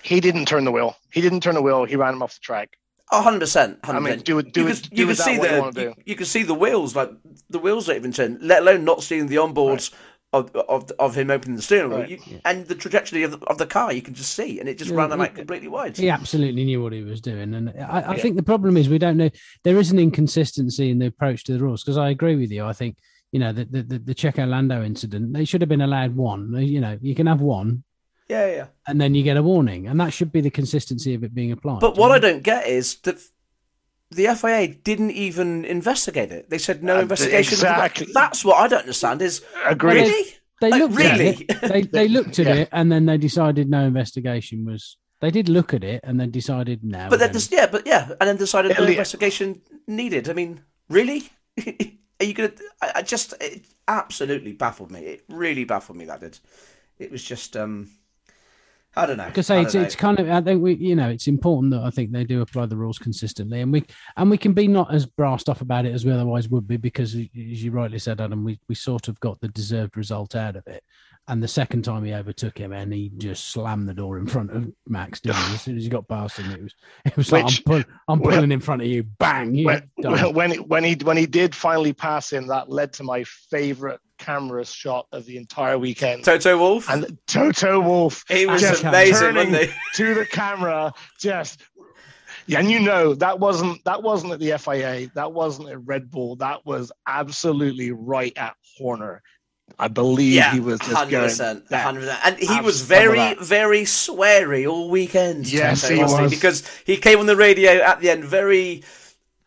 he 0.06 0.20
didn't 0.20 0.46
turn 0.46 0.66
the 0.66 0.72
wheel. 0.72 0.96
He 1.12 1.22
didn't 1.22 1.42
turn 1.42 1.56
the 1.56 1.62
wheel. 1.62 1.86
He 1.86 1.96
ran 1.96 2.14
him 2.14 2.22
off 2.22 2.36
the 2.36 2.42
track. 2.42 2.78
hundred 3.12 3.40
percent. 3.40 3.80
I 3.84 4.00
mean, 4.00 4.20
do 4.20 4.38
it. 4.38 4.54
Do 4.54 4.62
you 4.62 4.68
it. 4.68 4.82
Could, 4.84 4.90
do 4.92 5.02
you 5.02 5.08
can 5.08 5.16
see 5.16 5.38
the 5.38 5.74
you, 5.76 5.94
you, 6.06 6.16
can 6.16 6.26
see 6.26 6.44
the 6.44 6.54
wheels, 6.54 6.96
like 6.96 7.12
the 7.50 7.60
wheels 7.60 7.88
don't 7.88 7.96
even 7.96 8.12
turn. 8.12 8.38
Let 8.42 8.62
alone 8.62 8.86
not 8.86 9.02
seeing 9.04 9.28
the 9.28 9.38
onboards. 9.38 9.92
Right. 9.92 10.00
Of, 10.34 10.54
of, 10.54 10.92
of 11.00 11.16
him 11.16 11.32
opening 11.32 11.56
the 11.56 11.62
steering 11.62 11.92
wheel, 11.92 12.00
right. 12.00 12.10
you, 12.10 12.42
and 12.44 12.68
the 12.68 12.76
trajectory 12.76 13.24
of 13.24 13.32
the, 13.32 13.38
of 13.48 13.58
the 13.58 13.66
car, 13.66 13.94
you 13.94 14.02
can 14.02 14.14
just 14.14 14.34
see, 14.34 14.60
and 14.60 14.68
it 14.68 14.78
just 14.78 14.92
yeah, 14.92 14.98
ran 14.98 15.18
like 15.18 15.36
completely 15.36 15.70
wide. 15.70 15.96
He 15.96 16.10
absolutely 16.10 16.66
knew 16.66 16.84
what 16.84 16.92
he 16.92 17.04
was 17.04 17.22
doing, 17.22 17.54
and 17.54 17.70
I, 17.70 18.02
I 18.02 18.16
yeah. 18.16 18.22
think 18.22 18.36
the 18.36 18.44
problem 18.44 18.76
is 18.76 18.90
we 18.90 18.98
don't 18.98 19.16
know. 19.16 19.30
There 19.64 19.78
is 19.78 19.92
an 19.92 20.00
inconsistency 20.00 20.90
in 20.90 21.00
the 21.00 21.06
approach 21.06 21.46
to 21.46 21.54
the 21.54 21.60
rules 21.60 21.84
because 21.84 21.98
I 21.98 22.10
agree 22.10 22.36
with 22.36 22.52
you. 22.52 22.66
I 22.66 22.74
think 22.74 22.98
you 23.32 23.40
know 23.40 23.54
the 23.54 23.64
the, 23.64 23.84
the, 23.84 24.00
the 24.00 24.16
Checo 24.16 24.46
Lando 24.46 24.84
incident, 24.84 25.32
they 25.32 25.46
should 25.46 25.62
have 25.62 25.70
been 25.70 25.80
allowed 25.80 26.18
one. 26.18 26.54
You 26.58 26.82
know, 26.82 26.98
you 27.00 27.16
can 27.16 27.28
have 27.28 27.40
one, 27.40 27.86
yeah, 28.28 28.48
yeah. 28.48 28.66
And 28.88 29.00
then 29.00 29.14
you 29.14 29.24
get 29.24 29.38
a 29.38 29.44
warning, 29.44 29.88
and 29.88 30.00
that 30.00 30.14
should 30.14 30.32
be 30.32 30.42
the 30.42 30.50
consistency 30.50 31.14
of 31.14 31.24
it 31.24 31.34
being 31.34 31.52
applied. 31.52 31.80
But 31.80 31.98
what 31.98 32.12
I 32.12 32.20
don't 32.20 32.44
get 32.44 32.68
is 32.68 32.96
that 33.02 33.20
the 34.12 34.34
FIA 34.36 34.68
didn't 34.68 35.12
even 35.12 35.66
investigate 35.66 36.32
it. 36.32 36.50
They 36.50 36.58
said 36.58 36.84
no 36.84 36.98
uh, 36.98 37.02
investigation. 37.02 37.54
Exactly. 37.54 38.08
That's 38.14 38.44
what 38.44 38.58
I 38.58 38.68
don't 38.68 38.80
understand. 38.80 39.22
Is 39.22 39.44
agreed. 39.66 40.02
Really? 40.02 40.26
They, 40.62 40.70
like, 40.70 40.82
looked 40.82 40.96
really? 40.96 41.30
at 41.30 41.42
it. 41.42 41.62
They, 41.62 41.82
they 41.92 42.08
looked 42.08 42.40
at 42.40 42.48
yeah. 42.48 42.56
it, 42.56 42.70
and 42.72 42.92
then 42.92 43.06
they 43.06 43.18
decided 43.18 43.70
no 43.70 43.86
investigation 43.86 44.66
was. 44.66 44.98
They 45.22 45.32
did 45.32 45.50
look 45.50 45.74
at 45.74 45.84
it, 45.84 46.02
and 46.04 46.20
then 46.20 46.32
decided 46.32 46.84
no. 46.84 47.08
But 47.10 47.20
then, 47.20 47.34
just, 47.34 47.52
yeah, 47.52 47.68
but 47.68 47.86
yeah, 47.86 48.10
and 48.20 48.28
then 48.28 48.38
decided 48.38 48.78
no 48.78 48.86
investigation 48.86 49.62
needed. 49.88 50.30
I 50.30 50.34
mean, 50.34 50.62
really? 50.90 51.30
Are 52.20 52.26
you 52.26 52.34
gonna? 52.34 52.52
I, 52.82 52.92
I 52.96 53.02
just 53.02 53.34
it 53.42 53.66
absolutely 53.88 54.54
baffled 54.54 54.92
me. 54.92 55.02
It 55.02 55.24
really 55.30 55.66
baffled 55.66 55.98
me. 55.98 56.06
That 56.06 56.22
did. 56.22 56.40
It 56.98 57.12
was 57.12 57.24
just 57.24 57.58
um 57.58 57.90
I 58.98 59.06
don't 59.06 59.18
know. 59.18 59.26
Because 59.26 59.50
it's, 59.50 59.76
it's 59.76 59.96
kind 59.96 60.20
of 60.20 60.30
I 60.30 60.42
think 60.42 60.62
we 60.62 60.76
you 60.76 60.96
know 60.96 61.10
it's 61.10 61.28
important 61.28 61.72
that 61.74 61.82
I 61.82 61.90
think 61.90 62.12
they 62.12 62.24
do 62.24 62.42
apply 62.42 62.68
the 62.68 62.78
rules 62.78 62.98
consistently, 62.98 63.62
and 63.62 63.72
we 63.72 63.86
and 64.16 64.30
we 64.30 64.38
can 64.38 64.54
be 64.54 64.68
not 64.68 64.94
as 64.94 65.06
brassed 65.06 65.50
off 65.50 65.62
about 65.62 65.86
it 65.86 65.94
as 65.94 66.06
we 66.06 66.12
otherwise 66.12 66.48
would 66.50 66.68
be 66.68 66.78
because 66.78 67.14
as 67.16 67.28
you 67.34 67.72
rightly 67.72 68.00
said, 68.00 68.22
Adam, 68.22 68.44
we 68.44 68.60
we 68.70 68.76
sort 68.76 69.08
of 69.08 69.20
got 69.20 69.40
the 69.42 69.50
deserved 69.50 69.98
result 69.98 70.36
out 70.36 70.56
of 70.56 70.66
it. 70.68 70.84
And 71.28 71.42
the 71.42 71.48
second 71.48 71.84
time 71.84 72.04
he 72.04 72.14
overtook 72.14 72.58
him, 72.58 72.72
and 72.72 72.94
he 72.94 73.12
just 73.18 73.50
slammed 73.50 73.90
the 73.90 73.94
door 73.96 74.20
in 74.20 74.28
front 74.28 74.52
of 74.52 74.72
Max. 74.88 75.20
Didn't 75.20 75.38
he? 75.38 75.54
As 75.56 75.62
soon 75.62 75.78
as 75.78 75.84
he 75.84 75.90
got 75.90 76.08
past 76.08 76.38
him, 76.38 76.52
it 76.52 76.62
was 76.62 76.76
it 77.06 77.18
was 77.18 77.32
Which, 77.32 77.44
like 77.44 77.58
I'm, 77.58 77.64
pull, 77.64 77.94
I'm 78.08 78.22
pulling 78.22 78.52
in 78.52 78.60
front 78.60 78.84
of 78.84 78.88
you, 78.88 79.04
bang! 79.04 79.56
You 79.56 79.66
when, 79.66 80.34
when 80.34 80.52
when 80.68 80.84
he 80.84 80.94
when 80.96 81.18
he 81.18 81.26
did 81.26 81.56
finally 81.56 81.94
pass 81.94 82.32
him, 82.32 82.48
that 82.48 82.70
led 82.70 82.94
to 82.94 83.04
my 83.04 83.24
favorite 83.50 84.00
camera 84.20 84.66
shot 84.66 85.08
of 85.12 85.26
the 85.26 85.38
entire 85.38 85.80
weekend. 85.80 86.24
Toto 86.24 86.58
Wolff 86.58 86.90
and 86.90 87.18
Toto 87.28 87.80
Wolff. 87.82 88.24
He 88.28 88.46
was 88.46 88.62
just 88.62 88.84
amazing, 88.84 89.36
wasn't 89.36 89.56
he? 89.58 89.74
to 89.96 90.14
the 90.14 90.26
camera, 90.28 90.94
just 91.20 91.62
yeah, 92.48 92.60
and 92.60 92.70
you 92.70 92.80
know 92.80 93.16
that 93.16 93.40
wasn't 93.40 93.84
that 93.86 94.04
wasn't 94.04 94.34
at 94.34 94.40
the 94.40 94.58
FIA, 94.58 95.10
that 95.16 95.32
wasn't 95.32 95.70
at 95.70 95.84
Red 95.86 96.12
Bull, 96.12 96.36
that 96.38 96.66
was 96.66 96.92
absolutely 97.08 97.92
right 97.92 98.34
at 98.38 98.56
Horner. 98.78 99.24
I 99.78 99.88
believe 99.88 100.34
yeah, 100.34 100.54
he 100.54 100.60
was 100.60 100.80
just 100.80 100.92
100%, 100.92 101.10
going. 101.10 101.30
100%. 101.30 102.20
And 102.24 102.38
he 102.38 102.62
was 102.62 102.82
very, 102.82 103.36
very 103.36 103.82
sweary 103.82 104.72
all 104.72 104.90
weekend. 104.90 105.52
Yes, 105.52 105.88
he 105.88 106.00
was. 106.00 106.30
Because 106.30 106.68
he 106.86 106.98
came 106.98 107.20
on 107.20 107.26
the 107.26 107.36
radio 107.36 107.82
at 107.82 108.00
the 108.00 108.10
end 108.10 108.24
very 108.24 108.84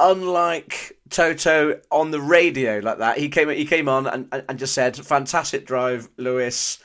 unlike 0.00 0.98
Toto 1.11 1.81
on 1.90 2.11
the 2.11 2.20
radio 2.20 2.78
like 2.81 2.98
that. 2.98 3.18
He 3.18 3.28
came 3.28 3.48
he 3.48 3.64
came 3.64 3.88
on 3.88 4.07
and, 4.07 4.44
and 4.48 4.59
just 4.59 4.74
said, 4.74 4.96
"Fantastic 4.96 5.66
drive, 5.66 6.09
Lewis. 6.16 6.78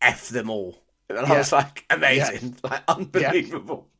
F 0.00 0.28
them 0.28 0.50
all." 0.50 0.82
And 1.08 1.26
yeah. 1.26 1.34
I 1.34 1.38
was 1.38 1.52
like, 1.52 1.84
"Amazing, 1.90 2.56
yeah. 2.62 2.70
like 2.70 2.82
unbelievable." 2.88 3.88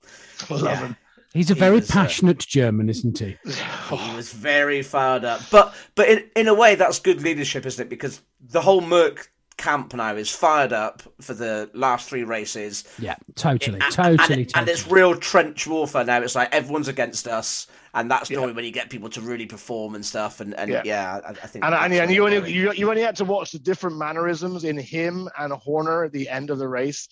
Yeah. 0.51 0.57
Love 0.57 0.79
him. 0.79 0.97
He's 1.33 1.51
a 1.51 1.55
very 1.55 1.77
he 1.77 1.81
was, 1.81 1.91
uh, 1.91 1.95
passionate 1.95 2.43
uh, 2.43 2.47
German, 2.47 2.89
isn't 2.89 3.19
he? 3.19 3.37
he 3.45 4.17
was 4.17 4.33
very 4.33 4.83
fired 4.83 5.25
up, 5.25 5.41
but 5.51 5.75
but 5.95 6.09
in 6.09 6.25
in 6.37 6.49
a 6.49 6.55
way 6.55 6.75
that's 6.75 6.99
good 6.99 7.23
leadership, 7.23 7.67
isn't 7.67 7.87
it? 7.87 7.89
Because 7.89 8.21
the 8.41 8.61
whole 8.61 8.81
Merc 8.81 9.31
camp 9.57 9.95
now 9.95 10.15
is 10.17 10.31
fired 10.31 10.73
up 10.73 11.03
for 11.21 11.35
the 11.35 11.71
last 11.75 12.09
three 12.09 12.25
races. 12.25 12.85
Yeah, 12.99 13.17
totally, 13.35 13.79
it, 13.79 13.93
totally, 13.93 14.11
and, 14.11 14.21
totally. 14.21 14.49
And 14.55 14.69
it's 14.69 14.89
real 14.89 15.17
trench 15.17 15.67
warfare 15.67 16.05
now. 16.05 16.21
It's 16.21 16.35
like 16.35 16.53
everyone's 16.55 16.89
against 16.89 17.29
us 17.29 17.67
and 17.95 18.11
that's 18.11 18.31
yeah. 18.31 18.37
normally 18.37 18.55
when 18.55 18.65
you 18.65 18.71
get 18.71 18.91
people 18.91 19.09
to 19.11 19.21
really 19.21 19.47
perform 19.47 19.95
and 19.95 20.05
stuff. 20.05 20.41
And, 20.41 20.55
and 20.55 20.71
yeah. 20.71 20.83
yeah 20.85 21.21
I, 21.25 21.31
I, 21.31 21.33
think. 21.35 21.65
And, 21.65 21.75
and, 21.75 21.93
and 21.93 22.11
you 22.11 22.25
only 22.25 22.53
you, 22.53 22.73
you 22.73 22.89
only 22.89 23.03
had 23.03 23.17
to 23.17 23.25
watch 23.25 23.53
the 23.53 23.59
different 23.59 23.99
mannerisms 23.99 24.65
in 24.65 24.79
him 24.79 25.29
and 25.39 25.53
Horner 25.53 26.05
at 26.05 26.13
the 26.13 26.29
end 26.29 26.51
of 26.51 26.59
the 26.59 26.69
race. 26.69 27.09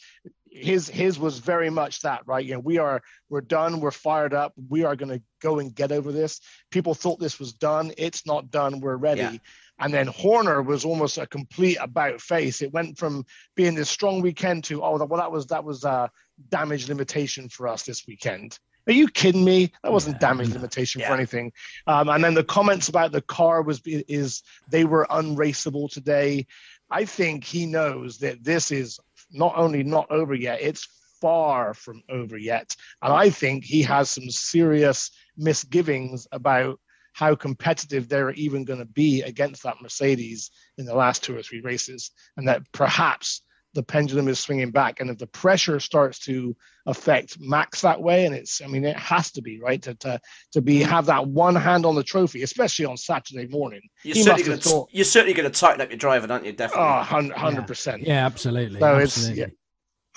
His 0.50 0.88
his 0.88 1.18
was 1.18 1.38
very 1.38 1.70
much 1.70 2.00
that 2.00 2.22
right. 2.26 2.44
You 2.44 2.54
know, 2.54 2.60
we 2.60 2.78
are 2.78 3.02
we're 3.28 3.40
done. 3.40 3.80
We're 3.80 3.92
fired 3.92 4.34
up. 4.34 4.52
We 4.68 4.84
are 4.84 4.96
going 4.96 5.10
to 5.10 5.22
go 5.40 5.60
and 5.60 5.74
get 5.74 5.92
over 5.92 6.10
this. 6.10 6.40
People 6.70 6.94
thought 6.94 7.20
this 7.20 7.38
was 7.38 7.52
done. 7.52 7.92
It's 7.96 8.26
not 8.26 8.50
done. 8.50 8.80
We're 8.80 8.96
ready. 8.96 9.20
Yeah. 9.20 9.36
And 9.78 9.94
then 9.94 10.08
Horner 10.08 10.60
was 10.60 10.84
almost 10.84 11.18
a 11.18 11.26
complete 11.26 11.78
about 11.80 12.20
face. 12.20 12.62
It 12.62 12.72
went 12.72 12.98
from 12.98 13.24
being 13.54 13.74
this 13.74 13.88
strong 13.88 14.20
weekend 14.20 14.64
to 14.64 14.82
oh 14.82 14.96
well 15.04 15.20
that 15.20 15.32
was 15.32 15.46
that 15.46 15.64
was 15.64 15.84
a 15.84 16.10
damage 16.48 16.88
limitation 16.88 17.48
for 17.48 17.68
us 17.68 17.84
this 17.84 18.06
weekend. 18.06 18.58
Are 18.86 18.92
you 18.92 19.08
kidding 19.08 19.44
me? 19.44 19.72
That 19.82 19.92
wasn't 19.92 20.16
yeah, 20.16 20.28
damage 20.28 20.48
limitation 20.50 21.00
yeah. 21.00 21.08
for 21.08 21.14
anything. 21.14 21.52
Um, 21.86 22.08
and 22.08 22.24
then 22.24 22.34
the 22.34 22.44
comments 22.44 22.88
about 22.88 23.12
the 23.12 23.20
car 23.20 23.62
was 23.62 23.80
is 23.86 24.42
they 24.68 24.84
were 24.84 25.06
unraceable 25.10 25.88
today. 25.88 26.46
I 26.90 27.04
think 27.04 27.44
he 27.44 27.66
knows 27.66 28.18
that 28.18 28.42
this 28.42 28.72
is 28.72 28.98
not 29.33 29.55
only 29.57 29.83
not 29.83 30.11
over 30.11 30.35
yet, 30.35 30.61
it's 30.61 30.88
far 31.21 31.75
from 31.75 32.03
over 32.09 32.37
yet. 32.37 32.75
And 33.03 33.12
I 33.12 33.31
think 33.31 33.64
he 33.64 33.83
has 33.83 34.11
some 34.11 34.31
serious 34.31 35.11
misgivings 35.37 36.27
about 36.33 36.81
how 37.12 37.35
competitive 37.35 38.09
they're 38.09 38.33
even 38.33 38.64
going 38.64 38.79
to 38.79 38.87
be 38.87 39.23
against 39.23 39.62
that 39.64 39.83
Mercedes 39.83 40.51
in 40.79 40.85
the 40.85 40.95
last 40.95 41.23
two 41.23 41.37
or 41.37 41.43
three 41.43 41.61
races, 41.61 42.11
and 42.37 42.49
that 42.49 42.62
perhaps 42.73 43.43
the 43.74 43.83
pendulum 43.83 44.28
is 44.28 44.38
swinging 44.38 44.70
back. 44.70 45.00
And 45.00 45.11
if 45.11 45.18
the 45.18 45.26
pressure 45.26 45.78
starts 45.80 46.18
to 46.20 46.56
affect 46.87 47.38
Max 47.40 47.83
that 47.83 48.00
way, 48.00 48.26
and 48.26 48.35
it's, 48.35 48.61
I 48.62 48.66
mean, 48.66 48.85
it 48.85 48.96
has 48.96 49.30
to 49.33 49.42
be 49.42 49.61
right 49.61 49.80
to 49.83 49.94
to, 49.94 50.20
to 50.52 50.61
be 50.61 50.80
mm-hmm. 50.80 50.90
have 50.90 51.06
that 51.06 51.26
one 51.26 51.54
hand 51.54 51.87
on 51.87 51.94
the 51.94 52.02
trophy, 52.02 52.42
especially 52.42 52.85
on 52.85 52.96
Saturday 52.96 53.46
morning. 53.46 53.83
You're 54.02 54.16
certainly 54.16 54.42
going 54.42 54.59
to 54.61 54.87
you're 54.90 55.04
certainly 55.04 55.35
going 55.35 55.50
to 55.50 55.59
tighten 55.59 55.80
up 55.80 55.90
your 55.90 55.98
driving, 55.98 56.30
aren't 56.30 56.46
you? 56.46 56.52
Definitely. 56.52 57.30
100 57.30 57.66
percent. 57.66 58.02
Yeah, 58.02 58.26
absolutely. 58.26 58.80
So 58.80 58.96
absolutely. 58.96 59.42
it's 59.42 59.52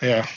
yeah, 0.02 0.08
yeah. 0.08 0.28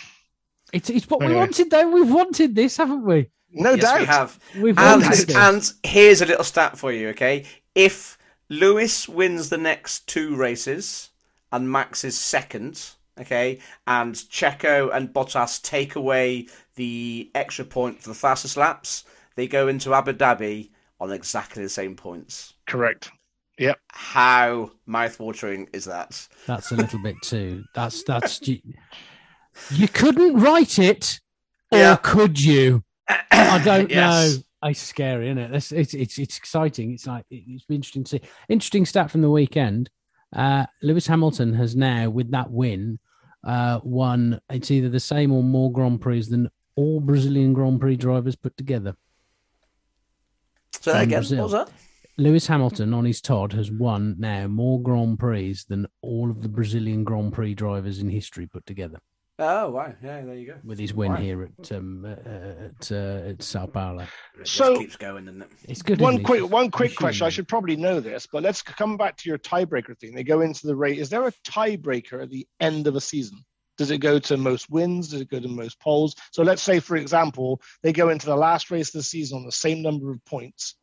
It's 0.72 0.90
it's 0.90 1.08
what 1.08 1.22
anyway. 1.22 1.34
we 1.34 1.40
wanted 1.40 1.70
though. 1.70 1.90
We've 1.90 2.12
wanted 2.12 2.54
this, 2.54 2.76
haven't 2.76 3.04
we? 3.04 3.30
No 3.52 3.72
yes, 3.72 3.82
doubt. 3.82 4.00
We 4.00 4.06
have. 4.06 4.38
We've 4.60 4.78
and, 4.78 5.30
and 5.36 5.72
here's 5.82 6.20
a 6.20 6.26
little 6.26 6.44
stat 6.44 6.76
for 6.76 6.92
you. 6.92 7.10
Okay, 7.10 7.44
if 7.74 8.18
Lewis 8.50 9.08
wins 9.08 9.48
the 9.48 9.58
next 9.58 10.06
two 10.08 10.36
races 10.36 11.10
and 11.52 11.70
Max 11.70 12.04
is 12.04 12.18
second 12.18 12.90
okay, 13.20 13.58
and 13.86 14.14
Checo 14.14 14.94
and 14.94 15.12
Bottas 15.12 15.62
take 15.62 15.96
away 15.96 16.48
the 16.76 17.30
extra 17.34 17.64
point 17.64 18.02
for 18.02 18.08
the 18.08 18.14
fastest 18.14 18.56
laps, 18.56 19.04
they 19.34 19.46
go 19.46 19.68
into 19.68 19.94
Abu 19.94 20.12
Dhabi 20.12 20.70
on 21.00 21.12
exactly 21.12 21.62
the 21.62 21.68
same 21.68 21.96
points. 21.96 22.54
Correct. 22.66 23.10
Yep. 23.58 23.78
How 23.92 24.70
mouthwatering 24.88 25.68
is 25.72 25.86
that? 25.86 26.28
That's 26.46 26.72
a 26.72 26.76
little 26.76 27.02
bit 27.02 27.16
too. 27.22 27.64
That's 27.74 28.02
that's 28.02 28.46
you, 28.46 28.60
you 29.70 29.88
couldn't 29.88 30.38
write 30.38 30.78
it, 30.78 31.20
or 31.72 31.78
yeah. 31.78 31.96
could 31.96 32.40
you? 32.40 32.84
I 33.08 33.60
don't 33.64 33.90
yes. 33.90 34.36
know. 34.36 34.42
It's 34.68 34.80
scary, 34.80 35.28
isn't 35.28 35.38
it? 35.38 35.54
It's, 35.54 35.72
it's 35.72 35.94
it's 35.94 36.18
it's 36.18 36.36
exciting. 36.36 36.92
It's 36.92 37.06
like 37.06 37.24
it's 37.30 37.64
been 37.64 37.76
interesting 37.76 38.04
to 38.04 38.10
see. 38.10 38.20
Interesting 38.48 38.84
stat 38.84 39.10
from 39.10 39.22
the 39.22 39.30
weekend. 39.30 39.90
Uh, 40.34 40.66
Lewis 40.82 41.06
Hamilton 41.06 41.54
has 41.54 41.76
now, 41.76 42.10
with 42.10 42.30
that 42.32 42.50
win, 42.50 42.98
uh, 43.46 43.80
won 43.82 44.40
it's 44.50 44.70
either 44.70 44.88
the 44.88 45.00
same 45.00 45.32
or 45.32 45.42
more 45.42 45.72
Grand 45.72 46.00
Prix 46.00 46.22
than 46.22 46.50
all 46.74 47.00
Brazilian 47.00 47.52
Grand 47.52 47.80
Prix 47.80 47.96
drivers 47.96 48.36
put 48.36 48.56
together. 48.56 48.94
So 50.80 50.92
again, 50.92 51.20
Brazil. 51.20 51.38
what 51.38 51.44
was 51.44 51.52
that? 51.52 51.70
Lewis 52.18 52.46
Hamilton 52.46 52.92
on 52.92 53.04
his 53.04 53.20
Todd 53.20 53.52
has 53.52 53.70
won 53.70 54.16
now 54.18 54.46
more 54.46 54.82
Grand 54.82 55.18
Prix 55.18 55.58
than 55.68 55.86
all 56.02 56.30
of 56.30 56.42
the 56.42 56.48
Brazilian 56.48 57.04
Grand 57.04 57.32
Prix 57.32 57.54
drivers 57.54 58.00
in 58.00 58.08
history 58.08 58.46
put 58.46 58.66
together. 58.66 58.98
Oh 59.38 59.68
wow! 59.70 59.92
Yeah, 60.02 60.22
there 60.22 60.34
you 60.34 60.46
go. 60.46 60.54
With 60.64 60.78
his 60.78 60.94
win 60.94 61.12
wow. 61.12 61.18
here 61.18 61.42
at 61.42 61.72
um, 61.72 62.06
uh, 62.06 62.64
at 62.64 62.90
uh, 62.90 63.28
at 63.28 63.42
Sao 63.42 63.66
Paulo. 63.66 64.06
It 64.40 64.48
so 64.48 64.78
keeps 64.78 64.96
going, 64.96 65.26
doesn't 65.26 65.42
it? 65.42 65.50
It's 65.68 65.82
good. 65.82 66.00
One 66.00 66.22
quick, 66.22 66.40
it? 66.40 66.50
one 66.50 66.70
quick 66.70 66.96
question. 66.96 67.26
I 67.26 67.28
should 67.30 67.46
probably 67.46 67.76
know 67.76 68.00
this, 68.00 68.26
but 68.26 68.42
let's 68.42 68.62
come 68.62 68.96
back 68.96 69.18
to 69.18 69.28
your 69.28 69.36
tiebreaker 69.36 69.98
thing. 69.98 70.14
They 70.14 70.24
go 70.24 70.40
into 70.40 70.66
the 70.66 70.74
race. 70.74 70.98
Is 70.98 71.10
there 71.10 71.26
a 71.26 71.32
tiebreaker 71.46 72.22
at 72.22 72.30
the 72.30 72.46
end 72.60 72.86
of 72.86 72.96
a 72.96 73.00
season? 73.00 73.44
Does 73.76 73.90
it 73.90 73.98
go 73.98 74.18
to 74.18 74.38
most 74.38 74.70
wins? 74.70 75.08
Does 75.08 75.20
it 75.20 75.30
go 75.30 75.38
to 75.38 75.48
most 75.48 75.78
poles? 75.80 76.16
So 76.32 76.42
let's 76.42 76.62
say, 76.62 76.80
for 76.80 76.96
example, 76.96 77.60
they 77.82 77.92
go 77.92 78.08
into 78.08 78.24
the 78.24 78.36
last 78.36 78.70
race 78.70 78.88
of 78.88 79.00
the 79.00 79.02
season 79.02 79.36
on 79.36 79.44
the 79.44 79.52
same 79.52 79.82
number 79.82 80.10
of 80.10 80.24
points. 80.24 80.76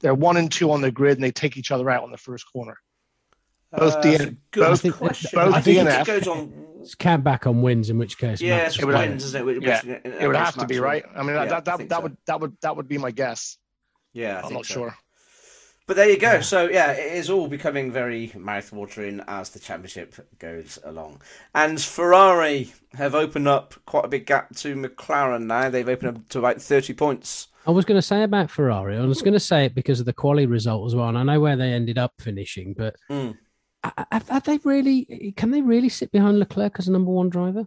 They're 0.00 0.14
one 0.14 0.36
and 0.36 0.52
two 0.52 0.70
on 0.72 0.82
the 0.82 0.92
grid, 0.92 1.16
and 1.16 1.24
they 1.24 1.30
take 1.30 1.56
each 1.56 1.70
other 1.70 1.88
out 1.88 2.02
on 2.02 2.10
the 2.10 2.18
first 2.18 2.44
corner. 2.52 2.76
Both, 3.76 3.94
uh, 3.94 4.02
DN- 4.02 4.36
both, 4.52 4.82
both 4.82 5.36
I 5.36 5.60
think 5.60 5.88
DNF. 5.88 6.00
it 6.00 6.06
goes 6.06 6.28
on 6.28 6.64
it's 6.84 6.94
count 6.94 7.24
back 7.24 7.46
on 7.46 7.62
wins, 7.62 7.90
in 7.90 7.98
which 7.98 8.18
case, 8.18 8.40
yeah, 8.40 8.66
it's 8.66 8.82
wins, 8.82 9.24
isn't 9.24 9.40
it? 9.40 9.44
Which, 9.44 9.62
yeah. 9.62 9.80
it 9.84 10.26
would 10.26 10.36
have 10.36 10.54
to 10.56 10.66
be 10.66 10.78
right. 10.78 11.04
I 11.16 11.22
mean, 11.22 11.34
yeah, 11.34 11.46
that 11.46 11.64
that, 11.64 11.78
that, 11.78 11.88
that 11.88 11.96
so. 11.96 12.02
would 12.02 12.16
that 12.26 12.40
would 12.40 12.56
that 12.60 12.76
would 12.76 12.88
be 12.88 12.98
my 12.98 13.10
guess. 13.10 13.58
Yeah, 14.12 14.40
I 14.42 14.46
am 14.46 14.52
not 14.52 14.66
so. 14.66 14.74
sure. 14.74 14.96
But 15.86 15.96
there 15.96 16.08
you 16.08 16.18
go. 16.18 16.34
Yeah. 16.34 16.40
So 16.40 16.68
yeah, 16.68 16.92
it 16.92 17.14
is 17.14 17.28
all 17.30 17.48
becoming 17.48 17.90
very 17.90 18.32
mouth-watering 18.34 19.22
as 19.26 19.50
the 19.50 19.58
championship 19.58 20.14
goes 20.38 20.78
along. 20.84 21.20
And 21.54 21.80
Ferrari 21.80 22.72
have 22.94 23.14
opened 23.14 23.48
up 23.48 23.74
quite 23.84 24.06
a 24.06 24.08
big 24.08 24.26
gap 24.26 24.54
to 24.56 24.74
McLaren 24.76 25.44
now. 25.44 25.68
They've 25.68 25.88
opened 25.88 26.16
up 26.16 26.28
to 26.30 26.38
about 26.38 26.60
thirty 26.60 26.92
points. 26.92 27.48
I 27.66 27.70
was 27.70 27.86
going 27.86 27.96
to 27.98 28.02
say 28.02 28.22
about 28.22 28.50
Ferrari. 28.50 28.98
I 28.98 29.04
was 29.06 29.22
going 29.22 29.32
to 29.32 29.40
say 29.40 29.64
it 29.64 29.74
because 29.74 29.98
of 29.98 30.04
the 30.04 30.12
quali 30.12 30.44
result 30.44 30.86
as 30.86 30.94
well. 30.94 31.08
And 31.08 31.16
I 31.16 31.22
know 31.22 31.40
where 31.40 31.56
they 31.56 31.72
ended 31.72 31.96
up 31.96 32.12
finishing, 32.18 32.74
but 32.76 32.94
mm. 33.10 33.34
Have, 34.10 34.28
have 34.28 34.44
they 34.44 34.58
really? 34.64 35.34
Can 35.36 35.50
they 35.50 35.60
really 35.60 35.88
sit 35.88 36.10
behind 36.10 36.38
Leclerc 36.38 36.78
as 36.78 36.88
a 36.88 36.92
number 36.92 37.10
one 37.10 37.28
driver? 37.28 37.66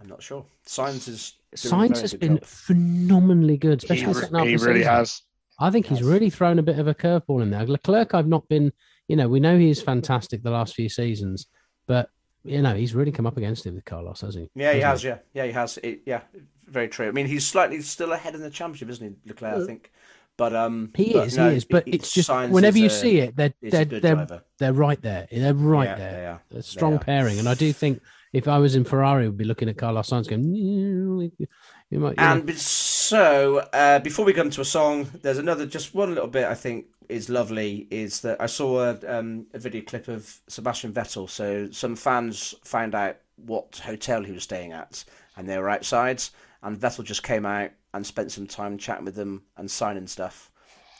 I'm 0.00 0.08
not 0.08 0.22
sure. 0.22 0.44
Sainz 0.66 1.08
is 1.08 1.34
Sainz 1.54 2.00
has 2.00 2.14
been 2.14 2.36
job. 2.36 2.44
phenomenally 2.44 3.56
good, 3.56 3.82
especially 3.82 4.14
he, 4.44 4.50
he 4.50 4.56
really 4.56 4.82
has. 4.82 5.22
I 5.58 5.70
think 5.70 5.86
he's 5.86 6.02
really 6.02 6.30
thrown 6.30 6.58
a 6.58 6.62
bit 6.62 6.78
of 6.78 6.88
a 6.88 6.94
curveball 6.94 7.42
in 7.42 7.50
there. 7.50 7.66
Leclerc, 7.66 8.14
I've 8.14 8.26
not 8.26 8.48
been, 8.48 8.72
you 9.08 9.16
know, 9.16 9.28
we 9.28 9.40
know 9.40 9.58
he's 9.58 9.82
fantastic 9.82 10.42
the 10.42 10.50
last 10.50 10.74
few 10.74 10.88
seasons, 10.88 11.46
but 11.86 12.08
you 12.44 12.62
know, 12.62 12.74
he's 12.74 12.94
really 12.94 13.12
come 13.12 13.26
up 13.26 13.36
against 13.36 13.66
him 13.66 13.74
with 13.74 13.84
Carlos, 13.84 14.22
has 14.22 14.34
he? 14.34 14.48
Yeah, 14.54 14.72
he 14.72 14.80
has. 14.80 15.02
He? 15.02 15.08
Yeah, 15.08 15.18
yeah, 15.34 15.44
he 15.44 15.52
has. 15.52 15.78
It, 15.78 16.00
yeah, 16.06 16.22
very 16.66 16.88
true. 16.88 17.08
I 17.08 17.10
mean, 17.10 17.26
he's 17.26 17.46
slightly 17.46 17.80
still 17.82 18.12
ahead 18.12 18.34
in 18.34 18.40
the 18.40 18.50
championship, 18.50 18.88
isn't 18.88 19.06
he, 19.06 19.28
Leclerc? 19.28 19.54
I 19.54 19.58
mm. 19.58 19.66
think. 19.66 19.92
But 20.40 20.56
um, 20.56 20.90
he 20.96 21.12
but, 21.12 21.26
is, 21.26 21.36
no, 21.36 21.50
he 21.50 21.56
is. 21.56 21.66
But 21.66 21.86
it's 21.86 22.10
just 22.10 22.30
whenever 22.30 22.78
you 22.78 22.86
a, 22.86 22.90
see 22.90 23.18
it, 23.18 23.36
they're 23.36 23.52
they're 23.60 23.84
they're, 23.84 24.42
they're 24.58 24.72
right 24.72 25.02
there. 25.02 25.28
They're 25.30 25.52
right 25.52 25.84
yeah, 25.84 25.96
there. 25.96 26.40
They. 26.50 26.60
A 26.60 26.62
strong 26.62 26.98
pairing, 26.98 27.38
and 27.38 27.46
I 27.46 27.52
do 27.52 27.70
think 27.74 28.00
if 28.32 28.48
I 28.48 28.56
was 28.56 28.74
in 28.74 28.84
Ferrari, 28.84 29.26
would 29.26 29.36
be 29.36 29.44
looking 29.44 29.68
at 29.68 29.76
Carlos 29.76 30.08
Sainz 30.08 30.30
going. 30.30 30.54
You 30.54 31.98
might, 31.98 32.14
and 32.16 32.50
so, 32.56 33.58
uh, 33.74 33.98
before 33.98 34.24
we 34.24 34.32
come 34.32 34.48
to 34.48 34.62
a 34.62 34.64
song, 34.64 35.10
there's 35.20 35.36
another, 35.36 35.66
just 35.66 35.94
one 35.94 36.14
little 36.14 36.26
bit 36.26 36.46
I 36.46 36.54
think 36.54 36.86
is 37.10 37.28
lovely 37.28 37.86
is 37.90 38.20
that 38.20 38.40
I 38.40 38.46
saw 38.46 38.92
a, 38.92 39.18
um, 39.18 39.44
a 39.52 39.58
video 39.58 39.82
clip 39.82 40.08
of 40.08 40.40
Sebastian 40.48 40.94
Vettel. 40.94 41.28
So 41.28 41.70
some 41.70 41.96
fans 41.96 42.54
found 42.64 42.94
out 42.94 43.18
what 43.36 43.78
hotel 43.84 44.24
he 44.24 44.32
was 44.32 44.44
staying 44.44 44.72
at, 44.72 45.04
and 45.36 45.46
they 45.46 45.58
were 45.58 45.68
outside, 45.68 46.22
and 46.62 46.78
Vettel 46.78 47.04
just 47.04 47.24
came 47.24 47.44
out 47.44 47.72
and 47.92 48.06
spent 48.06 48.32
some 48.32 48.46
time 48.46 48.78
chatting 48.78 49.04
with 49.04 49.14
them 49.14 49.42
and 49.56 49.70
signing 49.70 50.06
stuff. 50.06 50.50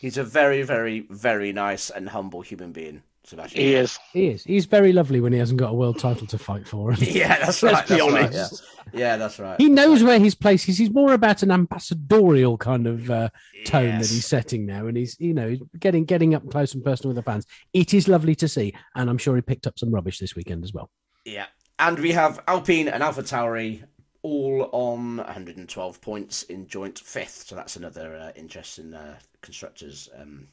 He's 0.00 0.16
a 0.16 0.24
very, 0.24 0.62
very, 0.62 1.00
very 1.10 1.52
nice 1.52 1.90
and 1.90 2.08
humble 2.08 2.40
human 2.40 2.72
being. 2.72 3.02
Sebastian. 3.24 3.60
He 3.60 3.74
is. 3.74 3.98
He 4.12 4.28
is. 4.28 4.44
He's 4.44 4.64
very 4.64 4.92
lovely 4.92 5.20
when 5.20 5.32
he 5.32 5.38
hasn't 5.38 5.60
got 5.60 5.70
a 5.70 5.74
world 5.74 5.98
title 5.98 6.26
to 6.26 6.38
fight 6.38 6.66
for. 6.66 6.92
yeah, 6.98 7.38
that's 7.38 7.62
right. 7.62 7.74
Let's 7.74 7.90
be 7.90 8.00
honest. 8.00 8.32
Right, 8.32 8.92
yeah. 8.94 8.98
yeah. 8.98 9.16
that's 9.18 9.38
right. 9.38 9.60
He 9.60 9.68
knows 9.68 10.02
where 10.02 10.18
his 10.18 10.34
place 10.34 10.68
is. 10.68 10.78
He's 10.78 10.90
more 10.90 11.12
about 11.12 11.42
an 11.42 11.50
ambassadorial 11.50 12.56
kind 12.56 12.86
of 12.86 13.10
uh, 13.10 13.28
tone 13.66 13.84
yes. 13.84 14.08
that 14.08 14.14
he's 14.14 14.26
setting 14.26 14.66
now, 14.66 14.86
and 14.86 14.96
he's 14.96 15.16
you 15.20 15.34
know 15.34 15.54
getting 15.78 16.04
getting 16.04 16.34
up 16.34 16.48
close 16.50 16.74
and 16.74 16.82
personal 16.82 17.14
with 17.14 17.22
the 17.22 17.30
fans. 17.30 17.46
It 17.72 17.92
is 17.94 18.08
lovely 18.08 18.34
to 18.36 18.48
see, 18.48 18.74
and 18.94 19.10
I'm 19.10 19.18
sure 19.18 19.36
he 19.36 19.42
picked 19.42 19.66
up 19.66 19.78
some 19.78 19.92
rubbish 19.92 20.18
this 20.18 20.34
weekend 20.34 20.64
as 20.64 20.72
well. 20.72 20.90
Yeah, 21.24 21.46
and 21.78 21.98
we 21.98 22.12
have 22.12 22.42
Alpine 22.48 22.88
and 22.88 23.02
AlphaTauri 23.02 23.84
all 24.22 24.68
on 24.72 25.18
112 25.18 26.00
points 26.00 26.42
in 26.44 26.66
joint 26.66 26.98
fifth. 26.98 27.46
So 27.48 27.56
that's 27.56 27.76
another 27.76 28.16
uh, 28.16 28.32
interesting 28.36 28.94
uh, 28.94 29.18
constructors. 29.40 30.08
Um, 30.18 30.48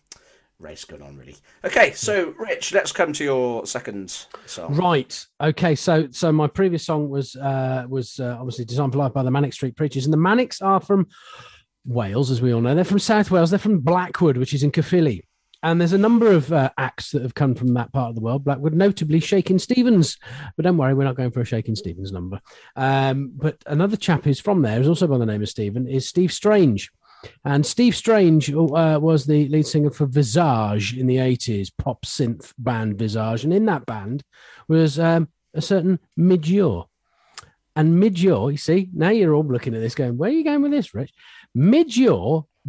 race 0.59 0.85
going 0.85 1.03
on 1.03 1.15
really 1.15 1.35
okay 1.63 1.91
so 1.91 2.33
rich 2.39 2.73
let's 2.73 2.91
come 2.91 3.13
to 3.13 3.23
your 3.23 3.63
second 3.67 4.25
song 4.47 4.73
right 4.73 5.27
okay 5.39 5.75
so 5.75 6.07
so 6.09 6.31
my 6.31 6.47
previous 6.47 6.83
song 6.83 7.09
was 7.09 7.35
uh 7.35 7.85
was 7.87 8.19
uh, 8.19 8.35
obviously 8.39 8.65
designed 8.65 8.91
for 8.91 8.97
life 8.97 9.13
by 9.13 9.21
the 9.21 9.29
manic 9.29 9.53
street 9.53 9.75
preachers 9.75 10.05
and 10.05 10.11
the 10.11 10.17
manics 10.17 10.59
are 10.59 10.79
from 10.81 11.05
wales 11.85 12.31
as 12.31 12.41
we 12.41 12.51
all 12.51 12.61
know 12.61 12.73
they're 12.73 12.83
from 12.83 12.97
south 12.97 13.29
wales 13.29 13.51
they're 13.51 13.59
from 13.59 13.79
blackwood 13.81 14.35
which 14.35 14.53
is 14.53 14.63
in 14.63 14.71
Caerphilly. 14.71 15.23
And 15.63 15.81
there's 15.81 15.93
a 15.93 15.97
number 15.97 16.31
of 16.31 16.53
uh, 16.53 16.69
acts 16.77 17.11
that 17.11 17.23
have 17.23 17.33
come 17.33 17.55
from 17.55 17.73
that 17.73 17.91
part 17.91 18.09
of 18.09 18.15
the 18.15 18.21
world, 18.21 18.43
Blackwood, 18.43 18.73
notably 18.73 19.19
Shakin' 19.19 19.59
Stevens. 19.59 20.17
But 20.55 20.63
don't 20.63 20.77
worry, 20.77 20.93
we're 20.93 21.03
not 21.03 21.15
going 21.15 21.31
for 21.31 21.41
a 21.41 21.45
Shakin' 21.45 21.75
Stevens 21.75 22.11
number. 22.11 22.39
Um, 22.75 23.31
but 23.35 23.57
another 23.65 23.97
chap 23.97 24.23
who's 24.23 24.39
from 24.39 24.61
there, 24.61 24.77
who's 24.77 24.87
also 24.87 25.07
by 25.07 25.17
the 25.17 25.25
name 25.25 25.41
of 25.41 25.49
Stephen, 25.49 25.87
is 25.87 26.07
Steve 26.07 26.31
Strange. 26.31 26.91
And 27.43 27.65
Steve 27.65 27.95
Strange 27.95 28.51
uh, 28.51 28.99
was 29.01 29.25
the 29.25 29.47
lead 29.49 29.65
singer 29.65 29.89
for 29.89 30.05
Visage 30.05 30.95
in 30.95 31.07
the 31.07 31.17
80s, 31.17 31.71
pop 31.77 32.05
synth 32.05 32.53
band 32.57 32.97
Visage. 32.97 33.43
And 33.43 33.53
in 33.53 33.65
that 33.65 33.85
band 33.85 34.23
was 34.67 34.99
um, 34.99 35.29
a 35.53 35.61
certain 35.61 35.99
Midge 36.15 36.85
And 37.75 37.99
Midge 37.99 38.23
you 38.23 38.57
see, 38.57 38.89
now 38.93 39.09
you're 39.09 39.33
all 39.33 39.43
looking 39.43 39.73
at 39.73 39.81
this 39.81 39.95
going, 39.95 40.17
where 40.17 40.29
are 40.29 40.33
you 40.33 40.43
going 40.43 40.61
with 40.61 40.71
this, 40.71 40.93
Rich? 40.93 41.13
Midge 41.55 41.99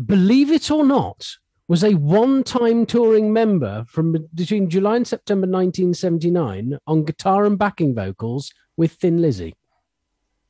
believe 0.07 0.51
it 0.51 0.71
or 0.71 0.85
not, 0.85 1.27
was 1.69 1.85
a 1.85 1.95
one 1.95 2.43
time 2.43 2.87
touring 2.87 3.33
member 3.33 3.85
from 3.87 4.17
between 4.35 4.71
July 4.71 4.97
and 4.97 5.07
September 5.07 5.47
1979 5.47 6.79
on 6.87 7.05
guitar 7.05 7.45
and 7.45 7.59
backing 7.59 7.95
vocals 7.95 8.51
with 8.77 8.93
Thin 8.93 9.21
Lizzy. 9.21 9.55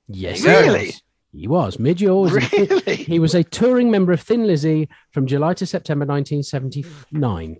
Yes, 0.06 0.44
really? 0.44 0.94
He 1.32 1.46
was. 1.46 1.78
Midge 1.78 2.02
was 2.04 2.32
really? 2.32 2.96
he 2.96 3.18
was 3.18 3.34
a 3.34 3.44
touring 3.44 3.90
member 3.90 4.12
of 4.12 4.20
Thin 4.20 4.46
Lizzy 4.46 4.88
from 5.12 5.26
July 5.26 5.54
to 5.54 5.66
September 5.66 6.06
1979. 6.06 7.58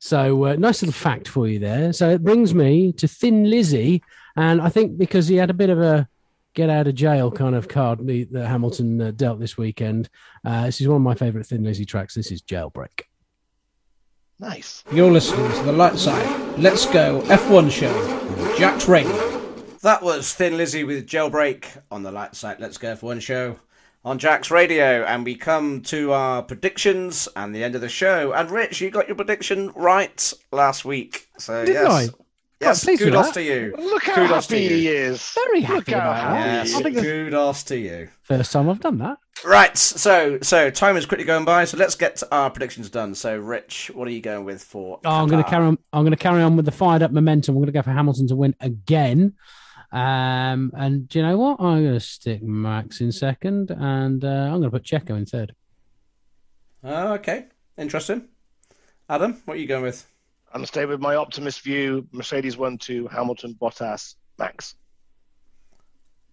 So 0.00 0.44
uh, 0.46 0.56
nice 0.56 0.82
little 0.82 0.92
fact 0.92 1.28
for 1.28 1.46
you 1.46 1.58
there. 1.58 1.92
So 1.92 2.10
it 2.10 2.24
brings 2.24 2.54
me 2.54 2.92
to 2.94 3.06
Thin 3.06 3.48
Lizzy, 3.48 4.02
and 4.36 4.60
I 4.60 4.68
think 4.68 4.98
because 4.98 5.28
he 5.28 5.36
had 5.36 5.50
a 5.50 5.54
bit 5.54 5.70
of 5.70 5.80
a 5.80 6.08
get 6.54 6.70
out 6.70 6.86
of 6.86 6.94
jail 6.94 7.30
kind 7.30 7.54
of 7.54 7.68
card 7.68 8.06
that 8.06 8.46
Hamilton 8.46 9.00
uh, 9.00 9.10
dealt 9.10 9.40
this 9.40 9.58
weekend. 9.58 10.08
Uh, 10.44 10.66
this 10.66 10.80
is 10.80 10.88
one 10.88 10.96
of 10.96 11.02
my 11.02 11.14
favourite 11.14 11.46
Thin 11.46 11.64
Lizzy 11.64 11.84
tracks. 11.84 12.14
This 12.14 12.30
is 12.30 12.42
Jailbreak. 12.42 13.02
Nice. 14.40 14.82
You're 14.92 15.12
listening 15.12 15.50
to 15.52 15.62
the 15.62 15.72
Lights 15.72 16.06
Out. 16.06 16.58
Let's 16.58 16.86
go 16.86 17.20
F1 17.22 17.70
show. 17.70 18.56
Jack's 18.56 18.88
Radio. 18.88 19.40
That 19.82 20.02
was 20.02 20.32
Thin 20.32 20.56
Lizzy 20.56 20.82
with 20.82 21.06
Jailbreak 21.06 21.66
on 21.90 22.02
the 22.02 22.10
Lights 22.10 22.42
Out 22.44 22.58
Let's 22.58 22.78
Go 22.78 22.96
F1 22.96 23.20
show 23.20 23.58
on 24.04 24.18
Jack's 24.18 24.50
Radio. 24.50 25.04
And 25.04 25.24
we 25.24 25.36
come 25.36 25.82
to 25.82 26.12
our 26.12 26.42
predictions 26.42 27.28
and 27.36 27.54
the 27.54 27.62
end 27.62 27.74
of 27.74 27.80
the 27.80 27.88
show. 27.88 28.32
And 28.32 28.50
Rich, 28.50 28.80
you 28.80 28.90
got 28.90 29.08
your 29.08 29.16
prediction 29.16 29.70
right 29.74 30.32
last 30.52 30.84
week. 30.84 31.28
So, 31.38 31.64
Didn't 31.64 31.84
yes. 31.84 32.10
I? 32.10 32.23
Yes, 32.60 32.84
kudos 32.84 33.30
to 33.32 33.42
you. 33.42 33.74
Look 33.76 34.04
how 34.04 34.14
kudos 34.14 34.48
happy 34.48 34.68
he 34.68 34.88
is. 34.88 35.34
Very 35.34 35.60
happy 35.60 35.74
Look 35.76 35.88
about 35.88 36.16
happy. 36.16 36.70
Yes, 36.70 37.02
kudos 37.02 37.62
to 37.64 37.78
you. 37.78 38.08
First 38.22 38.52
time 38.52 38.70
I've 38.70 38.80
done 38.80 38.98
that. 38.98 39.18
Right, 39.44 39.76
so 39.76 40.38
so 40.40 40.70
time 40.70 40.96
is 40.96 41.04
quickly 41.04 41.26
going 41.26 41.44
by, 41.44 41.64
so 41.64 41.76
let's 41.76 41.94
get 41.94 42.22
our 42.32 42.48
predictions 42.50 42.88
done. 42.88 43.14
So, 43.14 43.36
Rich, 43.36 43.90
what 43.92 44.08
are 44.08 44.12
you 44.12 44.22
going 44.22 44.44
with 44.44 44.62
for? 44.62 45.00
Oh, 45.04 45.10
I'm 45.10 45.28
going 45.28 45.42
to 45.42 45.50
carry 45.50 45.66
on. 45.66 45.78
I'm 45.92 46.02
going 46.02 46.12
to 46.12 46.16
carry 46.16 46.40
on 46.40 46.56
with 46.56 46.64
the 46.64 46.72
fired 46.72 47.02
up 47.02 47.10
momentum. 47.10 47.54
I'm 47.54 47.60
going 47.60 47.66
to 47.66 47.72
go 47.72 47.82
for 47.82 47.90
Hamilton 47.90 48.28
to 48.28 48.36
win 48.36 48.54
again. 48.60 49.34
Um, 49.92 50.72
and 50.74 51.08
do 51.08 51.18
you 51.18 51.26
know 51.26 51.36
what? 51.36 51.60
I'm 51.60 51.82
going 51.82 51.94
to 51.94 52.00
stick 52.00 52.42
Max 52.42 53.00
in 53.00 53.12
second, 53.12 53.70
and 53.70 54.24
uh, 54.24 54.28
I'm 54.28 54.60
going 54.60 54.62
to 54.62 54.70
put 54.70 54.84
Checo 54.84 55.10
in 55.10 55.26
third. 55.26 55.54
Oh, 56.82 57.12
okay, 57.14 57.46
interesting. 57.76 58.28
Adam, 59.08 59.42
what 59.44 59.56
are 59.56 59.60
you 59.60 59.66
going 59.66 59.82
with? 59.82 60.06
To 60.54 60.66
stay 60.66 60.86
with 60.86 61.00
my 61.00 61.16
optimist 61.16 61.62
view. 61.62 62.06
Mercedes 62.12 62.56
one, 62.56 62.78
two, 62.78 63.08
Hamilton, 63.08 63.56
Bottas, 63.60 64.14
Max. 64.38 64.76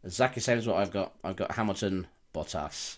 Exactly 0.03 0.41
same 0.41 0.59
as 0.59 0.67
what 0.67 0.78
I've 0.78 0.91
got. 0.91 1.13
I've 1.24 1.36
got 1.36 1.51
Hamilton, 1.51 2.07
Bottas, 2.34 2.97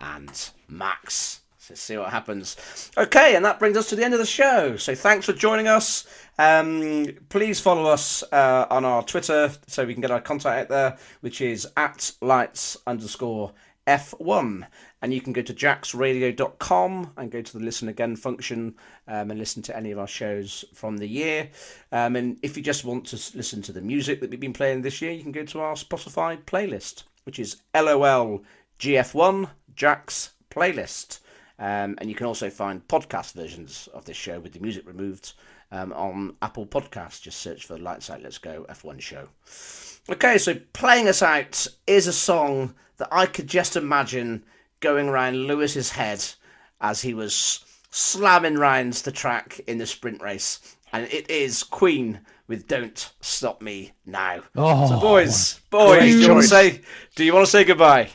and 0.00 0.50
Max. 0.68 1.40
Let's 1.70 1.80
see 1.80 1.96
what 1.96 2.10
happens. 2.10 2.90
Okay, 2.98 3.36
and 3.36 3.44
that 3.44 3.58
brings 3.58 3.76
us 3.76 3.88
to 3.88 3.96
the 3.96 4.04
end 4.04 4.14
of 4.14 4.20
the 4.20 4.26
show. 4.26 4.76
So 4.76 4.94
thanks 4.94 5.24
for 5.26 5.32
joining 5.32 5.68
us. 5.68 6.06
Um, 6.38 7.06
please 7.30 7.60
follow 7.60 7.86
us 7.90 8.22
uh, 8.32 8.66
on 8.68 8.84
our 8.84 9.02
Twitter 9.02 9.50
so 9.66 9.86
we 9.86 9.94
can 9.94 10.02
get 10.02 10.10
our 10.10 10.20
contact 10.20 10.62
out 10.62 10.68
there, 10.68 10.98
which 11.20 11.40
is 11.40 11.66
at 11.76 12.12
lights 12.20 12.76
underscore 12.86 13.52
F1. 13.86 14.66
And 15.02 15.12
you 15.12 15.20
can 15.20 15.32
go 15.32 15.42
to 15.42 15.54
jacksradio.com 15.54 17.12
and 17.16 17.30
go 17.30 17.42
to 17.42 17.58
the 17.58 17.64
listen 17.64 17.88
again 17.88 18.16
function 18.16 18.74
um, 19.08 19.30
and 19.30 19.38
listen 19.38 19.62
to 19.64 19.76
any 19.76 19.90
of 19.90 19.98
our 19.98 20.06
shows 20.06 20.64
from 20.74 20.96
the 20.96 21.08
year. 21.08 21.50
Um, 21.92 22.16
and 22.16 22.38
if 22.42 22.56
you 22.56 22.62
just 22.62 22.84
want 22.84 23.06
to 23.06 23.16
listen 23.36 23.62
to 23.62 23.72
the 23.72 23.80
music 23.80 24.20
that 24.20 24.30
we've 24.30 24.40
been 24.40 24.52
playing 24.52 24.82
this 24.82 25.02
year, 25.02 25.12
you 25.12 25.22
can 25.22 25.32
go 25.32 25.44
to 25.44 25.60
our 25.60 25.74
Spotify 25.74 26.42
playlist, 26.42 27.04
which 27.24 27.38
is 27.38 27.62
LOL 27.74 28.42
GF1 28.78 29.50
Jack's 29.74 30.30
Playlist. 30.50 31.20
Um, 31.58 31.96
and 31.98 32.08
you 32.08 32.14
can 32.14 32.26
also 32.26 32.50
find 32.50 32.86
podcast 32.88 33.34
versions 33.34 33.88
of 33.94 34.04
this 34.04 34.16
show 34.16 34.40
with 34.40 34.52
the 34.52 34.60
music 34.60 34.86
removed 34.86 35.34
um, 35.70 35.92
on 35.92 36.36
Apple 36.42 36.66
Podcasts. 36.66 37.22
Just 37.22 37.40
search 37.40 37.66
for 37.66 37.78
Lights 37.78 38.10
Out 38.10 38.22
Let's 38.22 38.38
Go 38.38 38.66
F1 38.68 39.00
show. 39.00 39.28
Okay, 40.10 40.38
so 40.38 40.54
playing 40.72 41.08
us 41.08 41.22
out 41.22 41.66
is 41.86 42.06
a 42.06 42.12
song 42.12 42.74
that 42.98 43.08
I 43.10 43.26
could 43.26 43.46
just 43.46 43.76
imagine 43.76 44.44
going 44.80 45.08
around 45.08 45.46
Lewis's 45.46 45.90
head 45.90 46.24
as 46.80 47.02
he 47.02 47.14
was 47.14 47.64
slamming 47.90 48.56
round 48.56 48.92
the 48.94 49.12
track 49.12 49.60
in 49.66 49.78
the 49.78 49.86
sprint 49.86 50.20
race. 50.22 50.76
and 50.92 51.04
it 51.12 51.28
is 51.30 51.62
Queen 51.64 52.20
with 52.46 52.68
"Don't 52.68 53.12
Stop 53.20 53.60
Me 53.62 53.92
Now." 54.06 54.42
Oh, 54.56 54.88
so, 54.88 55.00
boys, 55.00 55.60
boys, 55.70 56.02
do 56.02 56.18
you 56.20 56.28
want 56.30 56.42
to 56.42 56.48
say? 56.48 56.80
Do 57.16 57.24
you 57.24 57.34
want 57.34 57.46
to 57.46 57.50
say 57.50 57.64
goodbye? 57.64 58.10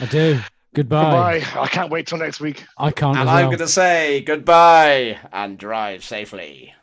I 0.00 0.06
do. 0.06 0.40
Goodbye. 0.74 1.40
Goodbye. 1.40 1.60
I 1.60 1.68
can't 1.68 1.90
wait 1.90 2.06
till 2.06 2.18
next 2.18 2.40
week. 2.40 2.64
I 2.78 2.90
can't. 2.90 3.16
And 3.18 3.28
I'm 3.28 3.36
well. 3.36 3.46
going 3.46 3.58
to 3.58 3.68
say 3.68 4.22
goodbye 4.22 5.18
and 5.32 5.58
drive 5.58 6.02
safely. 6.02 6.74